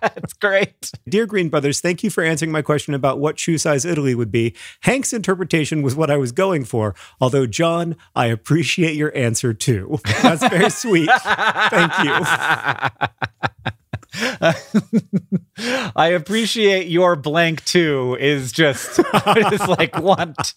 That's 0.02 0.34
great. 0.40 0.92
Dear 1.08 1.28
Green 1.28 1.50
Brothers, 1.50 1.82
thank 1.82 2.04
you 2.04 2.10
for 2.10 2.24
answering 2.24 2.52
my 2.52 2.62
question 2.62 2.94
about 2.94 3.20
what 3.20 3.40
shoe 3.40 3.58
size 3.58 3.86
Italy 3.86 4.16
would 4.16 4.32
be. 4.32 4.56
Hank's 4.82 5.14
interpretation 5.14 5.82
was 5.82 5.96
what 5.96 6.10
I 6.10 6.18
was 6.18 6.32
going 6.32 6.66
for. 6.66 6.96
Although, 7.22 7.46
John, 7.46 7.96
I 8.16 8.28
appreciate 8.28 8.96
your 8.96 9.16
answer 9.16 9.54
too. 9.54 10.00
That's 10.24 10.48
very 10.48 10.70
sweet. 10.70 11.10
Thank 11.12 11.94
you. 12.04 13.72
I 15.96 16.14
appreciate 16.16 16.88
your 16.88 17.16
blank 17.16 17.64
too 17.66 18.18
is 18.20 18.52
just 18.52 19.00
is 19.28 19.68
like 19.68 19.98
want 20.00 20.54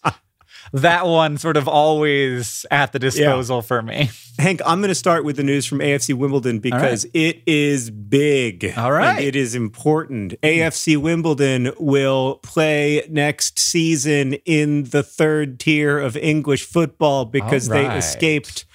that 0.71 1.05
one 1.05 1.37
sort 1.37 1.55
of 1.55 1.67
always 1.67 2.65
at 2.71 2.91
the 2.93 2.99
disposal 2.99 3.61
for 3.61 3.81
me. 3.81 4.09
Hank, 4.39 4.61
I'm 4.65 4.79
going 4.79 4.89
to 4.89 4.95
start 4.95 5.23
with 5.23 5.35
the 5.35 5.43
news 5.43 5.65
from 5.65 5.79
AFC 5.79 6.15
Wimbledon 6.15 6.59
because 6.59 7.05
it 7.13 7.43
is 7.45 7.91
big. 7.91 8.73
All 8.75 8.91
right. 8.91 9.17
And 9.17 9.19
it 9.23 9.35
is 9.35 9.53
important. 9.53 10.33
AFC 10.41 10.97
Wimbledon 10.97 11.71
will 11.77 12.35
play 12.41 13.05
next 13.09 13.59
season 13.59 14.33
in 14.45 14.85
the 14.85 15.03
third 15.03 15.59
tier 15.59 15.99
of 15.99 16.17
English 16.17 16.63
football 16.65 17.25
because 17.25 17.69
All 17.69 17.75
they 17.75 17.95
escaped 17.95 18.65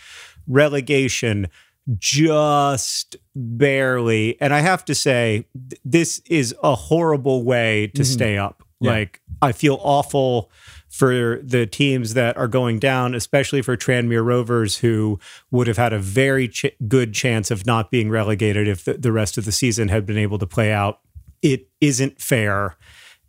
relegation 0.47 1.49
just 1.97 3.17
barely. 3.35 4.41
And 4.41 4.53
I 4.53 4.61
have 4.61 4.85
to 4.87 4.95
say, 4.95 5.47
th- 5.71 5.81
this 5.85 6.21
is 6.27 6.55
a 6.63 6.75
horrible 6.75 7.45
way 7.45 7.87
to 7.95 8.05
stay 8.05 8.37
up. 8.37 8.59
Mm-hmm. 8.59 8.85
Yeah. 8.85 8.91
Like, 8.91 9.21
I 9.41 9.53
feel 9.53 9.79
awful 9.81 10.51
for 10.89 11.41
the 11.43 11.67
teams 11.67 12.15
that 12.15 12.37
are 12.37 12.49
going 12.49 12.79
down, 12.79 13.15
especially 13.15 13.63
for 13.63 13.77
Tranmere 13.77 14.25
Rovers, 14.25 14.79
who 14.79 15.19
would 15.51 15.67
have 15.67 15.77
had 15.77 15.93
a 15.93 15.99
very 15.99 16.49
ch- 16.49 16.67
good 16.87 17.13
chance 17.13 17.51
of 17.51 17.67
not 17.67 17.91
being 17.91 18.11
relegated 18.11 18.69
if 18.69 18.85
the, 18.85 18.95
the 18.95 19.13
rest 19.13 19.39
of 19.39 19.45
the 19.45 19.53
season 19.53 19.89
had 19.89 20.07
been 20.07 20.19
able 20.19 20.39
to 20.39 20.47
play 20.47 20.73
out. 20.73 21.01
It 21.43 21.69
isn't 21.81 22.21
fair. 22.21 22.77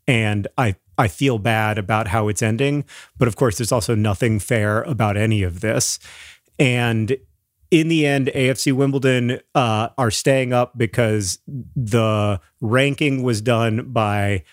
And 0.08 0.48
I, 0.58 0.76
I 0.98 1.08
feel 1.08 1.38
bad 1.38 1.78
about 1.78 2.08
how 2.08 2.28
it's 2.28 2.42
ending. 2.42 2.86
But 3.18 3.28
of 3.28 3.36
course, 3.36 3.58
there's 3.58 3.72
also 3.72 3.94
nothing 3.94 4.40
fair 4.40 4.82
about 4.84 5.18
any 5.18 5.44
of 5.44 5.60
this. 5.62 6.00
And 6.58 7.18
in 7.72 7.88
the 7.88 8.06
end, 8.06 8.28
AFC 8.34 8.74
Wimbledon 8.74 9.40
uh, 9.54 9.90
are 9.98 10.12
staying 10.12 10.54
up 10.54 10.78
because 10.78 11.40
the 11.48 12.40
ranking 12.62 13.24
was 13.24 13.42
done 13.42 13.92
by 13.92 14.44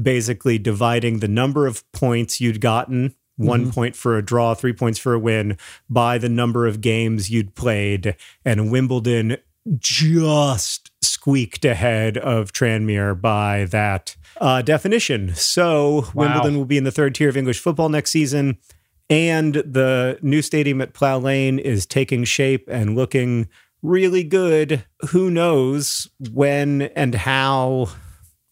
basically 0.00 0.58
dividing 0.58 1.20
the 1.20 1.28
number 1.28 1.66
of 1.66 1.90
points 1.92 2.40
you'd 2.40 2.60
gotten 2.60 3.14
one 3.40 3.72
point 3.72 3.96
for 3.96 4.18
a 4.18 4.22
draw, 4.22 4.54
three 4.54 4.72
points 4.72 4.98
for 4.98 5.14
a 5.14 5.18
win 5.18 5.56
by 5.88 6.18
the 6.18 6.28
number 6.28 6.66
of 6.66 6.80
games 6.80 7.30
you'd 7.30 7.54
played. 7.54 8.14
And 8.44 8.70
Wimbledon 8.70 9.38
just 9.78 10.90
squeaked 11.02 11.64
ahead 11.64 12.18
of 12.18 12.52
Tranmere 12.52 13.18
by 13.18 13.64
that 13.66 14.16
uh, 14.40 14.62
definition. 14.62 15.34
So 15.34 16.06
Wimbledon 16.14 16.56
will 16.56 16.64
be 16.66 16.78
in 16.78 16.84
the 16.84 16.90
third 16.90 17.14
tier 17.14 17.28
of 17.28 17.36
English 17.36 17.60
football 17.60 17.88
next 17.88 18.10
season. 18.10 18.58
And 19.10 19.54
the 19.54 20.18
new 20.22 20.40
stadium 20.40 20.80
at 20.80 20.94
Plough 20.94 21.18
Lane 21.18 21.58
is 21.58 21.84
taking 21.84 22.22
shape 22.22 22.68
and 22.70 22.94
looking 22.94 23.48
really 23.82 24.22
good. 24.22 24.84
Who 25.10 25.30
knows 25.30 26.08
when 26.32 26.82
and 26.82 27.16
how 27.16 27.88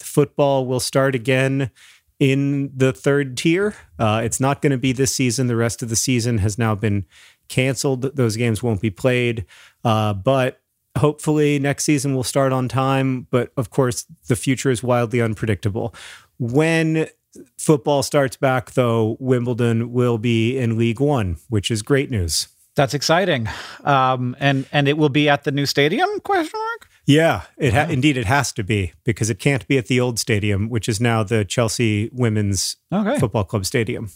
football 0.01 0.67
will 0.67 0.81
start 0.81 1.15
again 1.15 1.71
in 2.19 2.73
the 2.75 2.93
third 2.93 3.37
tier. 3.37 3.77
Uh, 4.01 4.23
it's 4.25 4.41
not 4.41 4.61
going 4.61 4.73
to 4.73 4.79
be 4.79 4.91
this 4.91 5.15
season. 5.15 5.47
The 5.47 5.55
rest 5.55 5.81
of 5.81 5.91
the 5.91 5.97
season 5.97 6.39
has 6.39 6.59
now 6.59 6.75
been 6.75 7.07
canceled. 7.49 8.03
Those 8.17 8.37
games 8.37 8.61
won't 8.61 8.81
be 8.81 8.91
played. 8.91 9.47
Uh, 9.85 10.13
but 10.13 10.61
hopefully 10.97 11.61
next 11.61 11.85
season 11.85 12.17
will 12.17 12.25
start 12.25 12.53
on 12.53 12.69
time. 12.69 13.29
But 13.31 13.53
of 13.57 13.71
course, 13.71 14.07
the 14.27 14.35
future 14.35 14.71
is 14.71 14.83
wildly 14.83 15.21
unpredictable. 15.21 15.95
When 16.39 17.09
football 17.59 18.03
starts 18.03 18.37
back, 18.37 18.73
though, 18.73 19.17
Wimbledon 19.21 19.93
will 19.93 20.19
be 20.19 20.57
in 20.59 20.77
League 20.79 21.01
One, 21.01 21.37
which 21.49 21.71
is 21.71 21.83
great 21.83 22.11
news. 22.11 22.49
That's 22.75 22.95
exciting. 22.95 23.49
Um, 23.85 24.37
and 24.39 24.65
and 24.71 24.87
it 24.87 24.97
will 24.97 25.09
be 25.09 25.29
at 25.29 25.43
the 25.45 25.51
new 25.51 25.67
stadium? 25.67 26.09
Question 26.21 26.61
mark. 26.61 26.89
Yeah, 27.07 27.43
it 27.57 27.73
ha- 27.75 27.89
indeed 27.91 28.17
it 28.17 28.27
has 28.27 28.53
to 28.53 28.63
be 28.63 28.93
because 29.05 29.31
it 29.31 29.39
can't 29.41 29.67
be 29.67 29.79
at 29.79 29.87
the 29.87 29.99
old 29.99 30.19
stadium, 30.21 30.69
which 30.69 30.89
is 30.89 31.01
now 31.01 31.25
the 31.25 31.45
Chelsea 31.45 32.09
Women's 32.13 32.77
Okay. 32.93 33.19
Football 33.19 33.45
Club 33.45 33.67
Stadium. 33.67 34.11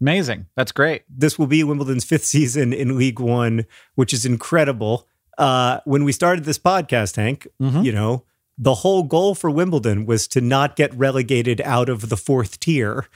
Amazing. 0.00 0.46
That's 0.54 0.70
great. 0.70 1.02
This 1.08 1.38
will 1.38 1.46
be 1.46 1.64
Wimbledon's 1.64 2.04
fifth 2.04 2.24
season 2.26 2.72
in 2.72 2.96
League 2.98 3.18
One, 3.18 3.64
which 3.96 4.12
is 4.12 4.24
incredible. 4.26 5.08
Uh, 5.38 5.80
when 5.84 6.04
we 6.04 6.12
started 6.12 6.44
this 6.44 6.58
podcast, 6.58 7.16
Hank, 7.16 7.48
you 7.58 7.90
know, 7.90 8.24
the 8.56 8.74
whole 8.76 9.02
goal 9.02 9.34
for 9.34 9.50
Wimbledon 9.50 10.06
was 10.06 10.28
to 10.28 10.40
not 10.40 10.76
get 10.76 10.94
relegated 10.94 11.60
out 11.62 11.88
of 11.88 12.08
the 12.08 12.16
fourth 12.16 12.60
tier. 12.60 13.06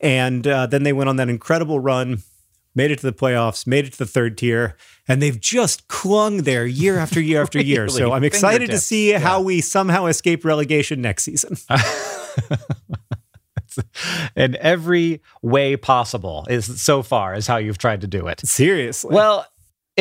And 0.00 0.46
uh, 0.46 0.66
then 0.66 0.82
they 0.82 0.92
went 0.92 1.08
on 1.08 1.16
that 1.16 1.28
incredible 1.28 1.78
run, 1.78 2.22
made 2.74 2.90
it 2.90 2.98
to 3.00 3.06
the 3.06 3.12
playoffs, 3.12 3.66
made 3.66 3.86
it 3.86 3.92
to 3.92 3.98
the 3.98 4.06
third 4.06 4.36
tier, 4.36 4.76
and 5.06 5.22
they've 5.22 5.38
just 5.40 5.86
clung 5.88 6.38
there 6.38 6.66
year 6.66 6.98
after 6.98 7.20
year 7.20 7.42
after 7.42 7.60
year. 7.62 7.88
So 7.88 8.12
I'm 8.12 8.24
excited 8.24 8.70
to 8.70 8.78
see 8.78 9.12
how 9.12 9.40
we 9.40 9.60
somehow 9.60 10.06
escape 10.06 10.44
relegation 10.44 11.00
next 11.00 11.24
season. 11.24 11.56
In 14.36 14.56
every 14.56 15.22
way 15.40 15.76
possible 15.76 16.46
is 16.50 16.82
so 16.82 17.02
far 17.02 17.34
is 17.34 17.46
how 17.46 17.56
you've 17.56 17.78
tried 17.78 18.02
to 18.02 18.06
do 18.06 18.26
it. 18.26 18.46
Seriously. 18.46 19.14
Well, 19.14 19.46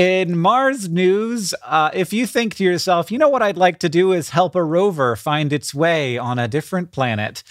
in 0.01 0.35
Mars 0.35 0.89
news, 0.89 1.53
uh, 1.63 1.91
if 1.93 2.11
you 2.11 2.25
think 2.25 2.55
to 2.55 2.63
yourself, 2.63 3.11
you 3.11 3.19
know 3.19 3.29
what 3.29 3.43
I'd 3.43 3.55
like 3.55 3.77
to 3.79 3.89
do 3.89 4.13
is 4.13 4.29
help 4.29 4.55
a 4.55 4.63
rover 4.63 5.15
find 5.15 5.53
its 5.53 5.75
way 5.75 6.17
on 6.17 6.39
a 6.39 6.47
different 6.47 6.91
planet, 6.91 7.43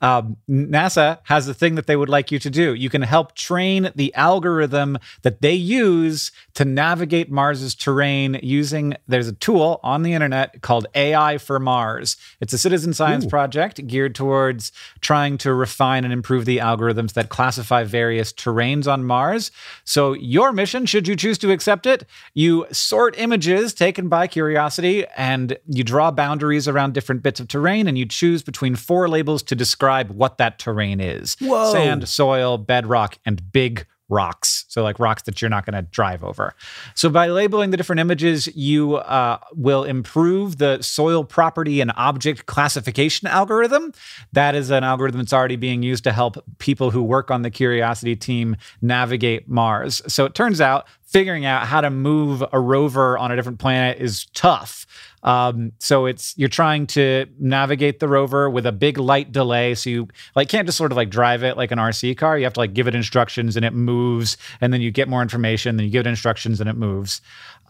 um, 0.00 0.36
NASA 0.48 1.18
has 1.24 1.48
a 1.48 1.54
thing 1.54 1.74
that 1.74 1.86
they 1.86 1.96
would 1.96 2.08
like 2.08 2.30
you 2.30 2.38
to 2.38 2.50
do. 2.50 2.74
You 2.74 2.88
can 2.88 3.02
help 3.02 3.34
train 3.34 3.90
the 3.94 4.14
algorithm 4.14 4.98
that 5.22 5.42
they 5.42 5.54
use 5.54 6.30
to 6.54 6.64
navigate 6.64 7.30
Mars's 7.30 7.74
terrain 7.74 8.38
using 8.42 8.94
there's 9.08 9.28
a 9.28 9.32
tool 9.32 9.80
on 9.82 10.02
the 10.02 10.12
internet 10.12 10.62
called 10.62 10.86
AI 10.94 11.38
for 11.38 11.58
Mars. 11.58 12.16
It's 12.40 12.52
a 12.52 12.58
citizen 12.58 12.94
science 12.94 13.24
Ooh. 13.24 13.28
project 13.28 13.84
geared 13.86 14.14
towards 14.14 14.72
trying 15.00 15.38
to 15.38 15.52
refine 15.52 16.04
and 16.04 16.12
improve 16.12 16.44
the 16.44 16.58
algorithms 16.58 17.14
that 17.14 17.28
classify 17.28 17.84
various 17.84 18.32
terrains 18.32 18.90
on 18.90 19.04
Mars. 19.04 19.50
So 19.84 20.12
your 20.12 20.52
mission, 20.52 20.86
should 20.86 21.08
you 21.08 21.16
choose 21.16 21.38
to 21.38 21.50
accept 21.50 21.86
it, 21.86 22.04
you 22.34 22.66
sort 22.70 23.18
images 23.18 23.74
taken 23.74 24.08
by 24.08 24.26
Curiosity 24.28 25.06
and 25.16 25.58
you 25.66 25.82
draw 25.82 26.10
boundaries 26.10 26.68
around 26.68 26.94
different 26.94 27.22
bits 27.22 27.40
of 27.40 27.48
terrain 27.48 27.88
and 27.88 27.98
you 27.98 28.06
choose 28.06 28.42
between 28.42 28.76
four 28.76 29.08
labels 29.08 29.42
to 29.44 29.54
describe 29.54 29.87
what 30.10 30.38
that 30.38 30.58
terrain 30.58 31.00
is. 31.00 31.36
Whoa. 31.40 31.72
Sand, 31.72 32.08
soil, 32.08 32.58
bedrock, 32.58 33.18
and 33.24 33.52
big 33.52 33.86
rocks. 34.08 34.64
So, 34.68 34.82
like 34.82 34.98
rocks 34.98 35.22
that 35.22 35.40
you're 35.40 35.48
not 35.48 35.66
going 35.66 35.74
to 35.74 35.82
drive 35.90 36.24
over. 36.24 36.54
So, 36.94 37.10
by 37.10 37.28
labeling 37.28 37.70
the 37.70 37.76
different 37.76 38.00
images, 38.00 38.46
you 38.56 38.96
uh, 38.96 39.38
will 39.52 39.84
improve 39.84 40.58
the 40.58 40.80
soil 40.82 41.24
property 41.24 41.80
and 41.80 41.92
object 41.96 42.46
classification 42.46 43.28
algorithm. 43.28 43.92
That 44.32 44.54
is 44.54 44.70
an 44.70 44.84
algorithm 44.84 45.20
that's 45.20 45.32
already 45.32 45.56
being 45.56 45.82
used 45.82 46.04
to 46.04 46.12
help 46.12 46.42
people 46.58 46.90
who 46.90 47.02
work 47.02 47.30
on 47.30 47.42
the 47.42 47.50
Curiosity 47.50 48.16
team 48.16 48.56
navigate 48.80 49.48
Mars. 49.48 50.02
So, 50.06 50.24
it 50.24 50.34
turns 50.34 50.60
out 50.60 50.86
figuring 51.02 51.46
out 51.46 51.66
how 51.66 51.80
to 51.80 51.90
move 51.90 52.42
a 52.52 52.60
rover 52.60 53.16
on 53.16 53.30
a 53.30 53.36
different 53.36 53.58
planet 53.58 53.98
is 53.98 54.26
tough. 54.34 54.86
Um, 55.22 55.72
so 55.78 56.06
it's 56.06 56.36
you're 56.36 56.48
trying 56.48 56.86
to 56.88 57.26
navigate 57.38 58.00
the 58.00 58.08
rover 58.08 58.48
with 58.48 58.66
a 58.66 58.72
big 58.72 58.98
light 58.98 59.32
delay. 59.32 59.74
So 59.74 59.90
you 59.90 60.08
like 60.34 60.48
can't 60.48 60.66
just 60.66 60.78
sort 60.78 60.92
of 60.92 60.96
like 60.96 61.10
drive 61.10 61.42
it 61.42 61.56
like 61.56 61.70
an 61.70 61.78
RC 61.78 62.16
car. 62.16 62.38
You 62.38 62.44
have 62.44 62.54
to 62.54 62.60
like 62.60 62.74
give 62.74 62.86
it 62.86 62.94
instructions 62.94 63.56
and 63.56 63.64
it 63.64 63.72
moves, 63.72 64.36
and 64.60 64.72
then 64.72 64.80
you 64.80 64.90
get 64.90 65.08
more 65.08 65.22
information. 65.22 65.76
Then 65.76 65.86
you 65.86 65.92
give 65.92 66.06
it 66.06 66.08
instructions 66.08 66.60
and 66.60 66.68
it 66.68 66.76
moves. 66.76 67.20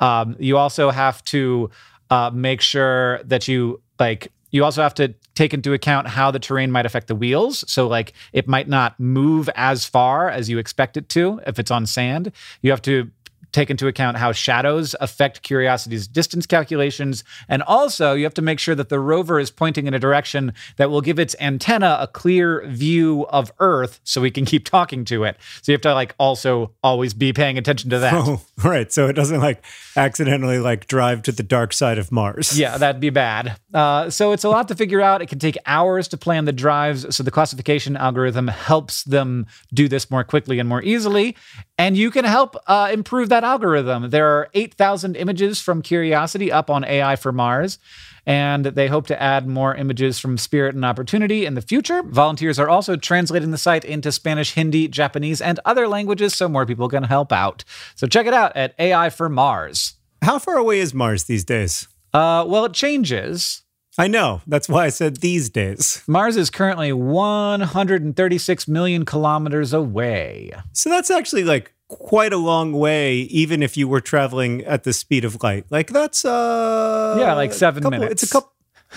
Um, 0.01 0.37
you 0.39 0.57
also 0.57 0.91
have 0.91 1.25
to 1.25 1.71
uh, 2.11 2.31
make 2.33 2.61
sure 2.61 3.23
that 3.25 3.49
you 3.49 3.81
like 3.99 4.33
you 4.51 4.65
also 4.65 4.83
have 4.83 4.95
to 4.95 5.15
take 5.35 5.53
into 5.53 5.73
account 5.73 6.09
how 6.09 6.31
the 6.31 6.39
terrain 6.39 6.71
might 6.71 6.87
affect 6.87 7.07
the 7.07 7.15
wheels. 7.15 7.65
So, 7.71 7.87
like, 7.87 8.13
it 8.33 8.49
might 8.49 8.69
not 8.69 8.99
move 8.99 9.49
as 9.55 9.85
far 9.85 10.31
as 10.31 10.49
you 10.49 10.59
expect 10.59 10.97
it 10.97 11.09
to 11.11 11.41
if 11.47 11.59
it's 11.59 11.71
on 11.71 11.87
sand. 11.87 12.33
You 12.63 12.71
have 12.71 12.83
to 12.83 13.11
take 13.53 13.71
into 13.71 13.87
account 13.87 14.17
how 14.17 14.33
shadows 14.33 14.95
affect 15.01 15.43
Curiosity's 15.43 16.07
distance 16.07 16.47
calculations. 16.47 17.25
And 17.49 17.63
also, 17.63 18.15
you 18.15 18.25
have 18.25 18.35
to 18.35 18.43
make 18.43 18.59
sure 18.59 18.75
that 18.75 18.89
the 18.89 19.01
rover 19.01 19.39
is 19.39 19.51
pointing 19.51 19.87
in 19.87 19.95
a 19.95 19.99
direction 19.99 20.53
that 20.77 20.91
will 20.91 21.01
give 21.01 21.19
its 21.19 21.35
antenna 21.41 21.99
a 22.01 22.07
clear 22.07 22.67
view 22.67 23.27
of 23.31 23.53
Earth 23.59 24.01
so 24.05 24.21
we 24.21 24.31
can 24.31 24.45
keep 24.45 24.65
talking 24.65 25.05
to 25.07 25.25
it. 25.25 25.37
So 25.63 25.73
you 25.73 25.75
have 25.75 25.83
to 25.83 25.95
like 25.95 26.15
also 26.19 26.73
always 26.83 27.15
be 27.15 27.33
paying 27.33 27.59
attention 27.59 27.91
to 27.91 27.99
that. 28.01 28.09
Oh, 28.29 28.43
right. 28.65 28.93
So 28.93 29.07
it 29.07 29.13
doesn't 29.13 29.39
like 29.39 29.65
accidentally 29.97 30.59
like 30.59 30.87
drive 30.89 31.23
to 31.23 31.33
the 31.33 31.45
dark 31.45 31.73
side 31.73 31.99
of 31.99 32.11
Mars. 32.11 32.59
Yeah, 32.59 32.77
that'd 32.77 33.01
be 33.01 33.11
bad. 33.11 33.57
Uh, 33.73 34.11
so 34.11 34.33
it's 34.33 34.45
a 34.45 34.49
lot 34.49 34.67
to 34.69 34.75
figure 34.75 35.01
out. 35.01 35.23
It 35.23 35.27
can 35.27 35.39
take 35.39 35.57
hours 35.67 36.09
to 36.09 36.17
plan 36.17 36.47
the 36.47 36.53
drives. 36.53 37.15
So 37.15 37.23
the 37.23 37.31
classification 37.31 37.97
algorithm 37.97 38.49
helps 38.49 39.05
them 39.05 39.47
do 39.73 39.89
this 39.89 40.11
more 40.11 40.25
quickly 40.25 40.59
and 40.59 40.69
more 40.69 40.83
easily. 40.83 41.37
And 41.81 41.97
you 41.97 42.11
can 42.11 42.25
help 42.25 42.57
uh, 42.67 42.91
improve 42.93 43.29
that 43.29 43.45
algorithm. 43.45 44.11
There 44.11 44.27
are 44.27 44.49
8,000 44.53 45.15
images 45.17 45.61
from 45.61 45.81
Curiosity 45.81 46.51
up 46.51 46.71
on 46.71 46.85
AI 46.85 47.15
for 47.15 47.31
Mars, 47.31 47.79
and 48.27 48.67
they 48.67 48.89
hope 48.89 49.07
to 49.07 49.23
add 49.23 49.47
more 49.47 49.77
images 49.77 50.19
from 50.19 50.39
Spirit 50.39 50.75
and 50.75 50.85
Opportunity 50.85 51.47
in 51.47 51.55
the 51.55 51.63
future. 51.63 52.03
Volunteers 52.03 52.59
are 52.59 52.69
also 52.69 52.97
translating 52.97 53.53
the 53.53 53.59
site 53.59 53.85
into 53.85 54.11
Spanish, 54.11 54.55
Hindi, 54.55 54.89
Japanese, 54.89 55.41
and 55.41 55.61
other 55.65 55.87
languages 55.87 56.35
so 56.35 56.49
more 56.49 56.67
people 56.67 56.89
can 56.89 57.05
help 57.05 57.33
out. 57.33 57.65
So 57.95 58.09
check 58.09 58.27
it 58.27 58.35
out 58.35 58.57
at 58.57 58.75
AI 58.81 59.09
for 59.09 59.29
Mars. 59.29 59.95
How 60.21 60.41
far 60.41 60.57
away 60.57 60.81
is 60.81 60.93
Mars 60.93 61.25
these 61.25 61.45
days? 61.45 61.87
Uh, 62.13 62.45
well, 62.47 62.65
it 62.65 62.73
changes. 62.73 63.63
I 63.99 64.07
know. 64.07 64.41
That's 64.47 64.69
why 64.69 64.87
I 64.87 64.91
said 64.91 65.17
these 65.17 65.51
days. 65.51 66.05
Mars 66.07 66.37
is 66.37 66.51
currently 66.51 66.93
136 66.93 68.69
million 68.69 69.05
kilometers 69.05 69.73
away. 69.73 70.53
So 70.73 70.89
that's 70.89 71.11
actually 71.11 71.43
like 71.43 71.75
quite 71.89 72.33
a 72.33 72.37
long 72.37 72.73
way, 72.73 73.17
even 73.17 73.61
if 73.61 73.77
you 73.77 73.89
were 73.89 74.01
traveling 74.01 74.65
at 74.65 74.85
the 74.85 74.93
speed 74.93 75.25
of 75.25 75.43
light. 75.43 75.67
Like 75.71 75.89
that's 75.89 76.25
uh 76.25 77.17
yeah, 77.19 77.35
like 77.35 77.53
seven 77.53 77.83
couple, 77.83 77.99
minutes. 77.99 78.23
It's 78.23 78.31
a 78.31 78.33
couple. 78.33 78.53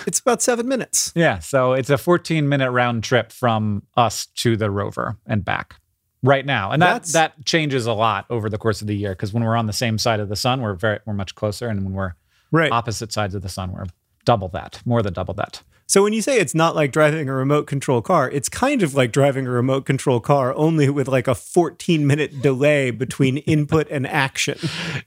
It's 0.06 0.20
about 0.20 0.40
seven 0.40 0.68
minutes. 0.68 1.12
Yeah, 1.14 1.40
so 1.40 1.74
it's 1.74 1.90
a 1.90 1.98
14 1.98 2.48
minute 2.48 2.70
round 2.70 3.04
trip 3.04 3.30
from 3.30 3.82
us 3.94 4.24
to 4.36 4.56
the 4.56 4.70
rover 4.70 5.18
and 5.26 5.44
back 5.44 5.76
right 6.22 6.46
now, 6.46 6.70
and 6.70 6.80
that 6.80 6.92
that's, 6.94 7.12
that 7.12 7.44
changes 7.44 7.84
a 7.84 7.92
lot 7.92 8.24
over 8.30 8.48
the 8.48 8.56
course 8.56 8.80
of 8.80 8.86
the 8.86 8.96
year 8.96 9.10
because 9.10 9.34
when 9.34 9.44
we're 9.44 9.56
on 9.56 9.66
the 9.66 9.72
same 9.74 9.98
side 9.98 10.18
of 10.18 10.30
the 10.30 10.36
sun, 10.36 10.62
we're 10.62 10.72
very 10.72 11.00
we're 11.04 11.12
much 11.12 11.34
closer, 11.34 11.68
and 11.68 11.84
when 11.84 11.92
we're 11.92 12.14
right. 12.50 12.72
opposite 12.72 13.12
sides 13.12 13.34
of 13.34 13.42
the 13.42 13.50
sun, 13.50 13.72
we're 13.72 13.84
double 14.24 14.48
that, 14.48 14.80
more 14.84 15.02
than 15.02 15.12
double 15.12 15.34
that. 15.34 15.62
So 15.92 16.02
when 16.02 16.14
you 16.14 16.22
say 16.22 16.38
it's 16.38 16.54
not 16.54 16.74
like 16.74 16.90
driving 16.90 17.28
a 17.28 17.34
remote 17.34 17.66
control 17.66 18.00
car, 18.00 18.30
it's 18.30 18.48
kind 18.48 18.82
of 18.82 18.94
like 18.94 19.12
driving 19.12 19.46
a 19.46 19.50
remote 19.50 19.84
control 19.84 20.20
car, 20.20 20.54
only 20.54 20.88
with 20.88 21.06
like 21.06 21.28
a 21.28 21.34
14 21.34 22.06
minute 22.06 22.40
delay 22.40 22.90
between 22.90 23.36
input 23.46 23.88
and 23.90 24.06
action. 24.06 24.58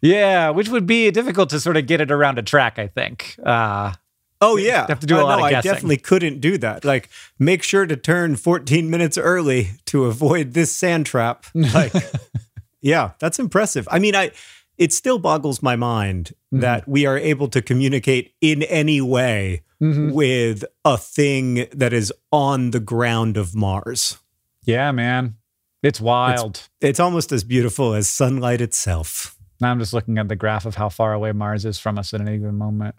Yeah, 0.01 0.51
which 0.51 0.69
would 0.69 0.85
be 0.85 1.09
difficult 1.09 1.49
to 1.49 1.59
sort 1.59 1.75
of 1.75 1.87
get 1.87 2.01
it 2.01 2.11
around 2.11 2.37
a 2.37 2.43
track, 2.43 2.77
I 2.77 2.85
think. 2.85 3.35
Uh, 3.43 3.93
oh, 4.41 4.57
yeah. 4.57 4.81
You 4.81 4.87
have 4.89 4.99
to 4.99 5.07
do 5.07 5.17
a 5.17 5.21
uh, 5.21 5.23
lot 5.23 5.39
no, 5.39 5.45
of 5.45 5.51
guessing. 5.51 5.71
I 5.71 5.73
definitely 5.73 5.97
couldn't 5.97 6.39
do 6.39 6.57
that. 6.59 6.85
Like, 6.85 7.09
make 7.39 7.63
sure 7.63 7.87
to 7.87 7.95
turn 7.97 8.35
14 8.35 8.87
minutes 8.87 9.17
early 9.17 9.71
to 9.85 10.05
avoid 10.05 10.53
this 10.53 10.71
sand 10.71 11.07
trap. 11.07 11.45
Like, 11.55 11.93
yeah, 12.81 13.13
that's 13.17 13.39
impressive. 13.39 13.87
I 13.89 13.97
mean, 13.97 14.15
I 14.15 14.33
it 14.77 14.93
still 14.93 15.19
boggles 15.19 15.61
my 15.61 15.75
mind 15.75 16.33
mm-hmm. 16.53 16.61
that 16.61 16.87
we 16.87 17.05
are 17.05 17.17
able 17.17 17.47
to 17.49 17.61
communicate 17.61 18.33
in 18.41 18.63
any 18.63 19.01
way 19.01 19.63
mm-hmm. 19.81 20.11
with 20.11 20.63
a 20.83 20.97
thing 20.97 21.67
that 21.71 21.93
is 21.93 22.11
on 22.31 22.71
the 22.71 22.79
ground 22.79 23.37
of 23.37 23.55
Mars. 23.55 24.17
Yeah, 24.63 24.91
man. 24.91 25.35
It's 25.83 26.01
wild. 26.01 26.57
It's, 26.57 26.69
it's 26.81 26.99
almost 26.99 27.31
as 27.31 27.43
beautiful 27.43 27.93
as 27.93 28.07
sunlight 28.07 28.61
itself. 28.61 29.37
Now 29.61 29.71
I'm 29.71 29.79
just 29.79 29.93
looking 29.93 30.17
at 30.17 30.27
the 30.27 30.35
graph 30.35 30.65
of 30.65 30.75
how 30.75 30.89
far 30.89 31.13
away 31.13 31.31
Mars 31.31 31.63
is 31.65 31.79
from 31.79 31.97
us 31.97 32.13
at 32.13 32.21
any 32.21 32.37
given 32.37 32.55
moment. 32.55 32.95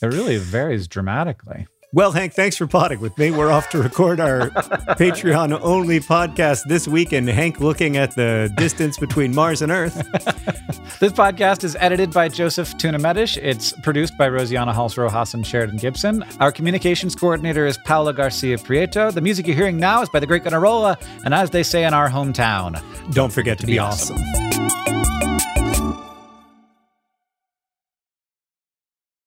It 0.00 0.06
really 0.06 0.36
varies 0.36 0.88
dramatically. 0.88 1.66
Well, 1.94 2.10
Hank, 2.12 2.32
thanks 2.32 2.56
for 2.56 2.66
potting 2.66 3.00
with 3.00 3.18
me. 3.18 3.30
We're 3.30 3.50
off 3.50 3.68
to 3.70 3.82
record 3.82 4.18
our 4.18 4.48
Patreon 4.96 5.60
only 5.60 6.00
podcast 6.00 6.62
this 6.66 6.88
week, 6.88 7.12
and 7.12 7.28
Hank 7.28 7.60
looking 7.60 7.98
at 7.98 8.14
the 8.14 8.50
distance 8.56 8.96
between 8.96 9.34
Mars 9.34 9.60
and 9.60 9.70
Earth. 9.70 9.94
this 11.00 11.12
podcast 11.12 11.64
is 11.64 11.76
edited 11.78 12.10
by 12.10 12.30
Joseph 12.30 12.78
Tuna 12.78 12.98
Medish. 12.98 13.36
It's 13.36 13.74
produced 13.82 14.16
by 14.16 14.26
Rosianna 14.26 14.72
Halse 14.72 14.96
Rojas 14.96 15.34
and 15.34 15.46
Sheridan 15.46 15.76
Gibson. 15.76 16.24
Our 16.40 16.50
communications 16.50 17.14
coordinator 17.14 17.66
is 17.66 17.76
Paula 17.76 18.14
Garcia 18.14 18.56
Prieto. 18.56 19.12
The 19.12 19.20
music 19.20 19.46
you're 19.46 19.54
hearing 19.56 19.76
now 19.76 20.00
is 20.00 20.08
by 20.08 20.20
the 20.20 20.26
Great 20.26 20.44
Gunnarolla, 20.44 20.96
and 21.26 21.34
as 21.34 21.50
they 21.50 21.62
say 21.62 21.84
in 21.84 21.92
our 21.92 22.08
hometown, 22.08 22.82
don't 23.12 23.30
forget 23.34 23.58
to 23.58 23.66
be, 23.66 23.72
be 23.72 23.78
awesome. 23.78 24.16
awesome. 24.16 25.01